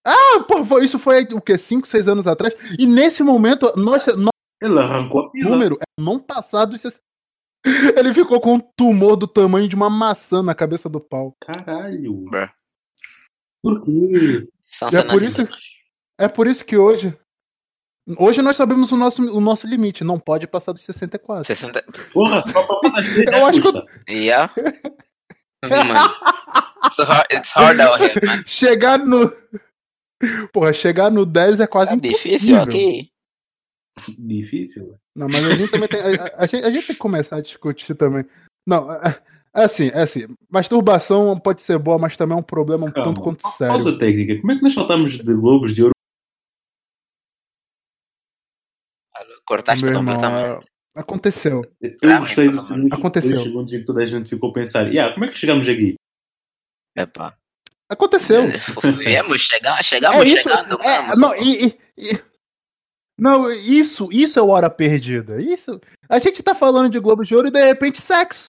Ah, 0.06 0.40
pô, 0.40 0.78
isso 0.78 1.00
foi 1.00 1.24
o 1.32 1.40
que? 1.40 1.58
5, 1.58 1.88
6 1.88 2.08
anos 2.08 2.26
atrás? 2.28 2.54
E 2.78 2.86
nesse 2.86 3.24
momento, 3.24 3.72
nós, 3.76 4.06
nós 4.06 4.30
ele 4.62 4.78
arrancou 4.78 5.22
a 5.22 5.30
pila. 5.30 5.50
número 5.50 5.76
é 5.80 6.00
não 6.00 6.18
passado 6.18 6.76
Ele 7.96 8.14
ficou 8.14 8.40
com 8.40 8.54
um 8.54 8.60
tumor 8.76 9.16
do 9.16 9.26
tamanho 9.26 9.68
de 9.68 9.74
uma 9.74 9.90
maçã 9.90 10.42
na 10.42 10.54
cabeça 10.54 10.88
do 10.88 11.00
pau. 11.00 11.36
Caralho. 11.40 12.24
Bruh. 12.30 12.48
Por 13.60 13.84
quê? 13.84 14.48
é 14.92 15.02
por, 15.02 15.22
isso, 15.22 15.48
é 16.18 16.28
por 16.28 16.46
isso 16.46 16.64
que 16.64 16.76
hoje. 16.76 17.18
Hoje 18.18 18.40
nós 18.40 18.56
sabemos 18.56 18.92
o 18.92 18.96
nosso, 18.96 19.20
o 19.20 19.40
nosso 19.40 19.66
limite. 19.66 20.04
Não 20.04 20.20
pode 20.20 20.46
passar 20.46 20.70
dos 20.70 20.84
64. 20.84 21.44
60... 21.44 21.84
Porra, 22.12 22.42
só 22.46 22.62
pra 22.64 22.90
fazer 22.90 23.26
Eu 23.34 23.46
acho 23.46 23.60
que. 23.60 24.12
Yeah. 24.12 24.52
Man. 25.68 26.08
It's 26.84 26.98
hard, 26.98 27.26
it's 27.32 27.50
hard 27.50 27.80
out 27.80 28.00
here, 28.00 28.14
man. 28.22 28.44
Chegar 28.46 28.98
no. 28.98 29.32
Porra, 30.52 30.72
chegar 30.72 31.10
no 31.10 31.26
10 31.26 31.60
é 31.60 31.66
quase 31.66 31.92
é 31.92 31.96
difícil 31.96 32.60
aqui. 32.60 33.10
Difícil? 34.18 34.96
Não, 35.14 35.26
mas 35.26 35.44
a 35.44 35.54
gente 35.54 35.70
também 35.70 35.88
tem. 35.88 36.00
A, 36.00 36.04
a, 36.04 36.44
a, 36.44 36.46
gente, 36.46 36.64
a, 36.64 36.70
gente, 36.70 36.86
tem 36.86 36.96
que 36.96 37.00
começar 37.00 37.36
a 37.36 37.42
discutir 37.42 37.94
também. 37.94 38.24
Não, 38.66 38.92
é, 38.92 39.22
é 39.54 39.64
assim, 39.64 39.88
é 39.88 40.02
assim. 40.02 40.26
Masturbação 40.50 41.38
pode 41.38 41.62
ser 41.62 41.78
boa, 41.78 41.98
mas 41.98 42.16
também 42.16 42.36
é 42.36 42.40
um 42.40 42.42
problema 42.42 42.86
um 42.86 42.90
Calma, 42.90 43.08
tanto 43.08 43.22
quanto 43.22 43.48
sério. 43.56 43.74
Pausa 43.74 43.98
técnica. 43.98 44.38
Como 44.40 44.52
é 44.52 44.56
que 44.56 44.62
nós 44.62 44.74
saltamos 44.74 45.12
de 45.12 45.34
Globos 45.34 45.74
de 45.74 45.82
Ouro? 45.82 45.92
Cortaste 49.46 49.84
Meu 49.84 49.94
completamente. 49.94 50.44
Irmão, 50.44 50.62
aconteceu. 50.94 51.62
Eu 51.80 52.18
gostei 52.18 52.50
do 52.50 52.60
segundo 52.60 52.92
Aconteceu. 52.92 53.40
segundos 53.40 53.72
em 53.72 53.78
que 53.78 53.84
toda 53.84 54.02
a 54.02 54.06
gente 54.06 54.28
ficou 54.28 54.50
a 54.50 54.52
pensar, 54.52 54.88
yeah, 54.88 55.14
como 55.14 55.24
é 55.24 55.28
que 55.28 55.38
chegamos 55.38 55.68
aqui? 55.68 55.94
Epá. 56.96 57.36
Aconteceu. 57.88 58.42
Viemos, 58.98 59.42
chegar, 59.42 59.82
chegamos 59.82 60.24
é 60.24 60.28
isso, 60.28 60.42
chegando. 60.42 60.82
É, 60.82 61.16
não, 61.16 61.34
e, 61.36 61.78
e, 61.96 62.20
não, 63.18 63.50
isso, 63.50 64.08
isso 64.12 64.38
é 64.38 64.42
hora 64.42 64.68
perdida. 64.68 65.40
Isso. 65.40 65.80
A 66.08 66.18
gente 66.18 66.42
tá 66.42 66.54
falando 66.54 66.90
de 66.90 66.98
Globo 66.98 67.24
de 67.24 67.34
Ouro 67.34 67.48
e 67.48 67.50
de 67.50 67.64
repente 67.64 68.00
sexo. 68.00 68.44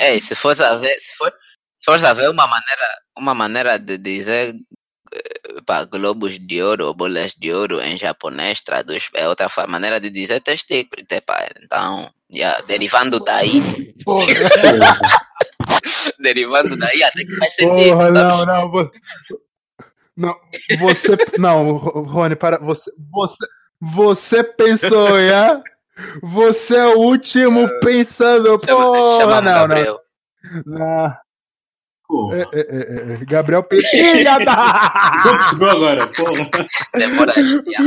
É, 0.00 0.18
se 0.18 0.34
fosse 0.34 0.62
a 0.62 0.74
ver, 0.74 0.98
se 0.98 1.16
for, 1.16 1.32
se 1.78 1.84
fosse 1.84 2.06
a 2.06 2.12
ver 2.12 2.28
uma 2.28 2.46
maneira, 2.46 2.98
uma 3.16 3.34
maneira 3.34 3.78
de 3.78 3.96
dizer 3.98 4.54
eh, 5.12 5.60
pá, 5.64 5.84
globos 5.84 6.38
de 6.38 6.62
ouro 6.62 6.86
ou 6.86 6.94
bolas 6.94 7.32
de 7.32 7.52
ouro 7.52 7.80
em 7.80 7.96
japonês 7.96 8.60
traduz 8.62 9.08
é 9.14 9.28
outra 9.28 9.48
maneira 9.66 10.00
de 10.00 10.10
dizer 10.10 10.40
testículo, 10.40 11.02
pá. 11.24 11.48
Então, 11.62 12.10
yeah, 12.32 12.60
derivando 12.62 13.18
daí. 13.20 13.62
derivando 16.18 16.76
daí 16.76 17.02
até 17.02 17.24
que 17.24 17.36
faz 17.36 17.54
sentido. 17.54 17.96
Porra, 17.96 18.10
não, 18.10 18.46
não, 18.46 18.70
você, 18.70 18.90
não, 20.16 20.34
você, 20.78 21.16
não, 21.38 21.76
Rony, 21.76 22.36
para, 22.36 22.58
você, 22.58 22.90
você, 23.10 23.46
você 23.80 24.44
pensou, 24.44 25.20
já? 25.20 25.62
Você 26.22 26.76
é 26.76 26.86
o 26.86 26.98
último 26.98 27.68
pensando, 27.80 28.58
porra, 28.58 29.40
não, 29.40 29.68
não, 29.68 30.00
não. 30.66 31.26
É, 32.32 32.40
é, 32.40 32.60
é, 32.60 33.14
é, 33.14 33.24
Gabriel 33.24 33.64
Pesquisa! 33.64 34.36
Chegou 35.50 35.68
agora, 35.68 36.06
porra. 36.06 36.48
Demora 36.94 37.32
Meu 37.34 37.62
Deus! 37.62 37.82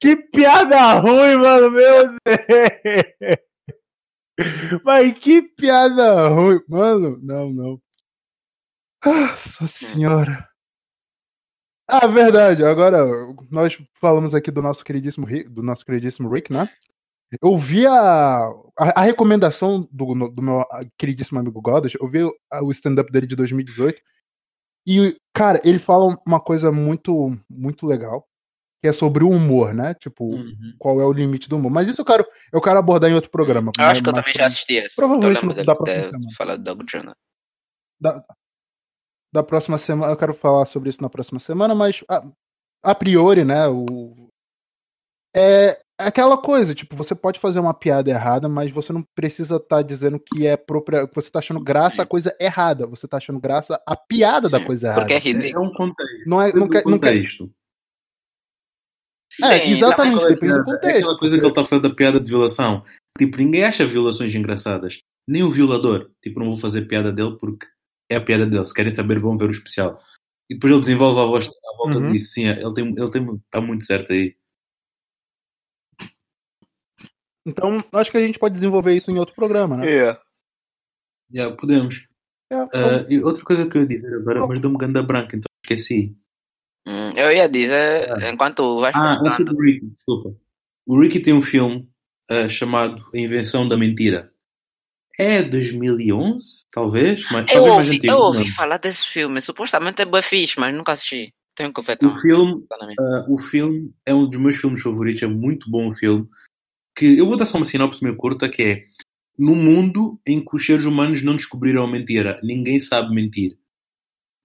Que 0.00 0.16
piada 0.16 0.94
ruim, 1.00 1.36
mano, 1.36 1.70
meu 1.70 2.14
Deus! 2.24 3.47
Mas 4.84 5.18
que 5.18 5.42
piada 5.42 6.28
ruim. 6.28 6.60
Mano, 6.68 7.18
não, 7.22 7.50
não. 7.50 7.82
Nossa 9.04 9.66
senhora. 9.66 10.48
Ah, 11.88 12.06
verdade. 12.06 12.64
Agora, 12.64 12.98
nós 13.50 13.78
falamos 14.00 14.34
aqui 14.34 14.50
do 14.50 14.62
nosso 14.62 14.84
queridíssimo 14.84 15.26
Rick, 15.26 15.48
do 15.48 15.62
nosso 15.62 15.84
queridíssimo 15.84 16.28
Rick, 16.28 16.52
né? 16.52 16.68
Eu 17.42 17.56
vi 17.56 17.86
a, 17.86 18.46
a, 18.78 19.00
a 19.00 19.02
recomendação 19.02 19.86
do, 19.92 20.28
do, 20.30 20.42
meu 20.42 20.64
queridíssimo 20.96 21.38
amigo 21.38 21.60
Godas, 21.60 21.92
eu 22.00 22.08
vi 22.08 22.22
o 22.22 22.70
stand-up 22.70 23.10
dele 23.12 23.26
de 23.26 23.36
2018. 23.36 24.00
E, 24.86 25.16
cara, 25.34 25.60
ele 25.64 25.78
fala 25.78 26.16
uma 26.26 26.40
coisa 26.40 26.72
muito, 26.72 27.38
muito 27.50 27.86
legal, 27.86 28.26
que 28.80 28.88
é 28.88 28.92
sobre 28.92 29.24
o 29.24 29.30
humor, 29.30 29.74
né? 29.74 29.94
Tipo, 29.94 30.24
uhum. 30.24 30.74
qual 30.78 31.00
é 31.00 31.04
o 31.04 31.12
limite 31.12 31.48
do 31.48 31.56
humor. 31.56 31.70
Mas 31.70 31.88
isso 31.88 32.00
eu 32.00 32.04
quero, 32.04 32.24
eu 32.52 32.60
quero 32.60 32.78
abordar 32.78 33.10
em 33.10 33.14
outro 33.14 33.30
programa. 33.30 33.72
Eu 33.78 33.84
acho 33.84 34.02
que 34.02 34.08
eu 34.08 34.14
também 34.14 34.34
já 34.34 34.46
assisti 34.46 34.74
esse. 34.74 34.94
Provavelmente 34.94 35.44
não 35.44 35.64
dá 35.64 35.74
pra 35.74 36.10
falar 36.36 36.56
do 36.56 36.62
Doug. 36.62 36.82
Da, 38.00 38.24
da 39.32 39.42
próxima 39.42 39.78
semana, 39.78 40.12
eu 40.12 40.16
quero 40.16 40.32
falar 40.32 40.64
sobre 40.66 40.90
isso 40.90 41.02
na 41.02 41.08
próxima 41.08 41.40
semana, 41.40 41.74
mas 41.74 42.04
a, 42.08 42.22
a 42.82 42.94
priori, 42.94 43.44
né, 43.44 43.66
o, 43.68 44.28
é, 45.36 45.78
aquela 45.98 46.38
coisa, 46.38 46.74
tipo, 46.74 46.96
você 46.96 47.14
pode 47.14 47.38
fazer 47.38 47.60
uma 47.60 47.74
piada 47.74 48.10
errada, 48.10 48.48
mas 48.48 48.70
você 48.70 48.92
não 48.92 49.04
precisa 49.14 49.56
estar 49.56 49.76
tá 49.76 49.82
dizendo 49.82 50.18
que 50.18 50.46
é 50.46 50.56
própria, 50.56 51.06
que 51.06 51.14
você 51.14 51.30
tá 51.30 51.40
achando 51.40 51.60
graça 51.60 52.02
a 52.02 52.06
coisa 52.06 52.34
errada, 52.40 52.86
você 52.86 53.06
tá 53.06 53.18
achando 53.18 53.40
graça 53.40 53.80
a 53.86 53.96
piada 53.96 54.48
da 54.48 54.64
coisa 54.64 54.86
errada. 54.86 55.02
Porque 55.02 55.14
é 55.14 55.18
ridículo. 55.18 55.64
É 55.64 55.68
um 55.68 55.72
contexto. 55.72 56.28
Não 56.28 56.42
é, 56.42 56.52
não 56.52 56.68
quer, 56.68 56.84
não 56.84 56.92
contexto. 56.92 57.50
É, 59.42 59.70
exatamente, 59.70 60.26
depende 60.26 60.54
do 60.54 60.64
contexto. 60.64 60.86
É 60.86 60.98
aquela 60.98 61.18
coisa 61.18 61.36
que 61.36 61.42
ele 61.42 61.50
está 61.50 61.64
falando 61.64 61.88
da 61.88 61.94
piada 61.94 62.20
de 62.20 62.30
violação. 62.30 62.84
Tipo, 63.18 63.36
ninguém 63.38 63.64
acha 63.64 63.86
violações 63.86 64.34
engraçadas. 64.34 65.00
Nem 65.28 65.42
o 65.42 65.50
violador. 65.50 66.10
Tipo, 66.22 66.40
não 66.40 66.46
vou 66.46 66.56
fazer 66.56 66.86
piada 66.86 67.12
dele 67.12 67.36
porque 67.38 67.66
é 68.10 68.16
a 68.16 68.20
piada 68.20 68.46
dele. 68.46 68.64
Se 68.64 68.74
querem 68.74 68.94
saber, 68.94 69.18
vão 69.18 69.36
ver 69.36 69.48
o 69.48 69.50
especial. 69.50 69.98
E 70.50 70.54
depois 70.54 70.72
ele 70.72 70.80
desenvolve 70.80 71.20
a, 71.20 71.24
voz, 71.24 71.48
a 71.48 71.76
volta 71.76 71.98
uhum. 71.98 72.12
disso. 72.12 72.32
Sim, 72.32 72.48
ele 72.48 72.74
tem, 72.74 72.86
ele 72.86 73.10
tem, 73.10 73.34
está 73.34 73.60
muito 73.60 73.84
certo 73.84 74.12
aí. 74.12 74.34
Então, 77.46 77.82
acho 77.92 78.10
que 78.10 78.16
a 78.16 78.26
gente 78.26 78.38
pode 78.38 78.54
desenvolver 78.54 78.94
isso 78.94 79.10
em 79.10 79.18
outro 79.18 79.34
programa, 79.34 79.76
né? 79.76 79.86
É. 79.86 79.90
Yeah. 79.90 80.22
Yeah, 81.32 81.56
podemos. 81.56 82.06
Yeah, 82.50 82.66
uh, 82.74 83.12
e 83.12 83.22
outra 83.22 83.44
coisa 83.44 83.66
que 83.66 83.76
eu 83.76 83.82
ia 83.82 83.88
dizer 83.88 84.14
agora, 84.14 84.46
mas 84.46 84.58
dou-me 84.58 84.78
ganda 84.78 85.02
branca, 85.02 85.36
então 85.36 85.48
esqueci. 85.62 86.16
Hum, 86.88 87.12
eu 87.16 87.30
ia 87.30 87.46
dizer, 87.46 88.10
ah. 88.10 88.30
enquanto 88.30 88.80
vais 88.80 88.96
Ah, 88.96 89.18
é 89.22 89.30
sobre 89.32 89.54
o 89.54 89.60
Ricky, 89.60 89.86
desculpa. 89.88 90.34
O 90.86 90.98
Ricky 90.98 91.20
tem 91.20 91.34
um 91.34 91.42
filme 91.42 91.86
uh, 92.30 92.48
chamado 92.48 93.04
A 93.14 93.18
Invenção 93.18 93.68
da 93.68 93.76
Mentira. 93.76 94.32
É 95.18 95.42
2011, 95.42 96.64
talvez, 96.70 97.24
mas 97.30 97.40
eu 97.50 97.56
talvez 97.56 97.74
ouvi, 97.74 97.74
mais 97.74 97.88
antigo. 97.90 98.12
Eu 98.12 98.18
ouvi 98.18 98.38
não. 98.38 98.54
falar 98.54 98.78
desse 98.78 99.06
filme, 99.06 99.40
supostamente 99.42 100.00
é 100.00 100.06
bem 100.06 100.22
fixe, 100.22 100.58
mas 100.58 100.74
nunca 100.74 100.92
assisti. 100.92 101.34
Tenho 101.54 101.74
que 101.74 101.82
ver. 101.82 101.98
O 102.02 102.16
filme, 102.16 102.54
uh, 102.54 103.34
o 103.34 103.36
filme 103.36 103.92
é 104.06 104.14
um 104.14 104.26
dos 104.26 104.40
meus 104.40 104.56
filmes 104.56 104.80
favoritos, 104.80 105.22
é 105.22 105.26
muito 105.26 105.70
bom 105.70 105.88
o 105.88 105.92
filme. 105.92 106.26
Que 106.96 107.18
eu 107.18 107.26
vou 107.26 107.36
dar 107.36 107.44
só 107.44 107.58
uma 107.58 107.66
sinopse 107.66 108.02
meio 108.02 108.16
curta, 108.16 108.48
que 108.48 108.62
é 108.62 108.84
no 109.38 109.54
mundo 109.54 110.18
em 110.26 110.42
que 110.42 110.56
os 110.56 110.64
seres 110.64 110.86
humanos 110.86 111.20
não 111.22 111.36
descobriram 111.36 111.84
a 111.84 111.90
mentira, 111.90 112.40
ninguém 112.42 112.80
sabe 112.80 113.14
mentir. 113.14 113.58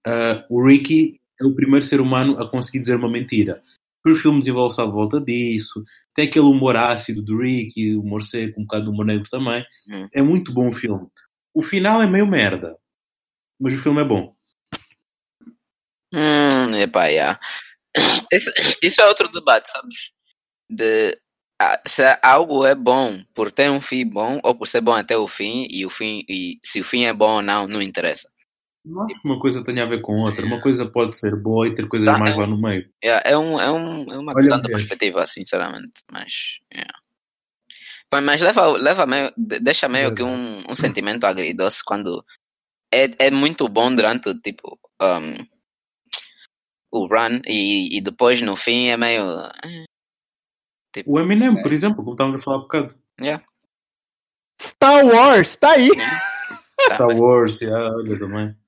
Uh, 0.06 0.44
o 0.50 0.66
Ricky 0.66 1.20
é 1.40 1.44
o 1.44 1.54
primeiro 1.54 1.84
ser 1.84 2.00
humano 2.00 2.40
a 2.40 2.48
conseguir 2.48 2.80
dizer 2.80 2.96
uma 2.96 3.10
mentira. 3.10 3.62
Os 4.06 4.20
filmes 4.20 4.46
envolvem-se 4.46 4.80
à 4.80 4.84
volta 4.84 5.20
disso. 5.20 5.82
Tem 6.14 6.26
aquele 6.26 6.44
humor 6.44 6.76
ácido 6.76 7.22
do 7.22 7.38
Rick, 7.38 7.96
humor 7.96 8.22
seco, 8.22 8.60
um 8.60 8.64
bocado 8.64 8.84
de 8.84 8.90
humor 8.90 9.06
negro 9.06 9.28
também. 9.30 9.64
Hum. 9.88 10.08
É 10.14 10.20
muito 10.20 10.52
bom 10.52 10.68
o 10.68 10.72
filme. 10.72 11.06
O 11.54 11.62
final 11.62 12.02
é 12.02 12.06
meio 12.06 12.26
merda, 12.26 12.76
mas 13.58 13.74
o 13.74 13.78
filme 13.78 14.02
é 14.02 14.04
bom. 14.04 14.34
Hum, 16.12 16.76
epá, 16.76 17.06
yeah. 17.06 17.40
isso, 18.30 18.52
isso 18.82 19.00
é 19.00 19.06
outro 19.06 19.28
debate, 19.28 19.70
sabes? 19.70 20.12
De 20.68 21.18
ah, 21.60 21.80
se 21.86 22.02
algo 22.22 22.66
é 22.66 22.74
bom 22.74 23.22
por 23.32 23.50
ter 23.50 23.70
um 23.70 23.80
fim 23.80 24.04
bom 24.06 24.40
ou 24.42 24.54
por 24.54 24.68
ser 24.68 24.80
bom 24.80 24.92
até 24.92 25.16
o 25.16 25.26
fim 25.26 25.66
e 25.70 25.86
o 25.86 25.90
fim 25.90 26.24
e 26.28 26.58
se 26.62 26.80
o 26.80 26.84
fim 26.84 27.04
é 27.04 27.12
bom 27.12 27.36
ou 27.36 27.42
não 27.42 27.68
não 27.68 27.80
interessa 27.80 28.28
não 28.84 29.02
acho 29.02 29.18
que 29.18 29.26
uma 29.26 29.40
coisa 29.40 29.64
tenha 29.64 29.84
a 29.84 29.88
ver 29.88 30.02
com 30.02 30.20
outra. 30.20 30.44
Uma 30.44 30.60
coisa 30.60 30.84
pode 30.84 31.16
ser 31.16 31.34
boa 31.34 31.66
e 31.66 31.74
ter 31.74 31.88
coisas 31.88 32.06
tá, 32.06 32.18
mais 32.18 32.36
é, 32.36 32.38
lá 32.38 32.46
no 32.46 32.60
meio. 32.60 32.86
É, 33.02 33.32
é, 33.32 33.38
um, 33.38 33.58
é, 33.58 33.70
um, 33.70 34.12
é 34.12 34.18
uma 34.18 34.34
questão 34.34 34.60
de 34.60 34.68
perspectiva, 34.68 35.24
sinceramente. 35.24 36.02
Mas, 36.12 36.58
yeah. 36.72 36.92
mas 38.22 38.40
leva, 38.42 38.66
leva 38.72 39.06
meio, 39.06 39.32
deixa 39.36 39.88
meio 39.88 40.08
é, 40.08 40.14
que 40.14 40.22
um, 40.22 40.62
um 40.68 40.74
sentimento 40.74 41.24
agridoce 41.24 41.82
quando 41.82 42.22
é, 42.92 43.26
é 43.26 43.30
muito 43.30 43.66
bom 43.68 43.94
durante 43.94 44.34
tipo, 44.40 44.78
um, 45.00 45.46
o 46.92 47.06
run 47.06 47.40
e, 47.46 47.96
e 47.96 48.00
depois 48.02 48.42
no 48.42 48.54
fim 48.54 48.88
é 48.88 48.98
meio. 48.98 49.24
Eh, 49.64 49.84
tipo, 50.92 51.10
o 51.10 51.18
Eminem, 51.18 51.62
por 51.62 51.72
exemplo, 51.72 52.04
como 52.04 52.12
estávamos 52.12 52.42
a 52.42 52.44
falar 52.44 52.56
há 52.58 52.60
bocado. 52.60 52.94
Yeah. 53.18 53.42
Star 54.60 55.04
Wars, 55.06 55.56
tá 55.56 55.72
aí! 55.72 55.88
Tá 56.88 56.96
Star 56.96 57.16
Wars, 57.16 57.60
yeah, 57.62 57.96
olha 57.96 58.18
também. 58.18 58.63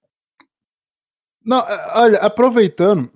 Não, 1.46 1.64
olha, 1.94 2.18
aproveitando, 2.18 3.10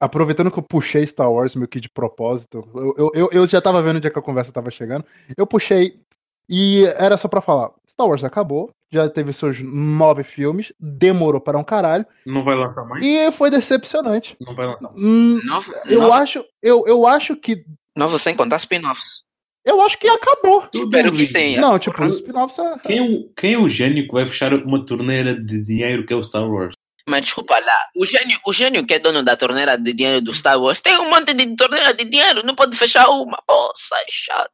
aproveitando 0.00 0.50
que 0.50 0.58
eu 0.58 0.62
puxei 0.62 1.06
Star 1.06 1.30
Wars 1.30 1.56
meio 1.56 1.68
que 1.68 1.80
de 1.80 1.90
propósito, 1.90 2.66
eu, 2.96 3.10
eu, 3.14 3.28
eu 3.32 3.46
já 3.46 3.60
tava 3.60 3.82
vendo 3.82 3.96
onde 3.96 4.06
é 4.06 4.10
que 4.10 4.18
a 4.18 4.22
conversa 4.22 4.52
tava 4.52 4.70
chegando, 4.70 5.04
eu 5.36 5.46
puxei 5.46 6.00
e 6.48 6.84
era 6.96 7.16
só 7.16 7.26
pra 7.26 7.40
falar, 7.40 7.70
Star 7.88 8.06
Wars 8.06 8.22
acabou, 8.22 8.70
já 8.92 9.08
teve 9.08 9.32
seus 9.32 9.58
nove 9.60 10.22
filmes, 10.22 10.72
demorou 10.78 11.40
para 11.40 11.58
um 11.58 11.64
caralho. 11.64 12.06
Não 12.24 12.44
vai 12.44 12.54
lançar 12.54 12.84
mais? 12.84 13.04
E 13.04 13.32
foi 13.32 13.50
decepcionante. 13.50 14.36
Não 14.40 14.54
vai 14.54 14.66
lançar. 14.66 14.90
Hum, 14.96 15.40
eu 15.86 16.12
acho, 16.12 16.44
eu, 16.62 16.84
eu 16.86 17.06
acho 17.06 17.34
que 17.34 17.64
Novo 17.96 18.18
sem 18.18 18.34
contar 18.34 18.56
spin-offs. 18.56 19.22
Eu 19.64 19.80
acho 19.80 19.98
que 19.98 20.08
acabou. 20.08 20.68
Espero 20.74 21.12
que 21.12 21.24
sim. 21.24 21.56
Não, 21.56 21.78
tipo, 21.78 22.04
os 22.04 22.16
spin-offs 22.16 22.58
é... 22.58 22.78
quem, 22.80 23.32
quem 23.36 23.54
é 23.54 23.58
o 23.58 23.68
gênio 23.68 24.06
que 24.06 24.12
vai 24.12 24.26
fechar 24.26 24.52
uma 24.52 24.84
torneira 24.84 25.34
de 25.34 25.62
dinheiro 25.62 26.04
que 26.04 26.12
é 26.12 26.16
o 26.16 26.22
Star 26.22 26.48
Wars? 26.48 26.74
Mas 27.06 27.22
desculpa 27.22 27.58
lá, 27.58 27.90
o 27.94 28.06
gênio, 28.06 28.38
o 28.46 28.52
gênio 28.52 28.86
que 28.86 28.94
é 28.94 28.98
dono 28.98 29.22
da 29.22 29.36
torneira 29.36 29.76
de 29.76 29.92
dinheiro 29.92 30.22
do 30.22 30.32
Star 30.32 30.58
Wars 30.58 30.80
tem 30.80 30.96
um 30.98 31.10
monte 31.10 31.34
de 31.34 31.54
torneira 31.54 31.92
de 31.92 32.04
dinheiro, 32.04 32.42
não 32.44 32.54
pode 32.54 32.76
fechar 32.76 33.08
uma. 33.10 33.42
Poxa, 33.46 33.96
é 33.96 34.06
chato. 34.08 34.52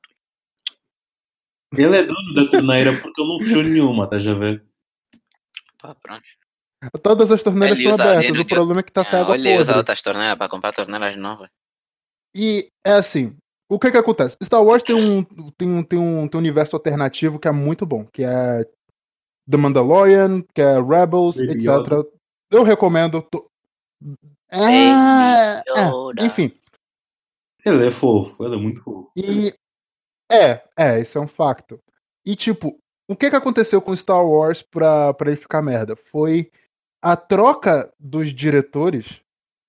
Ele 1.77 1.97
é 1.97 2.03
dono 2.03 2.35
da 2.35 2.51
torneira 2.51 2.93
porque 3.01 3.21
ele 3.21 3.29
não 3.29 3.41
fechou 3.41 3.63
nenhuma, 3.63 4.05
estás 4.05 4.27
a 4.27 4.35
ver? 4.35 4.65
Pá, 5.81 5.95
pronto. 5.95 6.25
Todas 7.03 7.31
as 7.31 7.43
torneiras 7.43 7.79
estão 7.79 7.95
abertas, 7.95 8.39
o 8.39 8.45
problema 8.47 8.81
é 8.81 8.83
que 8.83 8.91
está 8.91 9.05
sem 9.05 9.19
água 9.19 9.37
Ele 9.37 9.59
usa 9.59 9.77
outras 9.77 10.01
torneiras 10.01 10.37
para 10.37 10.49
comprar 10.49 10.73
torneiras 10.73 11.17
novas. 11.17 11.51
E 12.35 12.69
é 12.85 12.95
assim, 12.95 13.37
o 13.69 13.79
que 13.79 13.91
que 13.91 13.99
acontece? 13.99 14.37
Star 14.43 14.65
Wars 14.65 14.83
tem 14.83 14.97
um, 14.97 15.23
tem 15.23 15.69
um, 15.69 15.83
tem 15.83 15.99
um, 15.99 16.27
tem 16.27 16.39
um 16.39 16.43
universo 16.43 16.75
alternativo 16.75 17.39
que 17.39 17.47
é 17.47 17.53
muito 17.53 17.87
bom, 17.87 18.05
que 18.07 18.25
é 18.25 18.65
The 19.49 19.57
Mandalorian, 19.57 20.43
que 20.55 20.61
é 20.61 20.81
Rebels, 20.81 21.37
Baby 21.37 21.53
etc. 21.53 21.67
Yoda. 21.67 22.07
Eu 22.51 22.63
recomendo. 22.63 23.27
É, 24.51 25.59
é, 25.59 26.25
enfim. 26.25 26.53
Ele 27.65 27.87
é 27.87 27.93
fofo, 27.93 28.43
ele 28.45 28.55
é 28.57 28.59
muito 28.59 28.83
fofo. 28.83 29.11
E 29.17 29.55
é, 30.31 30.63
é, 30.77 31.01
isso 31.01 31.19
é 31.19 31.21
um 31.21 31.29
facto. 31.29 31.79
E 32.25 32.35
tipo, 32.35 32.79
o 33.09 33.17
que 33.17 33.31
que 33.31 33.37
aconteceu 33.37 33.81
com 33.83 33.95
Star 33.97 34.25
Wars 34.25 34.63
pra, 34.63 35.13
pra 35.15 35.31
ele 35.31 35.41
ficar 35.41 35.63
merda? 35.63 35.95
Foi 35.97 36.51
a 37.03 37.17
troca 37.17 37.93
dos 37.99 38.35
diretores 38.35 39.21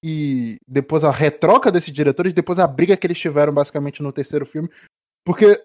e 0.03 0.57
depois 0.67 1.03
a 1.03 1.11
retroca 1.11 1.71
desses 1.71 1.93
diretores, 1.93 2.33
depois 2.33 2.59
a 2.59 2.67
briga 2.67 2.97
que 2.97 3.05
eles 3.05 3.19
tiveram 3.19 3.53
basicamente 3.53 4.01
no 4.01 4.11
terceiro 4.11 4.45
filme. 4.45 4.69
Porque 5.23 5.63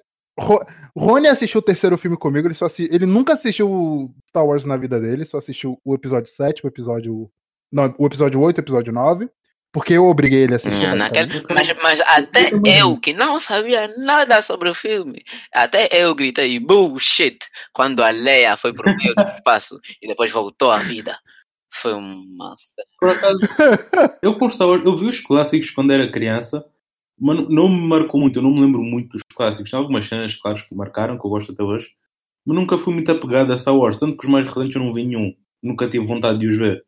Rony 0.96 1.28
assistiu 1.28 1.60
o 1.60 1.62
terceiro 1.62 1.96
filme 1.96 2.16
comigo, 2.16 2.46
ele, 2.46 2.54
só 2.54 2.66
assi... 2.66 2.88
ele 2.90 3.06
nunca 3.06 3.34
assistiu 3.34 4.14
Star 4.28 4.46
Wars 4.46 4.64
na 4.64 4.76
vida 4.76 5.00
dele, 5.00 5.24
só 5.24 5.38
assistiu 5.38 5.80
o 5.84 5.94
episódio 5.94 6.30
7, 6.30 6.64
o 6.64 6.68
episódio. 6.68 7.30
Não, 7.72 7.94
o 7.98 8.06
episódio 8.06 8.40
8, 8.40 8.58
o 8.58 8.60
episódio 8.60 8.92
9. 8.92 9.28
Porque 9.72 9.92
eu 9.92 10.04
obriguei 10.04 10.44
ele 10.44 10.54
a 10.54 10.56
assistir. 10.56 10.88
Não, 10.88 10.96
naquele... 10.96 11.44
mas, 11.50 11.68
mas 11.82 12.00
até 12.00 12.50
eu, 12.64 12.98
que 12.98 13.12
não 13.12 13.38
sabia 13.38 13.88
nada 13.98 14.40
sobre 14.40 14.70
o 14.70 14.74
filme, 14.74 15.22
até 15.52 15.88
eu 15.92 16.14
gritei 16.14 16.58
bullshit 16.58 17.38
quando 17.74 18.02
a 18.02 18.08
Leia 18.08 18.56
foi 18.56 18.72
pro 18.72 18.96
meio 18.96 19.14
do 19.14 19.28
espaço 19.36 19.78
e 20.00 20.08
depois 20.08 20.30
voltou 20.30 20.70
à 20.70 20.78
vida. 20.78 21.18
Foi 21.70 21.92
um 21.92 22.24
massa. 22.38 22.68
Por 22.98 23.10
acaso, 23.10 23.38
eu 24.22 24.38
por 24.38 24.50
Star 24.54 24.68
Wars, 24.68 24.82
eu 24.82 24.96
vi 24.96 25.06
os 25.08 25.20
clássicos 25.20 25.70
quando 25.70 25.92
era 25.92 26.10
criança 26.10 26.64
mas 27.18 27.48
não 27.48 27.68
me 27.68 27.88
marcou 27.88 28.20
muito, 28.20 28.38
eu 28.38 28.42
não 28.42 28.50
me 28.50 28.60
lembro 28.60 28.82
muito 28.82 29.12
dos 29.12 29.22
clássicos. 29.34 29.70
Tem 29.70 29.78
algumas 29.78 30.06
cenas, 30.06 30.34
claro, 30.34 30.62
que 30.66 30.74
marcaram, 30.74 31.18
que 31.18 31.26
eu 31.26 31.30
gosto 31.30 31.52
até 31.52 31.62
hoje, 31.62 31.90
mas 32.44 32.56
nunca 32.56 32.78
fui 32.78 32.92
muito 32.92 33.10
apegado 33.10 33.52
a 33.52 33.58
Star 33.58 33.76
Wars. 33.76 33.98
Tanto 33.98 34.16
que 34.16 34.26
os 34.26 34.30
mais 34.30 34.46
recentes 34.46 34.76
eu 34.76 34.82
não 34.82 34.92
vi 34.92 35.04
nenhum. 35.04 35.34
Nunca 35.62 35.88
tive 35.88 36.06
vontade 36.06 36.38
de 36.38 36.46
os 36.46 36.56
ver. 36.56 36.84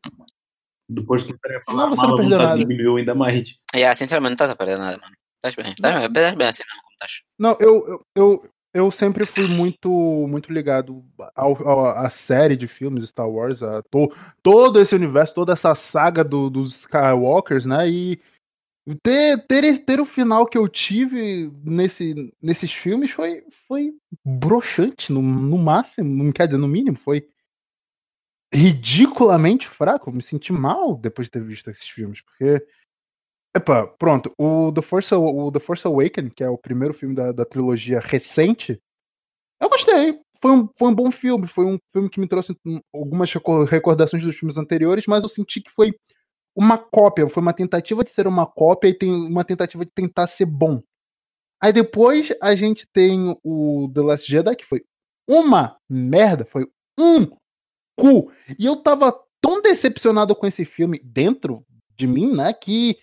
Depois 0.89 1.22
de 1.22 1.29
começarem 1.29 1.57
a 1.59 1.64
falar, 1.64 1.87
não, 1.89 1.97
você 1.97 2.07
não 2.07 2.16
perdeu 2.16 2.39
nada. 2.39 2.59
diminuiu 2.59 2.97
ainda 2.97 3.14
mais. 3.14 3.57
Yeah, 3.74 3.97
sinceramente, 3.97 4.31
não 4.31 4.35
estás 4.35 4.51
a 4.51 4.57
perder 4.57 4.79
nada, 4.79 4.99
mano. 4.99 5.14
Estás 5.37 5.55
bem, 5.55 5.72
estás 5.72 5.95
bem, 5.95 6.07
estás 6.07 6.35
bem 6.35 6.47
assim, 6.49 6.62
não, 6.68 6.81
como 6.83 6.93
estás. 6.93 7.22
Não, 7.39 7.57
eu, 7.61 7.89
eu, 7.89 8.07
eu, 8.16 8.51
eu 8.74 8.91
sempre 8.91 9.24
fui 9.24 9.47
muito 9.47 9.89
muito 10.29 10.53
ligado 10.53 11.05
à 11.35 12.11
série 12.11 12.57
de 12.57 12.66
filmes 12.66 13.09
Star 13.09 13.29
Wars, 13.29 13.62
a 13.62 13.83
to, 13.83 14.12
todo 14.43 14.81
esse 14.81 14.95
universo, 14.95 15.35
toda 15.35 15.53
essa 15.53 15.74
saga 15.74 16.24
do, 16.24 16.51
dos 16.51 16.81
Skywalkers, 16.81 17.66
né? 17.66 17.89
E 17.89 18.20
ter, 18.97 19.47
ter, 19.47 19.84
ter 19.84 20.01
o 20.01 20.07
final 20.07 20.47
que 20.47 20.57
eu 20.57 20.68
tive 20.68 21.53
nesse, 21.62 22.32
nesses 22.41 22.72
filmes 22.72 23.11
foi, 23.11 23.45
foi 23.66 23.93
broxante, 24.24 25.12
no, 25.12 25.20
no 25.20 25.59
máximo, 25.59 26.24
não 26.24 26.32
quer 26.32 26.47
dizer 26.47 26.59
no 26.59 26.68
mínimo, 26.68 26.97
foi 26.97 27.28
ridiculamente 28.53 29.68
fraco. 29.68 30.09
Eu 30.09 30.14
me 30.14 30.22
senti 30.22 30.53
mal 30.53 30.97
depois 30.97 31.26
de 31.26 31.32
ter 31.32 31.45
visto 31.45 31.70
esses 31.70 31.89
filmes, 31.89 32.20
porque. 32.22 32.64
Epa, 33.57 33.86
pronto. 33.86 34.32
O 34.39 34.72
The 34.72 34.82
Force, 34.82 35.14
o 35.14 35.51
The 35.51 35.61
Force 35.61 35.86
Awakens, 35.86 36.32
que 36.34 36.45
é 36.45 36.49
o 36.49 36.59
primeiro 36.59 36.95
filme 36.95 37.14
da, 37.14 37.32
da 37.32 37.45
trilogia 37.45 38.01
recente, 38.01 38.80
eu 39.61 39.68
gostei. 39.68 40.18
Foi 40.41 40.53
um, 40.53 40.68
foi 40.76 40.89
um 40.89 40.95
bom 40.95 41.11
filme. 41.11 41.47
Foi 41.47 41.64
um 41.66 41.78
filme 41.93 42.09
que 42.09 42.20
me 42.20 42.28
trouxe 42.28 42.57
algumas 42.95 43.32
recordações 43.68 44.22
dos 44.22 44.36
filmes 44.36 44.57
anteriores, 44.57 45.05
mas 45.07 45.22
eu 45.22 45.28
senti 45.28 45.61
que 45.61 45.70
foi 45.70 45.93
uma 46.59 46.77
cópia. 46.77 47.29
Foi 47.29 47.41
uma 47.41 47.53
tentativa 47.53 48.03
de 48.03 48.11
ser 48.11 48.27
uma 48.27 48.45
cópia 48.45 48.89
e 48.89 48.95
tem 48.95 49.09
uma 49.09 49.45
tentativa 49.45 49.85
de 49.85 49.93
tentar 49.93 50.27
ser 50.27 50.47
bom. 50.47 50.83
Aí 51.63 51.73
depois 51.73 52.33
a 52.43 52.57
gente 52.57 52.85
tem 52.93 53.37
o 53.45 53.89
The 53.95 54.01
Last 54.01 54.29
Jedi, 54.29 54.57
que 54.57 54.67
foi 54.67 54.83
uma 55.29 55.77
merda. 55.89 56.45
Foi 56.45 56.67
um 56.99 57.27
cu. 57.97 58.33
E 58.59 58.67
eu 58.67 58.75
tava 58.77 59.17
tão 59.41 59.63
decepcionado 59.63 60.35
com 60.35 60.47
esse 60.49 60.65
filme 60.65 61.01
dentro 61.05 61.65
de 61.97 62.09
mim, 62.09 62.35
né, 62.35 62.53
que 62.53 62.97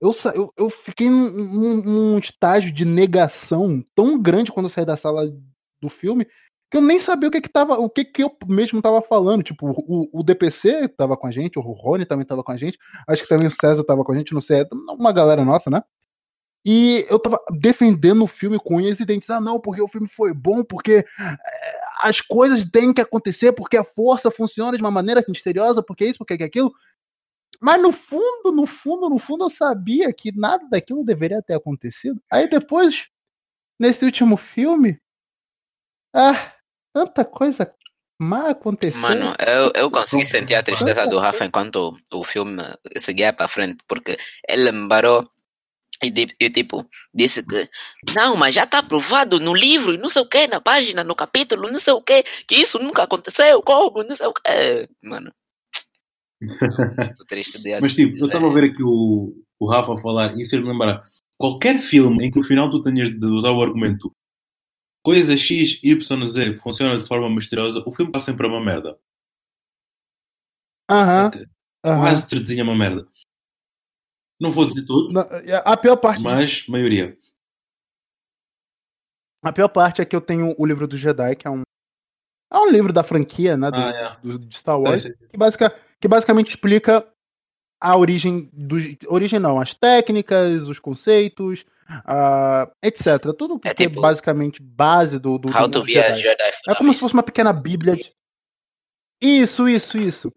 eu, 0.00 0.12
eu, 0.34 0.50
eu 0.56 0.70
fiquei 0.70 1.08
num, 1.10 1.82
num 1.82 2.18
estágio 2.18 2.72
de 2.72 2.84
negação 2.84 3.84
tão 3.94 4.20
grande 4.20 4.52
quando 4.52 4.66
eu 4.66 4.70
saí 4.70 4.86
da 4.86 4.96
sala 4.96 5.30
do 5.80 5.88
filme 5.88 6.26
que 6.70 6.76
eu 6.76 6.82
nem 6.82 6.98
sabia 6.98 7.28
o 7.28 7.32
que 7.32 7.40
que 7.40 7.48
tava, 7.48 7.78
o 7.78 7.88
que 7.88 8.04
que 8.04 8.22
eu 8.22 8.36
mesmo 8.46 8.82
tava 8.82 9.00
falando. 9.00 9.42
Tipo, 9.42 9.70
o, 9.70 10.08
o 10.12 10.22
DPC 10.22 10.88
tava 10.88 11.16
com 11.16 11.26
a 11.26 11.30
gente, 11.30 11.58
o 11.58 11.62
Rony 11.62 12.04
também 12.04 12.26
tava 12.26 12.44
com 12.44 12.52
a 12.52 12.56
gente, 12.56 12.78
acho 13.08 13.22
que 13.22 13.28
também 13.28 13.46
o 13.46 13.50
César 13.50 13.84
tava 13.84 14.04
com 14.04 14.12
a 14.12 14.16
gente, 14.16 14.34
não 14.34 14.40
sei, 14.42 14.66
uma 14.72 15.12
galera 15.12 15.44
nossa, 15.44 15.70
né? 15.70 15.82
E 16.64 17.06
eu 17.08 17.18
tava 17.18 17.38
defendendo 17.58 18.22
o 18.22 18.26
filme 18.26 18.58
com 18.58 18.76
unhas 18.76 19.00
e 19.00 19.04
dentes. 19.04 19.30
Ah, 19.30 19.40
não, 19.40 19.60
porque 19.60 19.80
o 19.80 19.88
filme 19.88 20.08
foi 20.08 20.34
bom, 20.34 20.62
porque 20.64 21.04
é, 21.18 21.80
as 22.02 22.20
coisas 22.20 22.64
têm 22.70 22.92
que 22.92 23.00
acontecer, 23.00 23.52
porque 23.52 23.76
a 23.76 23.84
força 23.84 24.30
funciona 24.30 24.76
de 24.76 24.82
uma 24.82 24.90
maneira 24.90 25.24
misteriosa, 25.28 25.82
porque 25.82 26.04
isso, 26.04 26.18
porque 26.18 26.34
aquilo. 26.34 26.72
Mas 27.60 27.80
no 27.80 27.90
fundo, 27.90 28.52
no 28.52 28.66
fundo, 28.66 29.08
no 29.08 29.18
fundo, 29.18 29.44
eu 29.44 29.50
sabia 29.50 30.12
que 30.12 30.30
nada 30.36 30.68
daquilo 30.68 31.04
deveria 31.04 31.42
ter 31.42 31.54
acontecido. 31.54 32.20
Aí 32.30 32.48
depois, 32.50 33.06
nesse 33.80 34.04
último 34.04 34.36
filme, 34.36 35.00
ah, 36.14 36.52
tanta 36.98 37.24
coisa 37.24 37.72
má 38.20 38.50
aconteceu. 38.50 39.00
Mano, 39.00 39.34
eu, 39.38 39.72
eu 39.74 39.90
consegui 39.90 40.26
sentir 40.26 40.56
a 40.56 40.62
tristeza 40.62 41.06
do 41.06 41.18
Rafa 41.18 41.44
enquanto 41.44 41.96
o 42.12 42.24
filme 42.24 42.62
seguia 42.96 43.32
para 43.32 43.46
frente, 43.46 43.84
porque 43.86 44.18
ele 44.48 44.70
lembrou 44.70 45.24
e, 46.02 46.12
e, 46.40 46.50
tipo, 46.50 46.84
disse 47.14 47.44
que 47.44 47.68
não, 48.14 48.36
mas 48.36 48.54
já 48.54 48.64
está 48.64 48.78
aprovado 48.78 49.40
no 49.40 49.54
livro 49.54 49.94
e 49.94 49.98
não 49.98 50.08
sei 50.08 50.22
o 50.22 50.28
que, 50.28 50.46
na 50.46 50.60
página, 50.60 51.02
no 51.04 51.14
capítulo, 51.14 51.70
não 51.70 51.80
sei 51.80 51.92
o 51.92 52.02
que, 52.02 52.24
que 52.46 52.56
isso 52.56 52.78
nunca 52.78 53.04
aconteceu, 53.04 53.62
como, 53.62 54.02
não 54.02 54.16
sei 54.16 54.26
o 54.26 54.32
que. 54.32 54.88
Mano. 55.02 55.32
triste 57.28 57.60
de 57.60 57.80
Mas 57.80 57.92
tipo, 57.92 58.16
eu 58.16 58.26
estava 58.26 58.48
a 58.48 58.52
ver 58.52 58.70
aqui 58.70 58.82
o, 58.82 59.34
o 59.58 59.68
Rafa 59.68 59.96
falar 59.96 60.36
e 60.36 60.42
isso 60.42 60.50
fez-me 60.50 60.68
lembrar. 60.68 61.02
Qualquer 61.36 61.80
filme 61.80 62.26
em 62.26 62.30
que 62.30 62.38
no 62.38 62.44
final 62.44 62.70
tu 62.70 62.80
tenhas 62.80 63.10
de 63.10 63.26
usar 63.26 63.50
o 63.50 63.62
argumento 63.62 64.12
coisa 65.08 65.34
X, 65.34 65.80
Y, 65.82 66.28
Z 66.28 66.54
funciona 66.56 66.98
de 66.98 67.06
forma 67.06 67.30
misteriosa, 67.30 67.82
o 67.86 67.90
filme 67.90 68.10
está 68.10 68.20
sempre 68.20 68.46
a 68.46 68.50
uma 68.50 68.62
merda. 68.62 68.98
Aham. 70.90 71.28
Uh 71.28 71.30
-huh. 71.30 72.00
Quase 72.00 72.34
uh 72.34 72.38
-huh. 72.40 72.62
uma 72.62 72.76
merda. 72.76 73.08
Não 74.38 74.52
vou 74.52 74.66
dizer 74.66 74.84
tudo. 74.84 75.18
A 75.64 75.76
pior 75.78 75.96
parte. 75.96 76.22
Mas 76.22 76.66
maioria. 76.68 77.16
A 79.42 79.50
pior 79.50 79.68
parte 79.68 80.02
é 80.02 80.04
que 80.04 80.14
eu 80.14 80.20
tenho 80.20 80.54
o 80.58 80.66
livro 80.66 80.86
do 80.86 80.98
Jedi, 80.98 81.36
que 81.36 81.48
é 81.48 81.50
um. 81.50 81.62
É 82.52 82.58
um 82.58 82.70
livro 82.70 82.92
da 82.92 83.02
franquia, 83.02 83.56
né? 83.56 83.70
Do, 83.70 83.76
ah, 83.78 83.90
é. 83.90 84.26
do, 84.26 84.38
de 84.38 84.54
Star 84.54 84.78
Wars. 84.78 85.06
É, 85.06 85.12
que, 85.30 85.38
basic, 85.38 85.64
que 85.98 86.08
basicamente 86.08 86.50
explica 86.50 87.10
a 87.80 87.96
origem 87.96 88.50
do. 88.52 88.76
Origem 89.08 89.38
não, 89.38 89.58
as 89.58 89.72
técnicas, 89.72 90.68
os 90.68 90.78
conceitos, 90.78 91.64
uh, 91.88 92.70
etc. 92.82 93.32
Tudo 93.36 93.58
que 93.58 93.68
é, 93.68 93.74
tipo, 93.74 93.98
é 93.98 94.02
basicamente 94.02 94.62
base 94.62 95.18
do. 95.18 95.38
do 95.38 95.48
How 95.48 95.68
do 95.68 95.80
to 95.80 95.86
be 95.86 95.92
Jedi. 95.92 96.12
a 96.12 96.16
Jedi. 96.16 96.50
É 96.68 96.74
como 96.74 96.92
se 96.92 97.00
fosse 97.00 97.14
uma 97.14 97.22
pequena 97.22 97.52
bíblia. 97.52 97.96
De... 97.96 98.12
Isso, 99.20 99.68
isso, 99.68 99.98
isso. 99.98 100.32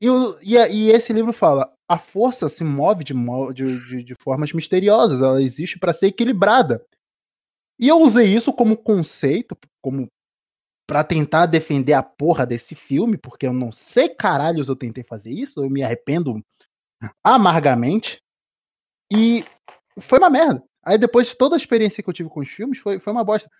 E, 0.00 0.06
e, 0.42 0.56
e 0.56 0.90
esse 0.90 1.12
livro 1.12 1.32
fala: 1.32 1.72
a 1.88 1.98
força 1.98 2.48
se 2.48 2.64
move 2.64 3.04
de, 3.04 3.14
de, 3.54 4.02
de 4.02 4.14
formas 4.16 4.52
misteriosas, 4.52 5.20
ela 5.20 5.42
existe 5.42 5.78
para 5.78 5.94
ser 5.94 6.06
equilibrada. 6.06 6.84
E 7.78 7.88
eu 7.88 7.98
usei 7.98 8.26
isso 8.26 8.52
como 8.52 8.76
conceito, 8.76 9.56
como 9.82 10.08
para 10.86 11.02
tentar 11.02 11.46
defender 11.46 11.94
a 11.94 12.02
porra 12.02 12.46
desse 12.46 12.74
filme, 12.74 13.16
porque 13.16 13.46
eu 13.46 13.52
não 13.52 13.72
sei 13.72 14.08
caralhos 14.08 14.68
eu 14.68 14.76
tentei 14.76 15.02
fazer 15.02 15.32
isso, 15.32 15.64
eu 15.64 15.70
me 15.70 15.82
arrependo 15.82 16.44
amargamente. 17.22 18.22
E 19.12 19.44
foi 20.00 20.18
uma 20.18 20.30
merda. 20.30 20.62
Aí 20.84 20.98
depois 20.98 21.28
de 21.28 21.36
toda 21.36 21.56
a 21.56 21.58
experiência 21.58 22.02
que 22.02 22.08
eu 22.08 22.14
tive 22.14 22.28
com 22.28 22.40
os 22.40 22.48
filmes, 22.48 22.78
foi, 22.78 22.98
foi 22.98 23.12
uma 23.12 23.24
bosta. 23.24 23.50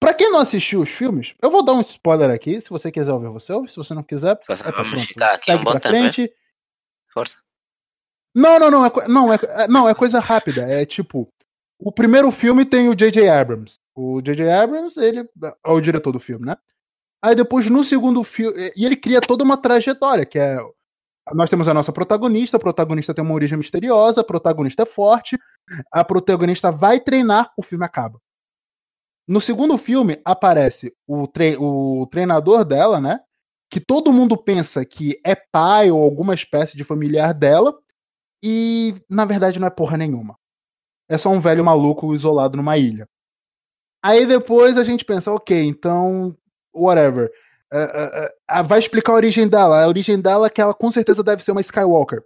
Pra 0.00 0.14
quem 0.14 0.30
não 0.30 0.38
assistiu 0.38 0.80
os 0.80 0.88
filmes, 0.88 1.34
eu 1.42 1.50
vou 1.50 1.62
dar 1.62 1.74
um 1.74 1.82
spoiler 1.82 2.30
aqui. 2.30 2.60
Se 2.60 2.70
você 2.70 2.90
quiser 2.90 3.12
ouvir, 3.12 3.28
você 3.28 3.52
ouve. 3.52 3.68
Se 3.68 3.76
você 3.76 3.92
não 3.92 4.02
quiser, 4.02 4.38
você 4.48 4.66
é 4.66 4.72
vamos 4.72 5.04
ficar 5.04 5.34
aqui 5.34 5.52
um 5.52 5.62
bom 5.62 5.78
frente. 5.78 6.28
Tempo, 6.28 6.40
Força. 7.12 7.38
Não, 8.34 8.58
não, 8.58 8.70
não. 8.70 8.86
É, 8.86 9.08
não, 9.08 9.32
é, 9.32 9.38
é, 9.42 9.68
não, 9.68 9.88
é 9.88 9.94
coisa 9.94 10.20
rápida. 10.20 10.62
É 10.62 10.86
tipo. 10.86 11.28
O 11.78 11.90
primeiro 11.90 12.30
filme 12.30 12.64
tem 12.64 12.88
o 12.88 12.94
J.J. 12.94 13.28
Abrams. 13.28 13.74
O 13.94 14.20
J.J. 14.20 14.50
Abrams, 14.50 15.00
ele 15.00 15.20
é 15.20 15.70
o 15.70 15.80
diretor 15.80 16.12
do 16.12 16.20
filme, 16.20 16.46
né? 16.46 16.56
Aí 17.22 17.34
depois, 17.34 17.68
no 17.68 17.82
segundo 17.82 18.22
filme. 18.22 18.54
E 18.76 18.84
ele 18.84 18.96
cria 18.96 19.20
toda 19.20 19.44
uma 19.44 19.56
trajetória, 19.56 20.26
que 20.26 20.38
é. 20.38 20.58
Nós 21.32 21.50
temos 21.50 21.68
a 21.68 21.74
nossa 21.74 21.92
protagonista, 21.92 22.56
a 22.56 22.60
protagonista 22.60 23.14
tem 23.14 23.22
uma 23.24 23.34
origem 23.34 23.58
misteriosa, 23.58 24.20
a 24.20 24.24
protagonista 24.24 24.82
é 24.82 24.86
forte, 24.86 25.38
a 25.92 26.04
protagonista 26.04 26.72
vai 26.72 26.98
treinar, 26.98 27.52
o 27.56 27.62
filme 27.62 27.84
acaba. 27.84 28.20
No 29.28 29.40
segundo 29.40 29.78
filme, 29.78 30.20
aparece 30.24 30.92
o, 31.06 31.28
tre 31.28 31.56
o 31.58 32.06
treinador 32.10 32.64
dela, 32.64 33.00
né? 33.00 33.20
Que 33.70 33.78
todo 33.78 34.12
mundo 34.12 34.36
pensa 34.36 34.84
que 34.84 35.20
é 35.24 35.36
pai 35.36 35.90
ou 35.90 36.02
alguma 36.02 36.34
espécie 36.34 36.76
de 36.76 36.82
familiar 36.82 37.32
dela, 37.32 37.78
e 38.42 38.94
na 39.08 39.24
verdade 39.24 39.60
não 39.60 39.68
é 39.68 39.70
porra 39.70 39.96
nenhuma. 39.96 40.36
É 41.08 41.18
só 41.18 41.28
um 41.28 41.40
velho 41.40 41.64
maluco 41.64 42.12
isolado 42.14 42.56
numa 42.56 42.76
ilha. 42.76 43.08
Aí 44.02 44.26
depois 44.26 44.78
a 44.78 44.84
gente 44.84 45.04
pensa, 45.04 45.30
ok, 45.30 45.64
então, 45.64 46.36
whatever. 46.74 47.30
Uh, 47.72 48.60
uh, 48.60 48.64
vai 48.64 48.78
explicar 48.78 49.12
a 49.12 49.16
origem 49.16 49.48
dela. 49.48 49.82
A 49.82 49.88
origem 49.88 50.20
dela 50.20 50.46
é 50.46 50.50
que 50.50 50.60
ela 50.60 50.74
com 50.74 50.90
certeza 50.90 51.22
deve 51.22 51.42
ser 51.42 51.52
uma 51.52 51.60
Skywalker. 51.60 52.22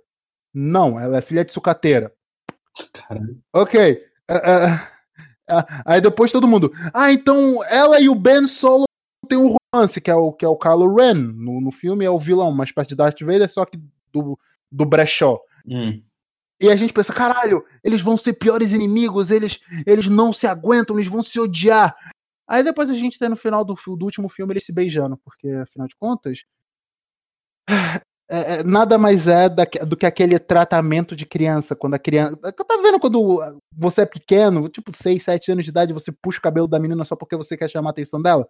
Não, 0.52 0.98
ela 0.98 1.18
é 1.18 1.20
filha 1.20 1.44
de 1.44 1.52
sucateira. 1.52 2.12
Caralho. 2.92 3.38
Ok. 3.52 4.02
aí 5.84 6.00
depois 6.00 6.32
todo 6.32 6.48
mundo. 6.48 6.72
Ah, 6.92 7.12
então 7.12 7.62
ela 7.64 8.00
e 8.00 8.08
o 8.08 8.14
Ben 8.14 8.46
Solo 8.46 8.84
tem 9.28 9.38
um 9.38 9.54
romance, 9.74 10.00
que 10.00 10.10
é 10.10 10.14
o, 10.14 10.32
que 10.32 10.44
é 10.44 10.48
o 10.48 10.56
Kylo 10.56 10.94
Ren. 10.94 11.14
No, 11.14 11.60
no 11.60 11.72
filme 11.72 12.04
é 12.04 12.10
o 12.10 12.18
vilão, 12.18 12.50
uma 12.50 12.64
espécie 12.64 12.88
de 12.88 12.96
Darth 12.96 13.20
Vader, 13.20 13.50
só 13.52 13.64
que 13.64 13.78
do, 14.12 14.38
do 14.70 14.84
brechó. 14.84 15.40
Hum. 15.66 16.02
E 16.60 16.70
a 16.70 16.76
gente 16.76 16.92
pensa, 16.92 17.12
caralho, 17.12 17.64
eles 17.82 18.00
vão 18.00 18.16
ser 18.16 18.34
piores 18.34 18.72
inimigos, 18.72 19.30
eles, 19.30 19.60
eles 19.84 20.08
não 20.08 20.32
se 20.32 20.46
aguentam, 20.46 20.96
eles 20.96 21.08
vão 21.08 21.22
se 21.22 21.38
odiar. 21.40 21.94
Aí 22.54 22.62
depois 22.62 22.88
a 22.88 22.94
gente 22.94 23.18
tem 23.18 23.28
no 23.28 23.34
final 23.34 23.64
do, 23.64 23.74
do 23.74 24.04
último 24.04 24.28
filme 24.28 24.52
eles 24.52 24.64
se 24.64 24.72
beijando, 24.72 25.16
porque 25.24 25.48
afinal 25.48 25.88
de 25.88 25.96
contas. 25.96 26.44
É, 28.30 28.54
é, 28.54 28.64
nada 28.64 28.96
mais 28.96 29.26
é 29.26 29.48
da, 29.50 29.64
do 29.86 29.96
que 29.96 30.06
aquele 30.06 30.38
tratamento 30.38 31.14
de 31.14 31.26
criança, 31.26 31.76
quando 31.76 31.94
a 31.94 31.98
criança. 31.98 32.36
Tá 32.36 32.76
vendo 32.82 32.98
quando 32.98 33.60
você 33.76 34.02
é 34.02 34.06
pequeno, 34.06 34.68
tipo 34.68 34.96
6, 34.96 35.22
7 35.22 35.52
anos 35.52 35.64
de 35.64 35.70
idade, 35.70 35.92
você 35.92 36.10
puxa 36.10 36.38
o 36.38 36.42
cabelo 36.42 36.66
da 36.66 36.80
menina 36.80 37.04
só 37.04 37.14
porque 37.14 37.36
você 37.36 37.56
quer 37.56 37.68
chamar 37.68 37.90
a 37.90 37.92
atenção 37.92 38.22
dela? 38.22 38.46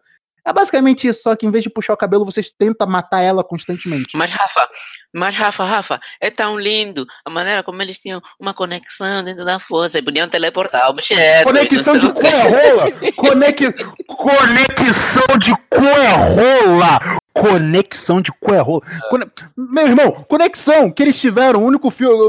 É 0.47 0.53
basicamente 0.53 1.09
isso, 1.09 1.23
só 1.23 1.35
que 1.35 1.47
em 1.47 1.51
vez 1.51 1.65
de 1.65 1.71
puxar 1.71 1.95
o 1.95 1.97
cabelo, 1.97 2.25
vocês 2.25 2.53
tentam 2.57 2.87
matar 2.87 3.23
ela 3.23 3.43
constantemente. 3.43 4.11
Mas 4.15 4.31
Rafa, 4.31 4.69
mas 5.13 5.35
Rafa, 5.35 5.65
Rafa, 5.65 6.01
é 6.21 6.31
tão 6.31 6.59
lindo 6.59 7.07
a 7.25 7.31
maneira 7.31 7.63
como 7.63 7.81
eles 7.81 7.99
tinham 7.99 8.21
uma 8.39 8.53
conexão 8.53 9.25
dentro 9.25 9.43
da 9.43 9.59
força 9.59 9.99
e 9.99 10.03
podiam 10.03 10.29
teleportar 10.29 10.91
objetos. 10.91 11.45
Conexão 11.45 11.97
de 11.97 12.13
cu 12.13 12.27
é 12.27 12.43
rola! 12.43 12.93
Conex... 13.17 13.61
Conexão 14.07 15.39
de 15.39 15.53
cu 15.71 15.83
é 15.83 16.67
rola! 16.69 17.24
Conexão 17.49 18.21
de 18.21 18.33
cu 18.33 18.55
é! 18.55 18.65
Cone... 19.11 19.31
Meu 19.57 19.87
irmão, 19.87 20.13
conexão 20.25 20.91
que 20.91 21.03
eles 21.03 21.21
tiveram, 21.21 21.63
o 21.63 21.67
único 21.67 21.91
filme 21.91 22.29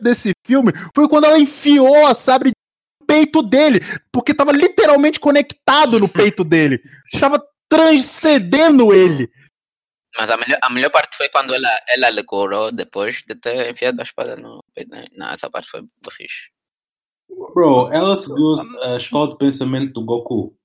desse 0.00 0.32
filme 0.46 0.72
foi 0.94 1.08
quando 1.08 1.24
ela 1.24 1.38
enfiou 1.38 2.06
a 2.06 2.14
sabre 2.14 2.52
peito 3.06 3.42
dele, 3.42 3.80
porque 4.12 4.34
tava 4.34 4.52
literalmente 4.52 5.18
conectado 5.18 5.98
no 5.98 6.08
peito 6.08 6.44
dele. 6.44 6.82
Estava 7.12 7.42
transcendendo 7.68 8.92
ele. 8.92 9.30
Mas 10.16 10.30
a 10.30 10.36
melhor, 10.36 10.58
a 10.62 10.70
melhor 10.70 10.90
parte 10.90 11.16
foi 11.16 11.28
quando 11.28 11.54
ela, 11.54 11.68
ela 11.88 12.10
lhe 12.10 12.24
curou 12.24 12.72
depois 12.72 13.22
de 13.26 13.34
ter 13.34 13.70
enfiado 13.70 14.00
a 14.00 14.04
espada 14.04 14.36
no 14.36 14.60
peito. 14.74 14.90
Não, 15.16 15.30
essa 15.30 15.48
parte 15.50 15.70
foi 15.70 15.80
muito 15.80 16.10
fixe. 16.10 16.50
Bro, 17.54 17.92
ela 17.92 18.16
seguiu 18.16 18.54
a 18.82 18.96
escola 18.96 19.30
de 19.30 19.38
pensamento 19.38 19.92
do 19.92 20.04
Goku. 20.04 20.57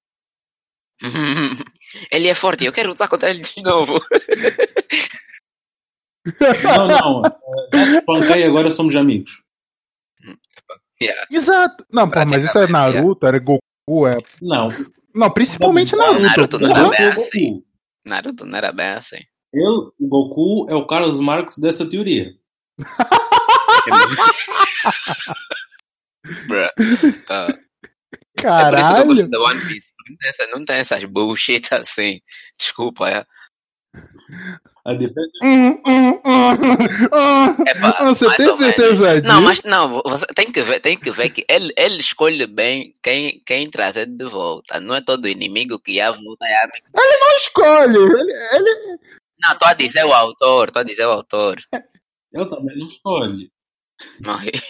ele 2.11 2.27
é 2.27 2.33
forte, 2.33 2.65
eu 2.65 2.73
quero 2.73 2.89
lutar 2.89 3.07
contra 3.07 3.29
ele 3.29 3.41
de 3.41 3.61
novo. 3.61 4.01
Não, 6.63 6.87
não. 6.87 7.21
Já 7.73 8.01
panquei 8.01 8.45
agora 8.45 8.71
somos 8.71 8.95
amigos. 8.95 9.43
Yeah. 11.01 11.27
Exato. 11.31 11.85
Não, 11.91 12.09
pô, 12.09 12.25
mas 12.25 12.43
isso 12.43 12.57
é 12.57 12.67
Naruto, 12.67 13.27
era 13.27 13.37
Goku, 13.39 14.07
é. 14.07 14.17
Não. 14.41 14.69
Não, 15.13 15.29
principalmente 15.29 15.95
Naruto. 15.95 16.21
Naruto 16.21 16.57
não 16.59 16.71
era 16.71 16.89
bem 16.89 17.05
assim. 17.07 17.63
Naruto 18.05 18.45
não 18.45 18.57
era 18.57 18.71
bem 18.71 18.87
assim. 18.87 19.19
Ele, 19.53 19.91
o 19.99 20.07
Goku, 20.07 20.65
é 20.69 20.75
o 20.75 20.87
Carlos 20.87 21.19
Marx 21.19 21.57
dessa 21.57 21.85
teoria. 21.87 22.31
Bruh. 26.47 26.69
Uh, 27.29 27.53
Caralho. 28.37 29.11
É 29.11 29.37
One 29.37 29.59
Piece. 29.67 29.92
Não 30.07 30.17
tem, 30.17 30.29
essa, 30.29 30.47
não 30.47 30.65
tem 30.65 30.75
essas 30.77 31.03
bullshit 31.05 31.67
assim. 31.73 32.21
Desculpa, 32.57 33.09
é. 33.09 33.25
A 34.85 34.93
diferença. 34.95 35.31
Hum, 35.43 35.81
hum, 35.85 36.21
hum, 36.25 37.65
Epa, 37.67 38.05
você 38.05 38.35
tem 38.35 38.57
certeza 38.57 39.21
disso? 39.21 39.33
Não, 39.33 39.41
mas 39.41 39.63
não, 39.63 40.01
você 40.05 40.25
tem 40.35 40.51
que 40.51 40.61
ver, 40.61 40.81
tem 40.81 40.97
que 40.97 41.09
ver 41.09 41.29
que 41.29 41.45
ele, 41.47 41.71
ele 41.77 41.99
escolhe 41.99 42.45
bem 42.47 42.93
quem, 43.01 43.41
quem 43.45 43.69
trazer 43.69 44.07
de 44.07 44.25
volta. 44.25 44.81
Não 44.81 44.95
é 44.95 45.01
todo 45.01 45.29
inimigo 45.29 45.79
que 45.79 45.93
ia 45.93 46.11
voltar. 46.11 46.47
Ele 46.47 47.17
não 47.17 47.37
escolhe. 47.37 47.95
Ele, 47.95 48.33
ele... 48.55 48.99
Não, 49.41 49.53
estou 49.53 49.67
a 49.67 49.73
dizer 49.73 50.05
o 50.05 50.13
autor, 50.13 50.67
estou 50.67 50.81
a 50.81 50.83
dizer 50.83 51.05
o 51.05 51.11
autor. 51.11 51.61
Eu 52.33 52.49
também 52.49 52.77
não 52.77 52.87
escolhe. 52.87 53.51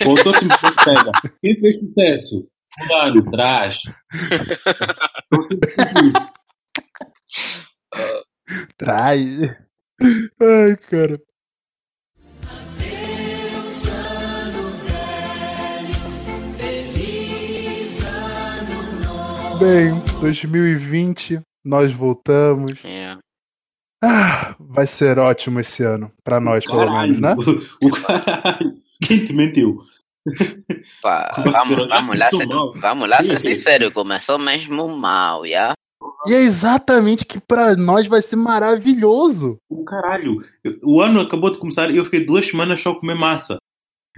O 0.06 0.10
autor 0.10 0.36
simplesmente 0.38 0.86
pega. 0.86 1.12
Quem 1.42 1.60
fez 1.60 1.80
sucesso? 1.80 2.48
Fulano, 2.80 3.30
traz. 3.32 3.80
Isso. 6.03 6.34
Traz. 8.78 9.26
Ai, 10.41 10.78
cara. 10.89 11.21
Bem, 19.59 19.93
2020, 20.19 21.39
nós 21.63 21.93
voltamos. 21.93 22.84
É. 22.84 23.15
Ah, 24.03 24.55
vai 24.59 24.86
ser 24.86 25.17
ótimo 25.19 25.61
esse 25.61 25.84
ano, 25.84 26.11
pra 26.24 26.41
nós, 26.41 26.65
pelo 26.65 26.91
menos, 26.91 27.19
né? 27.21 27.36
O 27.82 27.89
caralho. 27.91 28.84
Quem 29.01 29.24
te 29.24 29.32
mentiu? 29.32 29.80
Pá, 31.01 31.32
vamos, 31.38 31.88
vamos, 31.88 32.17
lá 32.17 32.30
ser, 32.30 32.47
vamos 32.47 33.09
lá 33.09 33.21
ser 33.21 33.38
sincero, 33.38 33.91
começou 33.91 34.39
mesmo 34.39 34.88
mal, 34.88 35.45
já? 35.45 35.74
E 36.26 36.34
é 36.34 36.41
exatamente 36.41 37.26
que 37.26 37.39
pra 37.39 37.76
nós 37.76 38.07
vai 38.07 38.21
ser 38.21 38.38
maravilhoso. 38.38 39.57
O 39.69 39.84
caralho, 39.84 40.38
o 40.82 41.01
ano 41.01 41.19
acabou 41.19 41.49
de 41.49 41.57
começar 41.57 41.91
e 41.91 41.97
eu 41.97 42.05
fiquei 42.05 42.26
duas 42.26 42.45
semanas 42.45 42.82
só 42.82 42.91
a 42.91 42.99
comer 42.99 43.15
massa. 43.15 43.57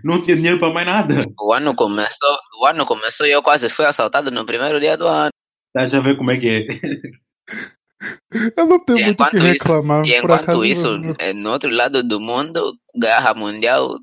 Não 0.03 0.21
tinha 0.21 0.35
dinheiro 0.35 0.59
para 0.59 0.73
mais 0.73 0.85
nada. 0.85 1.25
O 1.39 1.53
ano 1.53 1.73
começou, 1.73 2.37
o 2.61 2.65
ano 2.65 2.85
começou 2.85 3.25
e 3.25 3.31
eu 3.31 3.41
quase 3.41 3.69
fui 3.69 3.85
assaltado 3.85 4.29
no 4.29 4.45
primeiro 4.45 4.79
dia 4.79 4.97
do 4.97 5.07
ano. 5.07 5.31
Tá, 5.73 5.87
já 5.87 5.99
vê 5.99 6.15
como 6.15 6.31
é 6.31 6.37
que 6.37 6.47
é. 6.47 6.67
Eu 8.55 8.65
não 8.65 8.79
tenho 8.79 8.99
e 8.99 9.05
muito 9.05 9.23
o 9.23 9.29
que 9.29 9.37
reclamar. 9.37 10.03
Isso, 10.03 10.13
e 10.13 10.17
enquanto 10.17 10.65
isso, 10.65 10.87
eh, 11.17 11.33
no 11.33 11.51
outro 11.51 11.73
lado 11.73 12.03
do 12.03 12.19
mundo, 12.19 12.77
guerra 12.99 13.33
mundial, 13.33 13.97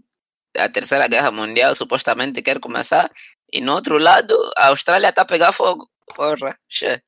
a 0.59 0.69
terceira 0.69 1.09
guerra 1.09 1.31
mundial 1.31 1.75
supostamente 1.75 2.43
quer 2.43 2.61
começar, 2.61 3.11
e 3.53 3.61
no 3.61 3.73
outro 3.73 3.99
lado, 3.99 4.35
a 4.57 4.69
Austrália 4.69 5.09
está 5.09 5.23
a 5.23 5.27
pegar 5.27 5.53
fogo. 5.53 5.89
Porra, 6.15 6.57
che. 6.69 7.03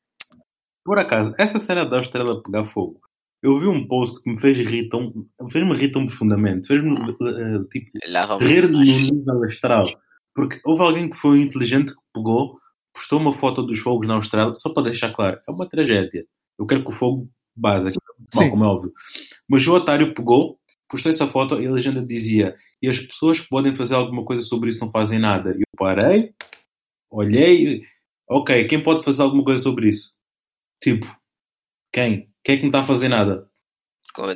Por 0.85 0.99
acaso, 0.99 1.35
essa 1.39 1.59
cena 1.59 1.89
da 1.89 1.99
Austrália 1.99 2.43
pegar 2.43 2.67
fogo, 2.67 3.01
eu 3.43 3.59
vi 3.59 3.67
um 3.67 3.87
post 3.87 4.23
que 4.23 4.31
me 4.31 4.41
fez 4.41 4.59
rir 4.59 4.89
tão, 4.89 5.13
fez-me 5.51 5.77
rir 5.77 5.93
tão 5.93 6.07
profundamente, 6.07 6.67
fez-me 6.67 6.93
uh, 6.93 7.65
tipo, 7.69 7.91
rir 8.41 8.69
no 8.71 8.81
nível 8.81 9.45
astral. 9.45 9.85
Porque 10.35 10.61
houve 10.65 10.83
alguém 10.83 11.09
que 11.09 11.17
foi 11.17 11.41
inteligente 11.41 11.93
que 11.93 12.01
pegou, 12.13 12.59
postou 12.93 13.21
uma 13.21 13.33
foto 13.33 13.63
dos 13.63 13.79
fogos 13.79 14.07
na 14.07 14.15
Austrália, 14.15 14.55
só 14.55 14.73
para 14.73 14.85
deixar 14.85 15.13
claro, 15.13 15.41
é 15.47 15.51
uma 15.51 15.69
tragédia. 15.69 16.25
Eu 16.59 16.67
quero 16.67 16.85
que 16.85 16.91
o 16.91 16.95
fogo 16.95 17.29
base, 17.55 17.91
como 18.33 18.65
é 18.65 18.69
óbvio. 18.69 18.93
Mas 19.49 19.67
o 19.67 19.75
otário 19.75 20.15
pegou, 20.15 20.59
postou 20.95 21.11
essa 21.11 21.27
foto 21.27 21.61
e 21.61 21.67
a 21.67 21.73
legenda 21.73 22.01
dizia: 22.01 22.57
E 22.81 22.89
as 22.89 22.99
pessoas 22.99 23.41
que 23.41 23.49
podem 23.49 23.75
fazer 23.75 23.95
alguma 23.95 24.25
coisa 24.25 24.45
sobre 24.45 24.71
isso 24.71 24.79
não 24.81 24.91
fazem 24.91 25.19
nada. 25.19 25.51
E 25.51 25.61
eu 25.61 25.67
parei, 25.77 26.33
olhei, 27.11 27.83
ok, 28.29 28.67
quem 28.67 28.83
pode 28.83 29.05
fazer 29.05 29.23
alguma 29.23 29.45
coisa 29.45 29.63
sobre 29.63 29.89
isso? 29.89 30.15
Tipo, 30.81 31.07
quem? 31.93 32.31
Quem 32.45 32.55
é 32.55 32.59
que 32.59 32.63
não 32.63 32.69
está 32.69 32.81
a 32.81 32.87
fazer 32.87 33.09
nada? 33.09 33.49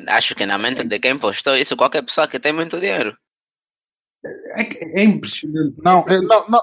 Acho 0.08 0.34
que 0.34 0.44
na 0.44 0.58
mente 0.58 0.82
de 0.84 0.98
quem 0.98 1.18
postou 1.18 1.56
isso, 1.56 1.76
qualquer 1.76 2.02
pessoa 2.02 2.26
que 2.26 2.40
tem 2.40 2.52
muito 2.52 2.80
dinheiro. 2.80 3.16
É, 4.56 5.00
é 5.00 5.04
impressionante. 5.04 5.76
Não, 5.78 6.00
é, 6.08 6.20
não, 6.20 6.48
não, 6.48 6.60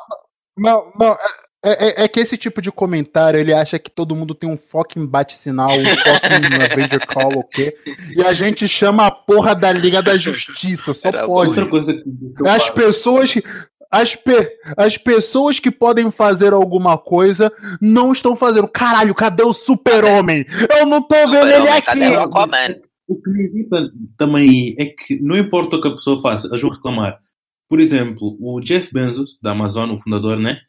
não, 0.58 0.92
não 1.00 1.18
é, 1.66 2.02
é, 2.02 2.04
é, 2.04 2.08
que 2.08 2.20
esse 2.20 2.38
tipo 2.38 2.62
de 2.62 2.72
comentário 2.72 3.40
ele 3.40 3.52
acha 3.52 3.80
que 3.80 3.90
todo 3.90 4.16
mundo 4.16 4.36
tem 4.36 4.48
um 4.48 4.58
fucking 4.58 5.08
bate-sinal, 5.08 5.72
um 5.72 5.84
fucking 5.84 6.46
Avenger 6.72 7.08
Call, 7.08 7.40
o 7.40 7.44
quê? 7.44 7.76
E 8.16 8.22
a 8.22 8.34
gente 8.34 8.68
chama 8.68 9.08
a 9.08 9.12
porra 9.12 9.56
da 9.56 9.72
Liga 9.72 10.02
da 10.04 10.16
Justiça, 10.16 10.94
só 10.94 11.08
Era 11.08 11.26
pode. 11.26 11.50
Outra 11.50 11.68
coisa 11.68 11.94
que 11.94 12.48
As 12.48 12.70
pessoas. 12.70 13.34
As, 13.92 14.16
pe 14.16 14.50
as 14.76 14.98
pessoas 14.98 15.60
que 15.60 15.72
podem 15.72 16.12
fazer 16.12 16.54
alguma 16.54 16.98
coisa 16.98 17.52
não 17.82 18.12
estão 18.12 18.36
fazendo. 18.36 18.68
Caralho, 18.68 19.16
cadê 19.16 19.44
o 19.44 19.54
super-homem? 19.54 20.46
Eu 20.78 20.86
não 20.86 21.02
tô 21.02 21.16
vendo 21.16 21.48
ele 21.48 21.70
aqui. 21.70 22.00
O 23.08 23.16
que 23.16 23.32
me 23.32 23.44
irrita 23.44 23.92
também 24.18 24.76
é 24.78 24.86
que 24.86 25.20
não 25.22 25.38
importa 25.38 25.78
o 25.78 25.82
que 25.82 25.88
a 25.88 25.92
pessoa 25.92 26.22
faça, 26.22 26.48
elas 26.48 26.62
vão 26.62 26.72
reclamar. 26.72 27.20
Por 27.68 27.80
exemplo, 27.80 28.38
o 28.40 28.60
Jeff 28.60 28.92
Bezos, 28.92 29.38
da 29.42 29.52
Amazon, 29.52 29.92
o 29.92 30.02
fundador, 30.02 30.38
né? 30.38 30.60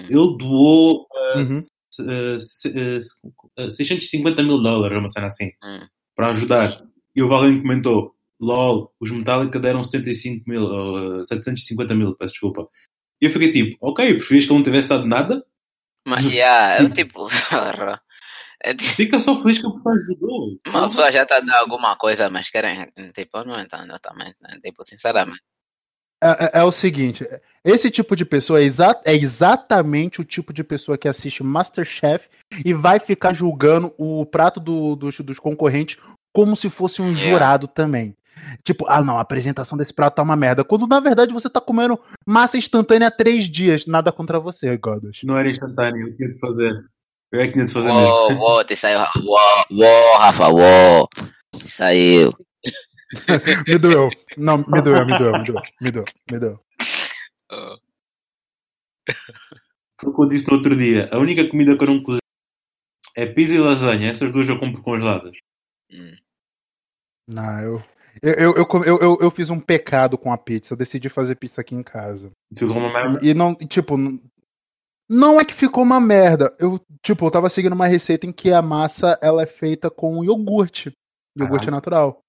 Ele 0.00 0.36
doou 0.38 1.06
uh, 1.12 1.38
uhum. 1.38 1.54
uh, 2.00 3.64
uh, 3.66 3.70
650 3.70 4.42
mil 4.42 4.60
dólares, 4.60 4.98
uma 4.98 5.08
cena 5.08 5.26
assim, 5.26 5.50
uhum. 5.62 5.86
para 6.16 6.30
ajudar. 6.30 6.82
E 7.14 7.22
o 7.22 7.32
alguém 7.32 7.62
comentou: 7.62 8.14
LOL, 8.40 8.92
os 9.00 9.10
Metallica 9.10 9.58
deram 9.60 9.84
75 9.84 10.44
mil, 10.48 10.62
uh, 10.62 11.24
750 11.24 11.94
mil, 11.94 12.16
peço 12.16 12.32
desculpa. 12.32 12.68
E 13.20 13.26
eu 13.26 13.30
fiquei 13.30 13.52
tipo: 13.52 13.76
Ok, 13.80 14.14
preferias 14.14 14.44
que 14.44 14.50
ele 14.50 14.58
não 14.58 14.64
tivesse 14.64 14.88
dado 14.88 15.06
nada? 15.06 15.44
Mas, 16.06 16.24
yeah, 16.24 16.82
eu 16.82 16.90
tipo. 16.90 17.28
É 18.66 18.72
Fica 18.78 19.20
só 19.20 19.42
feliz 19.42 19.58
que 19.58 19.66
a 19.66 19.70
pessoa 19.70 19.94
ajudou. 19.94 20.58
Uma 20.68 20.88
pessoa 20.88 21.12
já 21.12 21.24
está 21.24 21.38
dando 21.38 21.52
alguma 21.52 21.96
coisa, 21.98 22.30
mas 22.30 22.48
querem. 22.48 22.90
Tipo, 23.12 23.38
eu 23.38 23.44
não 23.44 23.60
entendo 23.60 23.98
também. 24.00 24.34
Né? 24.40 24.58
Tipo, 24.64 24.82
sinceramente. 24.82 25.42
É, 26.24 26.44
é, 26.44 26.50
é, 26.60 26.64
o 26.64 26.72
seguinte, 26.72 27.28
esse 27.62 27.90
tipo 27.90 28.16
de 28.16 28.24
pessoa 28.24 28.58
é, 28.58 28.64
exa 28.64 28.98
é, 29.04 29.14
exatamente 29.14 30.22
o 30.22 30.24
tipo 30.24 30.54
de 30.54 30.64
pessoa 30.64 30.96
que 30.96 31.06
assiste 31.06 31.42
Masterchef 31.42 32.26
e 32.64 32.72
vai 32.72 32.98
ficar 32.98 33.34
julgando 33.34 33.92
o 33.98 34.24
prato 34.24 34.58
do, 34.58 34.96
dos, 34.96 35.20
dos 35.20 35.38
concorrentes 35.38 35.98
como 36.34 36.56
se 36.56 36.70
fosse 36.70 37.02
um 37.02 37.10
yeah. 37.10 37.30
jurado 37.30 37.68
também. 37.68 38.16
Tipo, 38.64 38.86
ah 38.88 39.02
não, 39.02 39.18
a 39.18 39.20
apresentação 39.20 39.76
desse 39.76 39.92
prato 39.92 40.14
tá 40.14 40.22
uma 40.22 40.34
merda. 40.34 40.64
Quando 40.64 40.86
na 40.86 40.98
verdade 40.98 41.32
você 41.32 41.50
tá 41.50 41.60
comendo 41.60 42.00
massa 42.26 42.56
instantânea 42.56 43.08
há 43.08 43.10
três 43.10 43.44
dias. 43.44 43.86
Nada 43.86 44.10
contra 44.10 44.40
você, 44.40 44.74
Godos. 44.78 45.20
Não 45.24 45.36
era 45.36 45.50
instantâneo, 45.50 46.08
eu 46.08 46.16
tinha 46.16 46.30
de 46.30 46.40
fazer. 46.40 46.72
Eu 47.30 47.40
é 47.40 47.46
que 47.46 47.52
tinha 47.52 47.66
de 47.66 47.72
fazer 47.72 47.90
uou, 47.90 48.28
mesmo. 48.28 48.42
Uou, 48.42 48.64
te 48.64 48.74
saiu. 48.74 48.98
Uou, 48.98 49.38
uou, 49.70 50.18
Rafa, 50.18 50.48
uou. 50.48 51.08
Te 51.58 51.68
saiu. 51.68 52.34
me 53.66 53.78
doeu. 53.78 54.10
Não, 54.36 54.58
me 54.58 54.82
doeu, 54.82 55.06
me 55.06 55.18
doeu, 55.18 55.32
me 55.32 55.44
doeu, 55.44 55.62
me 55.80 55.90
doeu, 55.90 56.04
me 56.30 56.38
doeu. 56.38 56.60
Foi 60.00 60.10
o 60.10 60.14
que 60.14 60.22
eu 60.22 60.28
disse 60.28 60.46
no 60.48 60.54
outro 60.54 60.76
dia. 60.76 61.08
A 61.12 61.18
única 61.18 61.48
comida 61.48 61.76
que 61.76 61.82
eu 61.82 61.88
não 61.88 62.02
cozinho 62.02 62.20
é 63.16 63.26
pizza 63.26 63.54
e 63.54 63.58
lasanha. 63.58 64.10
Essas 64.10 64.30
duas 64.30 64.48
eu 64.48 64.58
compro 64.58 64.82
congeladas. 64.82 65.36
Hum. 65.90 66.16
Não, 67.28 67.60
eu, 67.60 67.82
eu, 68.22 68.54
eu, 68.56 68.66
eu, 68.84 68.98
eu, 68.98 69.18
eu 69.20 69.30
fiz 69.30 69.50
um 69.50 69.60
pecado 69.60 70.18
com 70.18 70.32
a 70.32 70.38
pizza. 70.38 70.74
Eu 70.74 70.78
decidi 70.78 71.08
fazer 71.08 71.36
pizza 71.36 71.60
aqui 71.60 71.74
em 71.74 71.82
casa. 71.82 72.30
Ficou 72.56 72.76
uma 72.76 72.92
merda? 72.92 73.20
E 73.22 73.32
não, 73.32 73.54
tipo, 73.54 73.96
não 75.08 75.40
é 75.40 75.44
que 75.44 75.54
ficou 75.54 75.82
uma 75.82 76.00
merda. 76.00 76.54
Eu, 76.58 76.80
tipo, 77.02 77.24
eu 77.24 77.30
tava 77.30 77.48
seguindo 77.48 77.72
uma 77.72 77.86
receita 77.86 78.26
em 78.26 78.32
que 78.32 78.52
a 78.52 78.62
massa 78.62 79.18
ela 79.22 79.42
é 79.42 79.46
feita 79.46 79.90
com 79.90 80.24
iogurte. 80.24 80.92
Iogurte 81.36 81.70
natural. 81.70 82.23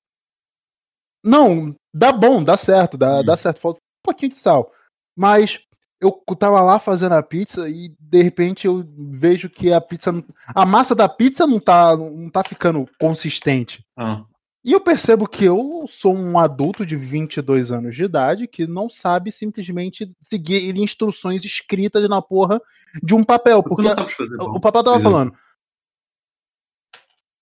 Não, 1.25 1.75
dá 1.91 2.11
bom, 2.11 2.43
dá 2.43 2.55
certo, 2.55 2.97
dá, 2.97 3.19
hum. 3.19 3.25
dá 3.25 3.35
certo. 3.35 3.59
Falta 3.59 3.79
um 3.79 4.03
pouquinho 4.03 4.31
de 4.31 4.37
sal. 4.37 4.71
Mas 5.17 5.59
eu 5.99 6.11
tava 6.37 6.61
lá 6.61 6.77
fazendo 6.77 7.13
a 7.13 7.23
pizza 7.23 7.67
e 7.67 7.95
de 7.99 8.21
repente 8.21 8.67
eu 8.67 8.85
vejo 8.95 9.49
que 9.49 9.73
a 9.73 9.81
pizza. 9.81 10.13
A 10.47 10.65
massa 10.65 10.93
da 10.93 11.09
pizza 11.09 11.47
não 11.47 11.59
tá, 11.59 11.97
não 11.97 12.29
tá 12.29 12.43
ficando 12.43 12.85
consistente. 12.99 13.83
Ah. 13.97 14.23
E 14.63 14.71
eu 14.71 14.81
percebo 14.81 15.27
que 15.27 15.45
eu 15.45 15.85
sou 15.87 16.15
um 16.15 16.37
adulto 16.39 16.85
de 16.85 16.95
22 16.95 17.71
anos 17.71 17.95
de 17.95 18.03
idade 18.03 18.47
que 18.47 18.65
não 18.67 18.89
sabe 18.89 19.31
simplesmente 19.31 20.11
seguir 20.21 20.75
instruções 20.77 21.43
escritas 21.43 22.07
na 22.09 22.21
porra 22.21 22.61
de 23.01 23.13
um 23.13 23.23
papel. 23.23 23.63
Porque 23.63 23.81
o 23.83 24.59
papel 24.59 24.83
tava 24.83 24.99
falando. 24.99 25.33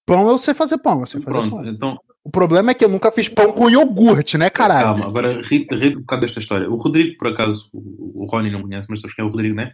Pão 0.05 0.27
eu 0.27 0.37
sei 0.37 0.53
fazer 0.53 0.77
pão, 0.79 0.99
eu 0.99 1.05
sei 1.05 1.21
fazer 1.21 1.37
Pronto, 1.37 1.55
pão. 1.55 1.65
então. 1.65 1.99
O 2.23 2.31
problema 2.31 2.71
é 2.71 2.73
que 2.73 2.85
eu 2.85 2.89
nunca 2.89 3.11
fiz 3.11 3.27
pão 3.27 3.51
com 3.51 3.69
iogurte, 3.69 4.37
né, 4.37 4.49
caralho? 4.49 5.01
Calma, 5.01 5.07
agora 5.07 5.41
rito 5.41 5.75
um 5.75 6.01
bocado 6.01 6.21
desta 6.21 6.39
história. 6.39 6.69
O 6.69 6.77
Rodrigo, 6.77 7.17
por 7.17 7.27
acaso, 7.27 7.69
o, 7.73 8.23
o 8.23 8.25
Rony 8.25 8.49
não 8.49 8.61
conhece, 8.61 8.87
mas 8.89 9.01
sabes 9.01 9.13
quem 9.13 9.25
é 9.25 9.27
o 9.27 9.31
Rodrigo, 9.31 9.55
né? 9.55 9.73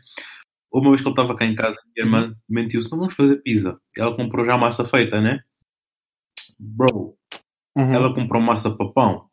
Uma 0.72 0.90
vez 0.90 1.02
que 1.02 1.08
ele 1.08 1.14
estava 1.14 1.36
cá 1.36 1.46
em 1.46 1.54
casa, 1.54 1.78
minha 1.96 2.06
irmã 2.06 2.36
mentiu-se: 2.48 2.90
não 2.92 3.00
vamos 3.00 3.14
fazer 3.14 3.38
pizza. 3.44 3.80
Ela 3.96 4.16
comprou 4.16 4.46
já 4.46 4.58
massa 4.58 4.84
feita, 4.84 5.22
né? 5.22 5.40
Bro, 6.60 7.16
uhum. 7.78 7.94
ela 7.94 8.14
comprou 8.14 8.42
massa 8.42 8.72
para 8.76 8.92
pão. 8.92 9.30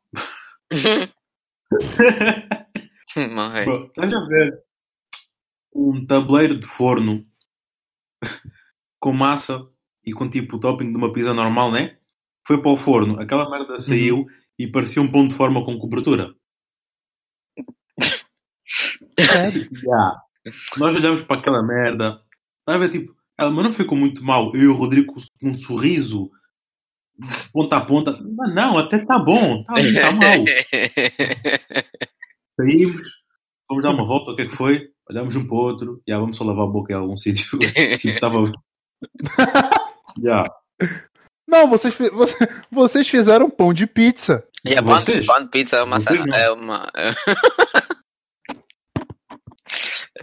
Bro, 3.65 3.87
estás 3.87 4.13
a 4.13 4.25
ver 4.27 4.63
um 5.75 6.05
tabuleiro 6.05 6.59
de 6.59 6.67
forno 6.67 7.27
com 9.01 9.13
massa 9.13 9.67
e 10.05 10.13
com 10.13 10.29
tipo 10.29 10.57
o 10.57 10.61
topping 10.61 10.91
de 10.91 10.97
uma 10.97 11.13
pizza 11.13 11.35
normal, 11.35 11.73
né? 11.73 11.99
Foi 12.47 12.63
para 12.63 12.71
o 12.71 12.77
forno, 12.77 13.21
aquela 13.21 13.51
merda 13.51 13.77
saiu 13.79 14.19
uhum. 14.19 14.27
e 14.59 14.71
parecia 14.71 15.03
um 15.03 15.11
pão 15.11 15.27
de 15.27 15.35
forma 15.35 15.65
com 15.65 15.79
cobertura. 15.79 16.33
yeah. 19.19 20.23
Nós 20.79 20.95
olhamos 20.95 21.25
para 21.25 21.41
aquela 21.41 21.61
merda, 21.67 22.21
a 22.67 22.79
ver 22.79 22.89
tipo, 22.89 23.17
ela, 23.37 23.51
mas 23.51 23.65
não 23.65 23.73
ficou 23.73 23.99
muito 23.99 24.25
mal. 24.25 24.53
Eu 24.55 24.61
e 24.61 24.67
o 24.69 24.75
Rodrigo 24.75 25.13
com 25.13 25.49
um 25.49 25.55
sorriso, 25.55 26.31
ponta 27.53 27.79
a 27.79 27.85
ponta. 27.85 28.13
Mas 28.13 28.55
não, 28.55 28.79
até 28.79 29.05
tá 29.05 29.19
bom, 29.19 29.65
tá, 29.65 29.75
tá 29.75 30.13
mal. 30.13 30.45
Saímos, 32.55 33.25
vamos 33.69 33.83
dar 33.83 33.91
uma 33.91 34.07
volta, 34.07 34.31
o 34.31 34.37
que 34.37 34.43
é 34.43 34.47
que 34.47 34.55
foi? 34.55 34.89
Olhamos 35.09 35.35
um 35.37 35.47
para 35.47 35.57
o 35.57 35.59
outro, 35.59 36.03
e 36.07 36.11
yeah, 36.11 36.21
vamos 36.21 36.37
só 36.37 36.45
lavar 36.45 36.65
a 36.65 36.71
boca 36.71 36.93
em 36.93 36.97
algum 36.97 37.17
sítio. 37.19 37.59
tipo, 37.59 38.09
estava. 38.09 38.53
Já. 40.23 40.45
Não, 41.49 41.69
vocês, 41.69 41.95
vocês 42.71 43.09
fizeram 43.09 43.49
pão 43.49 43.73
de 43.73 43.87
pizza. 43.87 44.47
E 44.65 44.71
yeah, 44.71 44.87
pão, 44.87 45.01
pão 45.27 45.45
de 45.45 45.51
pizza 45.51 45.77
é 45.77 45.83
uma. 45.83 45.99
É 46.35 46.51
uma... 46.51 46.91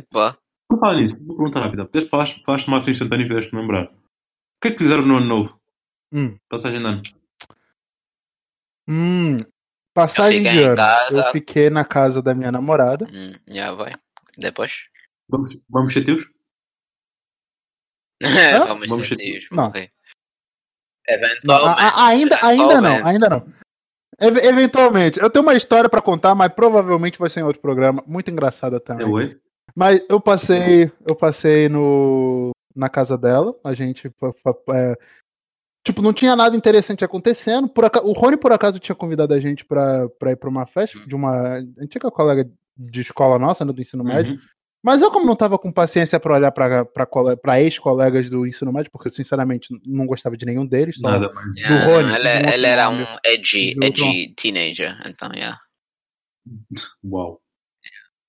Pô. 0.09 0.33
Não 0.71 0.79
fala 0.79 0.99
nisso, 0.99 1.23
vou 1.23 1.35
perguntar 1.35 1.61
rápida. 1.61 1.85
Falaste, 2.09 2.41
falaste 2.43 2.69
massa 2.69 2.89
instantânea 2.89 3.25
e 3.25 3.27
fizeste-me 3.27 3.61
lembrar. 3.61 3.85
O 3.85 3.89
que 4.61 4.69
é 4.69 4.71
que 4.71 4.79
fizeram 4.79 5.05
no 5.05 5.17
ano 5.17 5.27
novo? 5.27 5.61
Hum. 6.11 6.37
Passagem 6.49 6.79
de 6.79 6.87
ano. 6.87 7.01
Hum. 8.89 9.37
Passagem 9.93 10.41
de 10.41 10.63
ano. 10.63 10.75
Casa. 10.75 11.21
Eu 11.21 11.31
fiquei 11.31 11.69
na 11.69 11.85
casa 11.85 12.21
da 12.21 12.33
minha 12.33 12.51
namorada. 12.51 13.07
Hum, 13.11 13.33
já 13.47 13.71
vai. 13.71 13.93
Depois. 14.37 14.87
Vamos, 15.29 15.57
vamos 15.69 15.93
ser 15.93 16.03
teus? 16.03 16.27
vamos, 18.67 18.87
vamos 18.87 19.07
ser 19.07 19.17
teus. 19.17 19.47
Não. 19.51 19.71
Eventualmente. 21.07 21.81
Não, 21.81 22.03
ainda, 22.03 22.39
ainda 22.41 22.81
não, 22.81 23.05
ainda 23.05 23.29
não. 23.29 23.45
Eventualmente. 24.19 25.19
Eu 25.19 25.29
tenho 25.29 25.43
uma 25.43 25.55
história 25.55 25.89
para 25.89 26.01
contar, 26.01 26.35
mas 26.35 26.51
provavelmente 26.53 27.19
vai 27.19 27.29
ser 27.29 27.41
em 27.41 27.43
outro 27.43 27.61
programa. 27.61 28.03
Muito 28.07 28.31
engraçada 28.31 28.79
também. 28.79 29.07
Eu, 29.07 29.35
mas 29.75 30.01
eu 30.09 30.19
passei, 30.19 30.91
eu 31.07 31.15
passei 31.15 31.67
no 31.67 32.51
na 32.75 32.89
casa 32.89 33.17
dela. 33.17 33.53
A 33.63 33.73
gente 33.73 34.07
é, 34.07 34.95
tipo 35.85 36.01
não 36.01 36.13
tinha 36.13 36.35
nada 36.35 36.55
interessante 36.55 37.03
acontecendo. 37.03 37.67
Por 37.67 37.85
acaso, 37.85 38.05
o 38.05 38.13
Rony 38.13 38.37
por 38.37 38.51
acaso 38.51 38.79
tinha 38.79 38.95
convidado 38.95 39.33
a 39.33 39.39
gente 39.39 39.65
para 39.65 40.09
ir 40.27 40.35
para 40.37 40.49
uma 40.49 40.65
festa 40.65 40.99
de 41.05 41.15
uma 41.15 41.57
antiga 41.79 42.09
colega 42.09 42.49
de 42.77 43.01
escola 43.01 43.37
nossa, 43.37 43.65
né, 43.65 43.73
do 43.73 43.81
ensino 43.81 44.03
médio. 44.03 44.33
Uhum. 44.33 44.39
Mas 44.83 45.01
eu, 45.01 45.09
como 45.09 45.25
não 45.25 45.35
tava 45.35 45.57
com 45.57 45.71
paciência 45.71 46.19
para 46.19 46.33
olhar 46.33 46.51
para 46.51 47.61
ex-colegas 47.61 48.29
do 48.29 48.45
ensino 48.45 48.73
médio, 48.73 48.91
porque 48.91 49.07
eu 49.07 49.13
sinceramente 49.13 49.69
não 49.85 50.05
gostava 50.05 50.35
de 50.35 50.45
nenhum 50.45 50.65
deles, 50.65 50.97
só 50.97 51.09
Nada 51.09 51.31
mais. 51.31 51.53
do 51.53 51.59
yeah, 51.59 51.85
Rony. 51.85 52.15
Ele, 52.15 52.53
ele 52.53 52.65
era 52.67 52.89
um 52.89 53.05
edgy, 53.25 53.77
edgy 53.81 54.33
teenager, 54.35 55.01
então, 55.07 55.31
yeah. 55.33 55.57
Uau. 57.01 57.39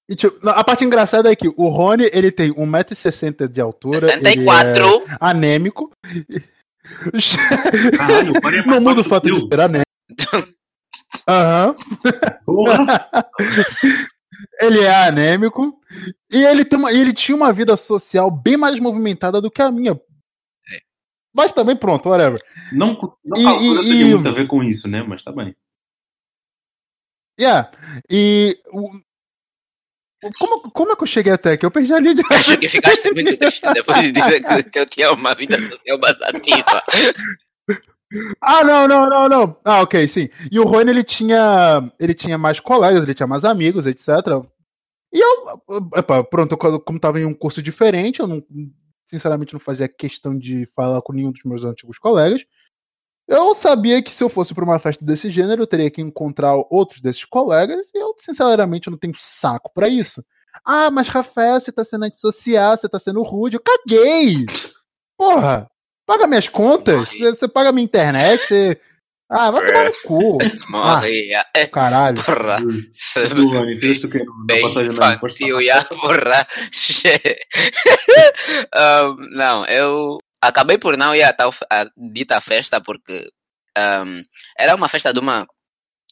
E, 0.09 0.15
tipo, 0.15 0.49
a 0.49 0.63
parte 0.63 0.85
engraçada 0.85 1.33
é 1.33 1.35
que 1.35 1.49
o 1.49 1.69
Rony, 1.69 2.09
ele 2.13 2.31
tem 2.31 2.53
1,60m 2.53 3.49
de 3.49 3.61
altura. 3.61 4.01
64! 4.01 5.05
Ele 5.17 5.17
é 5.17 5.29
anêmico. 5.31 5.91
Caralho, 7.97 8.35
é 8.37 8.67
não 8.67 8.81
muda 8.81 9.01
o 9.01 9.05
fato 9.05 9.25
de 9.25 9.41
ser 9.41 9.61
anêmico. 9.61 9.85
Aham. 11.27 11.75
ele 14.61 14.81
é 14.81 15.07
anêmico. 15.07 15.74
E 16.31 16.45
ele, 16.45 16.65
tem 16.65 16.79
uma, 16.79 16.93
ele 16.93 17.13
tinha 17.13 17.37
uma 17.37 17.53
vida 17.53 17.77
social 17.77 18.31
bem 18.31 18.57
mais 18.57 18.79
movimentada 18.79 19.41
do 19.41 19.51
que 19.51 19.63
a 19.63 19.71
minha. 19.71 19.93
É. 19.93 20.79
Mas 21.33 21.53
também 21.53 21.77
pronto, 21.77 22.09
whatever. 22.09 22.41
Não, 22.73 22.99
não 23.25 23.41
e, 23.41 23.47
a 23.47 23.51
altura 23.51 23.83
e, 23.83 23.89
tem 23.89 24.05
muito 24.11 24.29
a 24.29 24.33
ver 24.33 24.47
com 24.47 24.63
isso, 24.63 24.89
né? 24.89 25.03
Mas 25.03 25.23
tá 25.23 25.33
bem. 25.33 25.55
Yeah. 27.39 27.71
E 28.09 28.57
como, 30.39 30.61
como 30.71 30.93
é 30.93 30.97
que 30.97 31.03
eu 31.03 31.07
cheguei 31.07 31.33
até 31.33 31.53
aqui? 31.53 31.67
Eu 31.67 31.71
perdi 31.71 31.93
a 31.93 32.01
linha 32.01 32.15
de 32.15 32.23
Acho 32.31 32.57
que 32.57 32.69
ficaste 32.69 33.11
muito 33.13 33.37
triste 33.37 33.73
depois 33.73 34.01
de 34.01 34.13
dizer 34.13 34.41
que 34.71 34.79
eu 34.79 34.87
tinha 34.87 35.13
uma 35.13 35.35
vida 35.35 35.61
social 35.61 35.99
mais 35.99 36.21
ativa. 36.23 36.83
Ah, 38.41 38.63
não, 38.63 38.87
não, 38.87 39.09
não, 39.09 39.29
não. 39.29 39.57
Ah, 39.65 39.83
ok, 39.83 40.07
sim. 40.07 40.29
E 40.51 40.59
o 40.61 40.65
Rony, 40.65 40.91
ele 40.91 41.05
tinha, 41.05 41.91
ele 41.99 42.15
tinha 42.15 42.39
mais 42.39 42.61
colegas, 42.61 43.03
ele 43.03 43.15
tinha 43.15 43.27
mais 43.27 43.45
amigos, 43.45 43.87
etc. 43.87 44.09
E 45.15 45.21
eu, 45.21 45.63
epa, 45.95 46.25
pronto, 46.25 46.57
como 46.57 46.99
tava 46.99 47.21
em 47.21 47.25
um 47.25 47.33
curso 47.33 47.63
diferente, 47.63 48.19
eu 48.19 48.27
não, 48.27 48.43
sinceramente 49.07 49.53
não 49.53 49.61
fazia 49.61 49.89
questão 49.89 50.37
de 50.37 50.67
falar 50.75 51.01
com 51.03 51.13
nenhum 51.13 51.31
dos 51.31 51.43
meus 51.45 51.65
antigos 51.65 51.99
colegas. 51.99 52.45
Eu 53.29 53.55
sabia 53.55 54.03
que 54.03 54.11
se 54.11 54.25
eu 54.25 54.29
fosse 54.29 54.53
para 54.53 54.65
uma 54.65 54.79
festa 54.79 55.05
desse 55.05 55.31
gênero, 55.31 55.63
eu 55.63 55.67
teria 55.69 55.91
que 55.91 56.03
encontrar 56.03 56.57
outros 56.69 57.01
desses 57.01 57.25
colegas, 57.25 57.91
e 57.95 57.99
eu, 57.99 58.13
sinceramente, 58.19 58.91
não 58.91 58.99
tenho 58.99 59.15
saco 59.17 59.71
para 59.73 59.89
isso. 59.89 60.23
Ah, 60.65 60.91
mas 60.91 61.09
Rafael, 61.09 61.61
você 61.61 61.71
tá 61.71 61.85
sendo 61.85 62.05
antissocial, 62.05 62.77
você 62.77 62.89
tá 62.89 62.99
sendo 62.99 63.23
rude. 63.23 63.57
Eu 63.57 63.63
caguei! 63.63 64.45
Porra! 65.17 65.71
Paga 66.05 66.27
minhas 66.27 66.49
contas, 66.49 67.09
você 67.09 67.49
paga 67.49 67.73
minha 67.73 67.85
internet, 67.85 68.47
você. 68.47 68.81
Ah, 69.31 69.51
vai 69.51 69.67
tomar 69.67 69.85
no 69.87 69.93
cu. 70.05 70.39
Morre. 70.71 71.35
Ah, 71.35 71.47
é. 71.55 71.67
Caralho. 71.67 72.23
Porra. 72.23 72.59
Giovanni, 72.93 73.79
fez 73.79 74.01
tu 74.01 74.09
que 74.09 74.25
Bem 74.47 74.65
infantil, 74.67 75.63
já, 75.63 75.85
porra. 75.85 76.47
um, 79.07 79.17
não, 79.37 79.65
eu 79.67 80.19
acabei 80.41 80.79
por 80.79 80.97
não 80.97 81.15
ir 81.15 81.23
a 81.23 81.33
tal 81.33 81.55
a 81.71 81.87
dita 81.97 82.41
festa 82.41 82.81
porque 82.81 83.31
um, 83.79 84.23
era 84.59 84.75
uma 84.75 84.89
festa 84.89 85.13
de 85.13 85.19
uma 85.19 85.47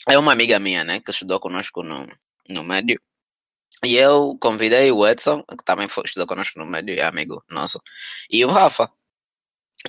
é 0.08 0.18
uma 0.18 0.32
amiga 0.32 0.58
minha, 0.58 0.82
né, 0.82 1.00
que 1.00 1.10
estudou 1.10 1.38
conosco 1.38 1.82
no, 1.82 2.06
no 2.48 2.64
médio. 2.64 3.00
E 3.84 3.96
eu 3.96 4.36
convidei 4.40 4.90
o 4.92 5.06
Edson, 5.06 5.42
que 5.42 5.64
também 5.64 5.88
foi, 5.88 6.04
estudou 6.04 6.26
conosco 6.26 6.58
no 6.58 6.66
médio, 6.66 6.94
é 6.94 7.02
amigo 7.02 7.42
nosso, 7.50 7.80
e 8.30 8.44
o 8.44 8.48
Rafa. 8.48 8.90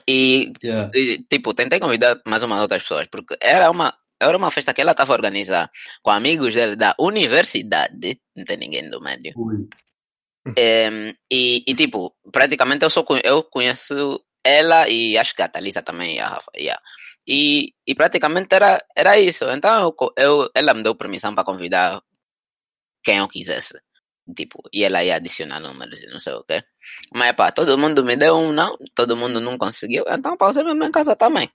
E, 0.07 0.51
yeah. 0.63 0.89
e, 0.93 1.23
tipo, 1.29 1.53
tentei 1.53 1.79
convidar 1.79 2.19
mais 2.25 2.43
umas 2.43 2.61
outras 2.61 2.81
pessoas, 2.81 3.07
porque 3.07 3.37
era 3.39 3.69
uma, 3.69 3.93
era 4.19 4.37
uma 4.37 4.51
festa 4.51 4.73
que 4.73 4.81
ela 4.81 4.91
estava 4.91 5.13
a 5.13 5.15
organizar 5.15 5.69
com 6.01 6.11
amigos 6.11 6.53
dele 6.53 6.75
da 6.75 6.95
universidade, 6.99 8.19
não 8.35 8.45
tem 8.45 8.57
ninguém 8.57 8.89
do 8.89 8.99
médio. 9.01 9.33
É, 10.57 10.89
e, 11.31 11.63
e, 11.65 11.75
tipo, 11.75 12.13
praticamente 12.31 12.83
eu 12.83 12.89
só 12.89 13.05
eu 13.23 13.43
conheço 13.43 14.19
ela 14.43 14.89
e 14.89 15.17
acho 15.17 15.33
que 15.35 15.41
a 15.41 15.47
Thalisa 15.47 15.81
também, 15.81 16.19
a 16.19 16.27
Rafa, 16.27 16.51
yeah. 16.57 16.81
e, 17.25 17.73
e 17.87 17.95
praticamente 17.95 18.53
era, 18.53 18.83
era 18.95 19.19
isso. 19.19 19.45
Então 19.49 19.95
eu, 19.97 20.13
eu, 20.17 20.49
ela 20.53 20.73
me 20.73 20.83
deu 20.83 20.95
permissão 20.95 21.33
para 21.33 21.45
convidar 21.45 22.01
quem 23.03 23.19
eu 23.19 23.27
quisesse. 23.27 23.79
Tipo, 24.35 24.63
e 24.71 24.83
ela 24.83 25.03
ia 25.03 25.15
adicionar 25.15 25.59
números 25.59 26.01
e 26.01 26.07
não 26.07 26.19
sei 26.19 26.33
o 26.33 26.43
quê. 26.43 26.63
Mas 27.13 27.33
pá, 27.33 27.51
todo 27.51 27.77
mundo 27.77 28.03
me 28.03 28.15
deu 28.15 28.37
um 28.37 28.53
não, 28.53 28.77
todo 28.95 29.17
mundo 29.17 29.41
não 29.41 29.57
conseguiu, 29.57 30.05
então 30.07 30.37
pausei 30.37 30.63
mesmo 30.63 30.83
em 30.83 30.91
casa 30.91 31.15
também. 31.15 31.51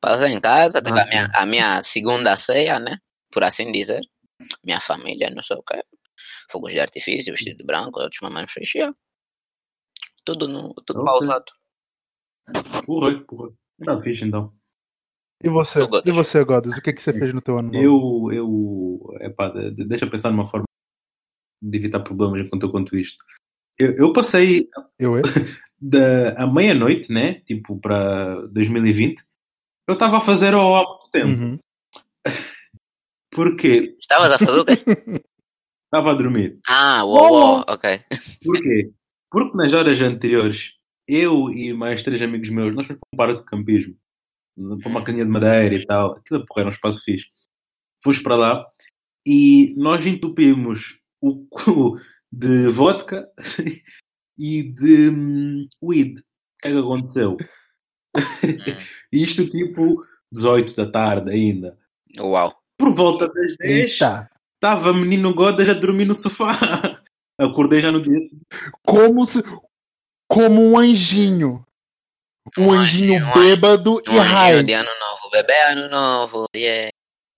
Pausei 0.00 0.28
em 0.30 0.40
casa, 0.40 0.80
teve 0.80 0.98
ah, 1.00 1.02
a, 1.02 1.06
minha, 1.06 1.30
a 1.34 1.46
minha 1.46 1.82
segunda 1.82 2.36
ceia, 2.36 2.78
né? 2.78 2.98
Por 3.30 3.42
assim 3.42 3.70
dizer. 3.72 4.00
Minha 4.64 4.80
família, 4.80 5.30
não 5.30 5.42
sei 5.42 5.56
o 5.56 5.62
quê. 5.62 5.82
Fogos 6.50 6.72
de 6.72 6.80
artifício, 6.80 7.32
vestido 7.32 7.64
branco, 7.64 8.00
outros 8.00 8.20
mamães 8.22 8.50
fechiam. 8.50 8.94
Tudo, 10.24 10.46
no, 10.46 10.72
tudo 10.86 11.00
okay. 11.00 11.12
pausado. 11.12 11.44
Porra, 12.86 13.20
porra. 13.24 13.50
Tá 13.84 14.00
fixe 14.00 14.24
então. 14.24 14.54
E 15.42 15.48
você, 15.48 15.80
e 16.04 16.12
você, 16.12 16.44
Godas, 16.44 16.76
o 16.76 16.82
que, 16.82 16.92
que 16.92 17.00
você 17.00 17.12
fez 17.12 17.32
no 17.32 17.40
teu 17.40 17.58
ano 17.58 17.72
novo? 17.72 18.30
Eu, 18.30 18.36
eu, 18.36 19.26
epá, 19.26 19.48
deixa 19.48 20.04
eu 20.04 20.10
pensar 20.10 20.28
de 20.28 20.34
uma 20.34 20.46
forma 20.46 20.66
de 21.60 21.78
evitar 21.78 22.00
problemas 22.00 22.44
enquanto 22.44 22.64
eu 22.64 22.72
conto 22.72 22.96
isto. 22.96 23.24
Eu, 23.78 23.94
eu 23.96 24.12
passei 24.12 24.68
eu, 24.98 25.16
eu? 25.16 25.22
da 25.80 26.32
a 26.42 26.46
meia-noite, 26.46 27.12
né? 27.12 27.40
Tipo 27.40 27.78
para 27.78 28.46
2020, 28.48 29.22
eu 29.88 29.94
estava 29.94 30.18
a 30.18 30.20
fazer 30.20 30.54
ao 30.54 30.74
há 30.74 30.86
muito 30.86 31.10
tempo. 31.10 31.28
Uhum. 31.28 31.58
Porquê? 33.32 33.96
Estavas 34.00 34.32
a 34.32 34.38
fazer 34.38 34.60
o 34.60 34.64
quê? 34.64 34.72
Estava 35.92 36.12
a 36.12 36.14
dormir. 36.14 36.60
Ah, 36.68 37.02
uou, 37.04 37.32
uou, 37.32 37.64
ok. 37.66 38.00
Porquê? 38.44 38.92
Porque 39.28 39.56
nas 39.56 39.72
horas 39.72 40.00
anteriores, 40.00 40.76
eu 41.08 41.50
e 41.50 41.72
mais 41.72 42.04
três 42.04 42.22
amigos 42.22 42.48
meus, 42.48 42.72
nós 42.72 42.86
fomos 42.86 43.00
para 43.00 43.08
um 43.12 43.16
parque 43.16 43.42
de 43.42 43.50
campismo. 43.50 43.96
Para 44.80 44.88
uma 44.88 45.02
casinha 45.02 45.24
de 45.24 45.30
madeira 45.30 45.74
e 45.74 45.84
tal. 45.84 46.12
Aquilo 46.12 46.44
porra, 46.44 46.60
era 46.60 46.68
um 46.68 46.72
espaço 46.72 47.02
fixe. 47.02 47.26
Fomos 48.04 48.20
para 48.20 48.36
lá 48.36 48.66
e 49.26 49.74
nós 49.76 50.06
entupimos 50.06 50.99
o 51.20 51.46
cu 51.46 52.00
de 52.32 52.68
vodka 52.68 53.28
e 54.38 54.62
de 54.62 55.10
um, 55.10 55.68
weed. 55.82 56.18
O 56.18 56.22
que 56.62 56.68
é 56.68 56.72
que 56.72 56.78
aconteceu? 56.78 57.36
Isto 59.12 59.48
tipo 59.48 60.04
18 60.32 60.74
da 60.74 60.90
tarde 60.90 61.30
ainda. 61.30 61.78
Uau. 62.18 62.54
Por 62.78 62.94
volta 62.94 63.28
das 63.28 63.56
10, 63.58 63.90
estava 64.54 64.92
menino 64.92 65.34
Godas 65.34 65.68
a 65.68 65.74
dormir 65.74 66.06
no 66.06 66.14
sofá. 66.14 66.52
Acordei 67.38 67.80
já 67.80 67.90
no 67.90 68.02
dia 68.02 68.20
seguinte. 68.20 68.46
Como, 68.86 69.26
se, 69.26 69.42
como 70.28 70.62
um 70.62 70.78
anjinho. 70.78 71.64
Um, 72.58 72.66
um 72.66 72.72
anjinho, 72.72 73.16
anjinho 73.16 73.34
bêbado 73.34 73.96
um 74.06 74.14
e 74.14 74.18
raio. 74.18 74.62
de 74.62 74.72
ano 74.72 74.90
novo. 75.00 75.30
Bebê 75.30 75.62
ano 75.68 75.88
novo. 75.88 76.46
Yeah. 76.54 76.89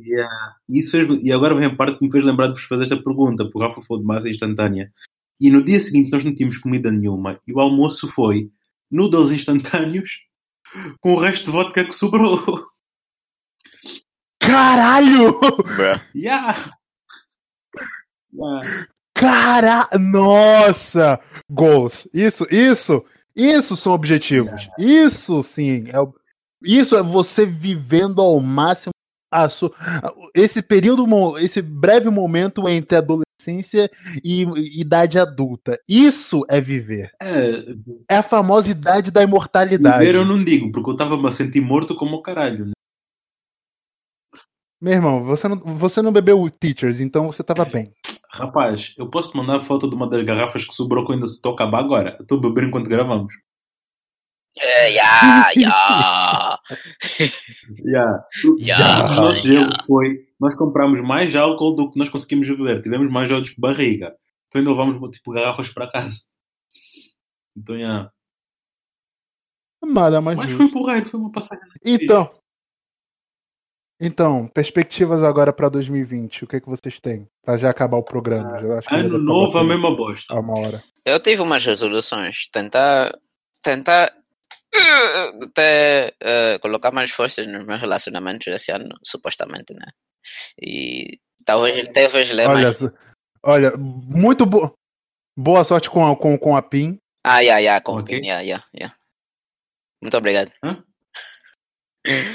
Yeah. 0.04 0.56
Isso 0.68 0.90
fez, 0.90 1.06
e 1.22 1.32
agora 1.32 1.54
vem 1.54 1.66
a 1.66 1.76
parte 1.76 1.98
que 1.98 2.04
me 2.04 2.10
fez 2.10 2.24
lembrar 2.24 2.48
de 2.48 2.54
vos 2.54 2.64
fazer 2.64 2.84
esta 2.84 3.02
pergunta, 3.02 3.44
porque 3.44 3.58
o 3.58 3.60
Rafa 3.60 3.80
falou 3.82 4.02
de 4.02 4.06
massa 4.06 4.28
instantânea. 4.28 4.92
E 5.40 5.50
no 5.50 5.62
dia 5.62 5.80
seguinte 5.80 6.10
nós 6.10 6.24
não 6.24 6.34
tínhamos 6.34 6.58
comida 6.58 6.90
nenhuma. 6.90 7.38
E 7.46 7.52
o 7.52 7.60
almoço 7.60 8.08
foi 8.08 8.50
noodles 8.90 9.32
instantâneos 9.32 10.18
com 11.00 11.14
o 11.14 11.18
resto 11.18 11.46
de 11.46 11.50
vodka 11.50 11.84
que 11.84 11.94
sobrou. 11.94 12.66
Caralho! 14.40 15.38
Yeah. 16.14 16.74
yeah. 18.32 18.88
Cara, 19.14 19.88
nossa! 19.98 21.20
Gols. 21.48 22.08
Isso, 22.12 22.46
isso, 22.50 23.04
isso 23.36 23.76
são 23.76 23.92
objetivos. 23.92 24.68
Yeah. 24.78 25.06
Isso 25.06 25.42
sim, 25.42 25.84
é, 25.88 26.22
isso 26.62 26.96
é 26.96 27.02
você 27.02 27.46
vivendo 27.46 28.20
ao 28.20 28.40
máximo 28.40 28.92
esse 30.34 30.62
período, 30.62 31.06
esse 31.38 31.62
breve 31.62 32.10
momento 32.10 32.68
entre 32.68 32.96
adolescência 32.96 33.90
e 34.22 34.42
idade 34.80 35.18
adulta. 35.18 35.78
Isso 35.88 36.44
é 36.48 36.60
viver. 36.60 37.10
É, 37.20 38.14
é 38.14 38.16
a 38.16 38.22
famosa 38.22 38.70
idade 38.70 39.10
da 39.10 39.22
imortalidade. 39.22 39.98
Viver 39.98 40.14
eu 40.14 40.24
não 40.24 40.42
digo, 40.42 40.70
porque 40.70 40.90
eu 40.90 40.96
tava 40.96 41.16
me 41.16 41.32
sentir 41.32 41.60
morto 41.60 41.94
como 41.94 42.16
o 42.16 42.22
caralho. 42.22 42.66
Né? 42.66 42.72
Meu 44.80 44.94
irmão, 44.94 45.22
você 45.22 45.48
não, 45.48 45.56
você 45.56 46.02
não 46.02 46.12
bebeu 46.12 46.48
Teachers, 46.50 47.00
então 47.00 47.26
você 47.26 47.42
tava 47.42 47.64
bem. 47.64 47.92
Rapaz, 48.34 48.94
eu 48.96 49.08
posso 49.08 49.30
te 49.30 49.36
mandar 49.36 49.56
a 49.56 49.64
foto 49.64 49.88
de 49.88 49.94
uma 49.94 50.08
das 50.08 50.22
garrafas 50.22 50.64
que 50.64 50.74
sobrou 50.74 51.04
quando 51.04 51.24
estou 51.24 51.52
a 51.52 51.54
acabar 51.54 51.80
agora. 51.80 52.16
Eu 52.18 52.22
estou 52.22 52.38
a 52.38 52.40
beber 52.40 52.64
enquanto 52.64 52.88
gravamos. 52.88 53.34
É, 54.58 54.88
yeah, 54.90 55.50
yeah. 55.56 56.58
yeah. 57.84 58.24
yeah. 58.58 59.12
O 59.12 59.14
nosso 59.16 59.46
gelo 59.46 59.70
foi. 59.86 60.26
Nós 60.40 60.54
compramos 60.54 61.00
mais 61.00 61.34
álcool 61.34 61.74
do 61.74 61.90
que 61.90 61.98
nós 61.98 62.10
conseguimos 62.10 62.48
beber. 62.48 62.82
Tivemos 62.82 63.10
mais 63.10 63.28
jogos 63.28 63.50
de 63.50 63.60
barriga. 63.60 64.14
Então 64.48 64.58
ainda 64.60 64.70
levamos 64.70 65.10
tipo 65.10 65.32
garrafas 65.32 65.70
para 65.70 65.90
casa. 65.90 66.18
Então, 67.56 67.76
yeah. 67.76 68.10
Nada 69.82 70.20
mais 70.20 70.36
Mas 70.36 70.50
justo. 70.50 70.68
foi 70.68 70.72
porreiro, 70.72 71.06
foi 71.06 71.20
uma 71.20 71.32
passagem. 71.32 71.64
Então. 71.84 72.30
Então, 74.00 74.48
perspectivas 74.48 75.22
agora 75.22 75.52
para 75.52 75.68
2020. 75.68 76.44
O 76.44 76.46
que 76.46 76.56
é 76.56 76.60
que 76.60 76.68
vocês 76.68 77.00
têm? 77.00 77.28
Para 77.42 77.56
já 77.56 77.70
acabar 77.70 77.96
o 77.96 78.02
programa. 78.02 78.58
Ah, 78.86 78.96
ano 78.96 79.16
novo, 79.16 79.56
a 79.58 79.64
mesma 79.64 79.94
bosta. 79.96 80.34
A 80.34 80.40
uma 80.40 80.58
hora. 80.58 80.82
Eu 81.04 81.20
tive 81.20 81.40
umas 81.40 81.64
resoluções. 81.64 82.48
Tentar. 82.50 83.12
Tentar 83.62 84.12
até 85.44 86.12
uh, 86.22 86.58
colocar 86.60 86.90
mais 86.90 87.10
forças 87.10 87.46
nos 87.46 87.64
meus 87.64 87.80
relacionamentos 87.80 88.46
esse 88.46 88.72
ano, 88.72 88.88
supostamente, 89.04 89.74
né? 89.74 89.86
E 90.60 91.18
talvez, 91.44 91.88
talvez 91.92 92.30
ler 92.30 92.48
olha, 92.48 92.62
mais. 92.62 92.92
Olha, 93.44 93.72
muito 93.76 94.46
boa. 94.46 94.72
Boa 95.36 95.64
sorte 95.64 95.90
com 95.90 96.06
a, 96.06 96.16
com, 96.16 96.38
com 96.38 96.56
a 96.56 96.62
PIN. 96.62 96.98
Ah, 97.24 97.40
yeah, 97.40 97.60
yeah, 97.60 97.80
com 97.82 97.98
okay. 97.98 98.16
a 98.16 98.18
PIN, 98.18 98.26
yeah, 98.26 98.42
yeah, 98.42 98.64
yeah. 98.74 98.96
Muito 100.02 100.16
obrigado. 100.16 100.52
Hã? 100.62 100.82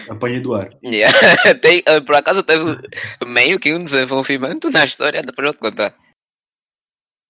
Apanhei 0.09 0.39
do 0.39 0.53
ar. 0.55 0.69
Yeah. 0.83 1.13
Tem, 1.61 1.83
por 2.05 2.15
acaso 2.15 2.41
teve 2.41 2.63
meio 3.25 3.59
que 3.59 3.73
um 3.73 3.83
desenvolvimento 3.83 4.69
na 4.69 4.85
história, 4.85 5.21
depois 5.21 5.47
eu 5.47 5.53
te 5.53 5.59
contar. 5.59 5.93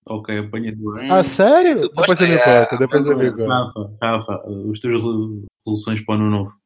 Ok, 0.10 0.38
apanha 0.38 0.76
do 0.76 0.92
ar. 0.96 1.12
Ah, 1.12 1.24
sério? 1.24 1.78
Suposto 1.78 2.16
depois 2.16 2.18
você 2.18 2.28
me 2.28 2.38
conta, 2.38 2.78
depois 2.78 3.06
você 3.06 3.16
me 3.16 3.32
conta. 3.32 3.48
Rafa, 3.48 3.98
Rafa, 4.02 4.50
os 4.50 4.80
teus 4.80 4.94
resoluções 4.94 6.02
para 6.04 6.14
o 6.14 6.16
ano 6.16 6.30
novo. 6.30 6.58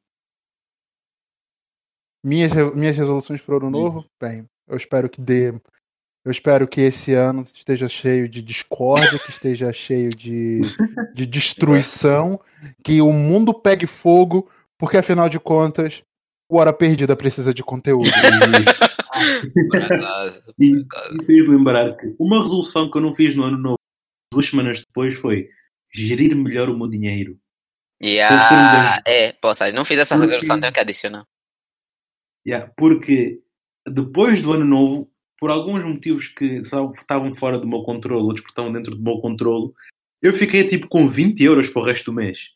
Minhas, 2.24 2.52
minhas 2.76 2.96
resoluções 2.96 3.42
para 3.42 3.56
o 3.56 3.58
ano 3.58 3.70
novo? 3.72 4.06
Bem, 4.22 4.46
eu 4.68 4.78
espero 4.78 5.10
que 5.10 5.20
dê. 5.20 5.54
Eu 6.24 6.32
espero 6.32 6.68
que 6.68 6.82
esse 6.82 7.16
ano 7.16 7.42
esteja 7.42 7.88
cheio 7.88 8.30
de 8.30 8.44
discórdia, 8.44 9.18
que 9.18 9.32
esteja 9.32 9.74
cheio 9.74 10.10
de, 10.10 10.62
de 11.16 11.26
destruição, 11.26 12.40
que 12.84 13.02
o 13.02 13.12
mundo 13.12 13.54
pegue 13.54 13.88
fogo, 13.88 14.48
porque 14.78 14.98
afinal 14.98 15.28
de 15.28 15.40
contas, 15.40 16.04
o 16.48 16.58
Hora 16.58 16.72
Perdida 16.72 17.16
precisa 17.16 17.52
de 17.54 17.64
conteúdo. 17.64 18.06
e, 20.60 20.86
e 21.20 21.26
fez 21.26 21.48
lembrar 21.48 21.96
que 21.98 22.16
uma 22.20 22.42
resolução 22.42 22.90
que 22.90 22.98
eu 22.98 23.02
não 23.02 23.16
fiz 23.16 23.36
no 23.36 23.44
ano 23.44 23.58
novo, 23.58 23.80
duas 24.32 24.48
semanas 24.48 24.80
depois, 24.80 25.14
foi 25.16 25.50
gerir 25.94 26.36
melhor 26.36 26.70
o 26.70 26.78
meu 26.78 26.88
dinheiro. 26.88 27.38
Yeah. 28.02 29.02
É, 29.06 29.34
poxa, 29.34 29.72
não 29.72 29.86
fiz 29.86 30.00
essa 30.00 30.16
porque, 30.16 30.32
resolução, 30.32 30.60
tenho 30.60 30.74
que 30.74 30.80
adicionar. 30.80 31.26
Yeah, 32.48 32.72
porque 32.76 33.42
depois 33.88 34.42
do 34.42 34.54
ano 34.54 34.66
novo, 34.66 35.12
por 35.40 35.52
alguns 35.52 35.84
motivos 35.84 36.28
que 36.28 36.62
estavam 36.62 37.36
fora 37.36 37.60
do 37.60 37.68
meu 37.68 37.84
controle, 37.84 38.24
outros 38.24 38.46
que 38.46 38.52
estavam 38.52 38.72
dentro 38.72 38.96
do 38.96 39.04
meu 39.04 39.20
controle, 39.20 39.72
eu 40.22 40.34
fiquei 40.34 40.68
tipo 40.68 40.88
com 40.88 41.08
20 41.08 41.44
euros 41.44 41.70
para 41.70 41.82
o 41.82 41.86
resto 41.86 42.06
do 42.06 42.14
mês. 42.14 42.52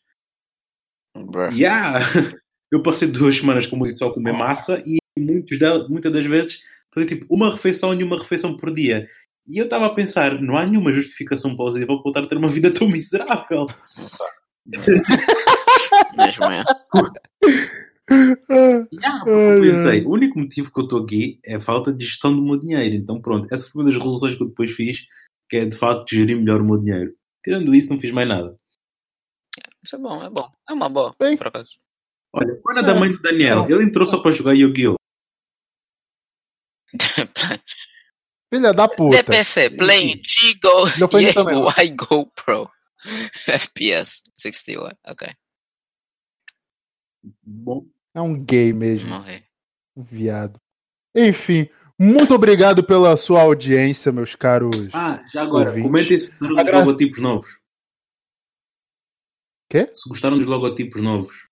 Bruh. 1.16 1.52
Yeah. 1.52 2.00
Eu 2.70 2.82
passei 2.82 3.06
duas 3.06 3.36
semanas, 3.36 3.66
como 3.66 3.84
disse, 3.84 3.98
só 3.98 4.08
a 4.08 4.12
comer 4.12 4.32
massa 4.32 4.82
e 4.84 4.98
muitos 5.18 5.58
delas, 5.58 5.88
muitas 5.88 6.12
das 6.12 6.24
vezes 6.26 6.62
fazer 6.92 7.06
tipo 7.06 7.26
uma 7.30 7.50
refeição 7.50 7.94
e 7.94 8.02
uma 8.02 8.18
refeição 8.18 8.56
por 8.56 8.72
dia. 8.72 9.08
E 9.46 9.58
eu 9.58 9.64
estava 9.64 9.86
a 9.86 9.94
pensar, 9.94 10.40
não 10.40 10.56
há 10.56 10.66
nenhuma 10.66 10.90
justificação 10.90 11.56
plausível 11.56 11.86
para 11.86 12.02
voltar 12.02 12.22
a 12.24 12.26
ter 12.26 12.36
uma 12.36 12.48
vida 12.48 12.72
tão 12.72 12.88
miserável. 12.88 13.66
Mesmo 16.16 16.44
é. 16.46 16.64
yeah, 18.92 19.24
eu 19.26 19.60
pensei, 19.60 20.04
o 20.04 20.10
único 20.10 20.38
motivo 20.38 20.72
que 20.72 20.80
eu 20.80 20.84
estou 20.84 21.02
aqui 21.02 21.38
é 21.44 21.56
a 21.56 21.60
falta 21.60 21.92
de 21.92 22.04
gestão 22.04 22.34
do 22.34 22.42
meu 22.42 22.58
dinheiro. 22.58 22.94
Então 22.94 23.20
pronto, 23.20 23.46
essa 23.52 23.68
foi 23.68 23.82
uma 23.82 23.90
das 23.90 23.96
resoluções 23.98 24.34
que 24.34 24.42
eu 24.42 24.48
depois 24.48 24.72
fiz, 24.72 25.06
que 25.48 25.58
é 25.58 25.64
de 25.64 25.76
facto 25.76 26.14
gerir 26.14 26.36
melhor 26.36 26.60
o 26.60 26.64
meu 26.64 26.78
dinheiro. 26.78 27.14
Tirando 27.44 27.74
isso, 27.74 27.92
não 27.92 28.00
fiz 28.00 28.10
mais 28.10 28.26
nada. 28.26 28.56
Isso 29.84 29.94
é 29.94 29.98
bom, 29.98 30.24
é 30.24 30.28
bom. 30.28 30.50
É 30.68 30.72
uma 30.72 30.88
boa, 30.88 31.14
Bem, 31.18 31.36
por 31.36 31.46
acaso. 31.46 31.76
Olha, 32.32 32.58
quando 32.62 32.80
é 32.80 32.82
da 32.82 32.94
mãe 32.94 33.12
do 33.12 33.20
Daniel, 33.20 33.64
ele 33.70 33.84
entrou 33.84 34.06
só 34.06 34.18
para 34.18 34.32
jogar 34.32 34.54
Yu-Gi-Oh! 34.54 34.96
Filha 38.52 38.72
da 38.72 38.88
puta. 38.88 39.16
DPC, 39.16 39.70
playing 39.70 40.22
G-Go 40.22 41.18
yeah, 41.18 41.82
Y 41.82 41.90
GoPro. 41.90 42.70
FPS 43.46 44.22
61, 44.34 44.90
ok. 45.06 45.28
Bom. 47.42 47.86
É 48.14 48.20
um 48.20 48.42
gay 48.42 48.72
mesmo. 48.72 49.10
Morri. 49.10 49.44
Um 49.96 50.02
viado. 50.02 50.60
Enfim, 51.14 51.68
muito 51.98 52.34
obrigado 52.34 52.84
pela 52.84 53.16
sua 53.16 53.42
audiência, 53.42 54.12
meus 54.12 54.34
caros. 54.34 54.90
Ah, 54.92 55.22
já 55.32 55.42
agora, 55.42 55.72
comentem 55.80 56.18
se 56.18 56.28
gostaram 56.28 56.58
Agra... 56.58 56.72
dos 56.72 56.86
logotipos 56.86 57.20
novos. 57.20 57.60
Quê? 59.68 59.90
Se 59.92 60.08
gostaram 60.08 60.38
dos 60.38 60.46
logotipos 60.46 61.02
novos. 61.02 61.45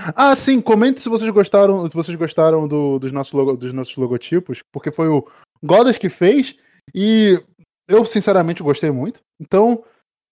Ah, 0.00 0.34
sim, 0.36 0.60
comente 0.60 1.00
se 1.00 1.08
vocês 1.08 1.28
gostaram, 1.30 1.88
se 1.88 1.94
vocês 1.94 2.16
gostaram 2.16 2.68
do, 2.68 2.98
dos, 2.98 3.10
nossos 3.10 3.32
logo, 3.32 3.56
dos 3.56 3.72
nossos 3.72 3.96
logotipos, 3.96 4.62
porque 4.72 4.92
foi 4.92 5.08
o 5.08 5.26
Godas 5.62 5.98
que 5.98 6.08
fez 6.08 6.56
e 6.94 7.42
eu 7.88 8.06
sinceramente 8.06 8.62
gostei 8.62 8.90
muito. 8.90 9.20
Então, 9.40 9.84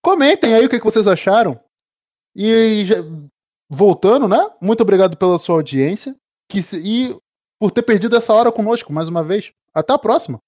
comentem 0.02 0.54
aí 0.54 0.64
o 0.64 0.68
que, 0.68 0.78
que 0.78 0.84
vocês 0.84 1.08
acharam. 1.08 1.58
E 2.34 2.84
já, 2.84 2.96
voltando, 3.68 4.28
né? 4.28 4.48
Muito 4.60 4.82
obrigado 4.82 5.16
pela 5.16 5.38
sua 5.38 5.56
audiência 5.56 6.14
que, 6.48 6.60
e 6.74 7.16
por 7.58 7.70
ter 7.70 7.82
perdido 7.82 8.16
essa 8.16 8.32
hora 8.32 8.52
conosco 8.52 8.92
mais 8.92 9.08
uma 9.08 9.24
vez. 9.24 9.52
Até 9.74 9.92
a 9.92 9.98
próxima. 9.98 10.38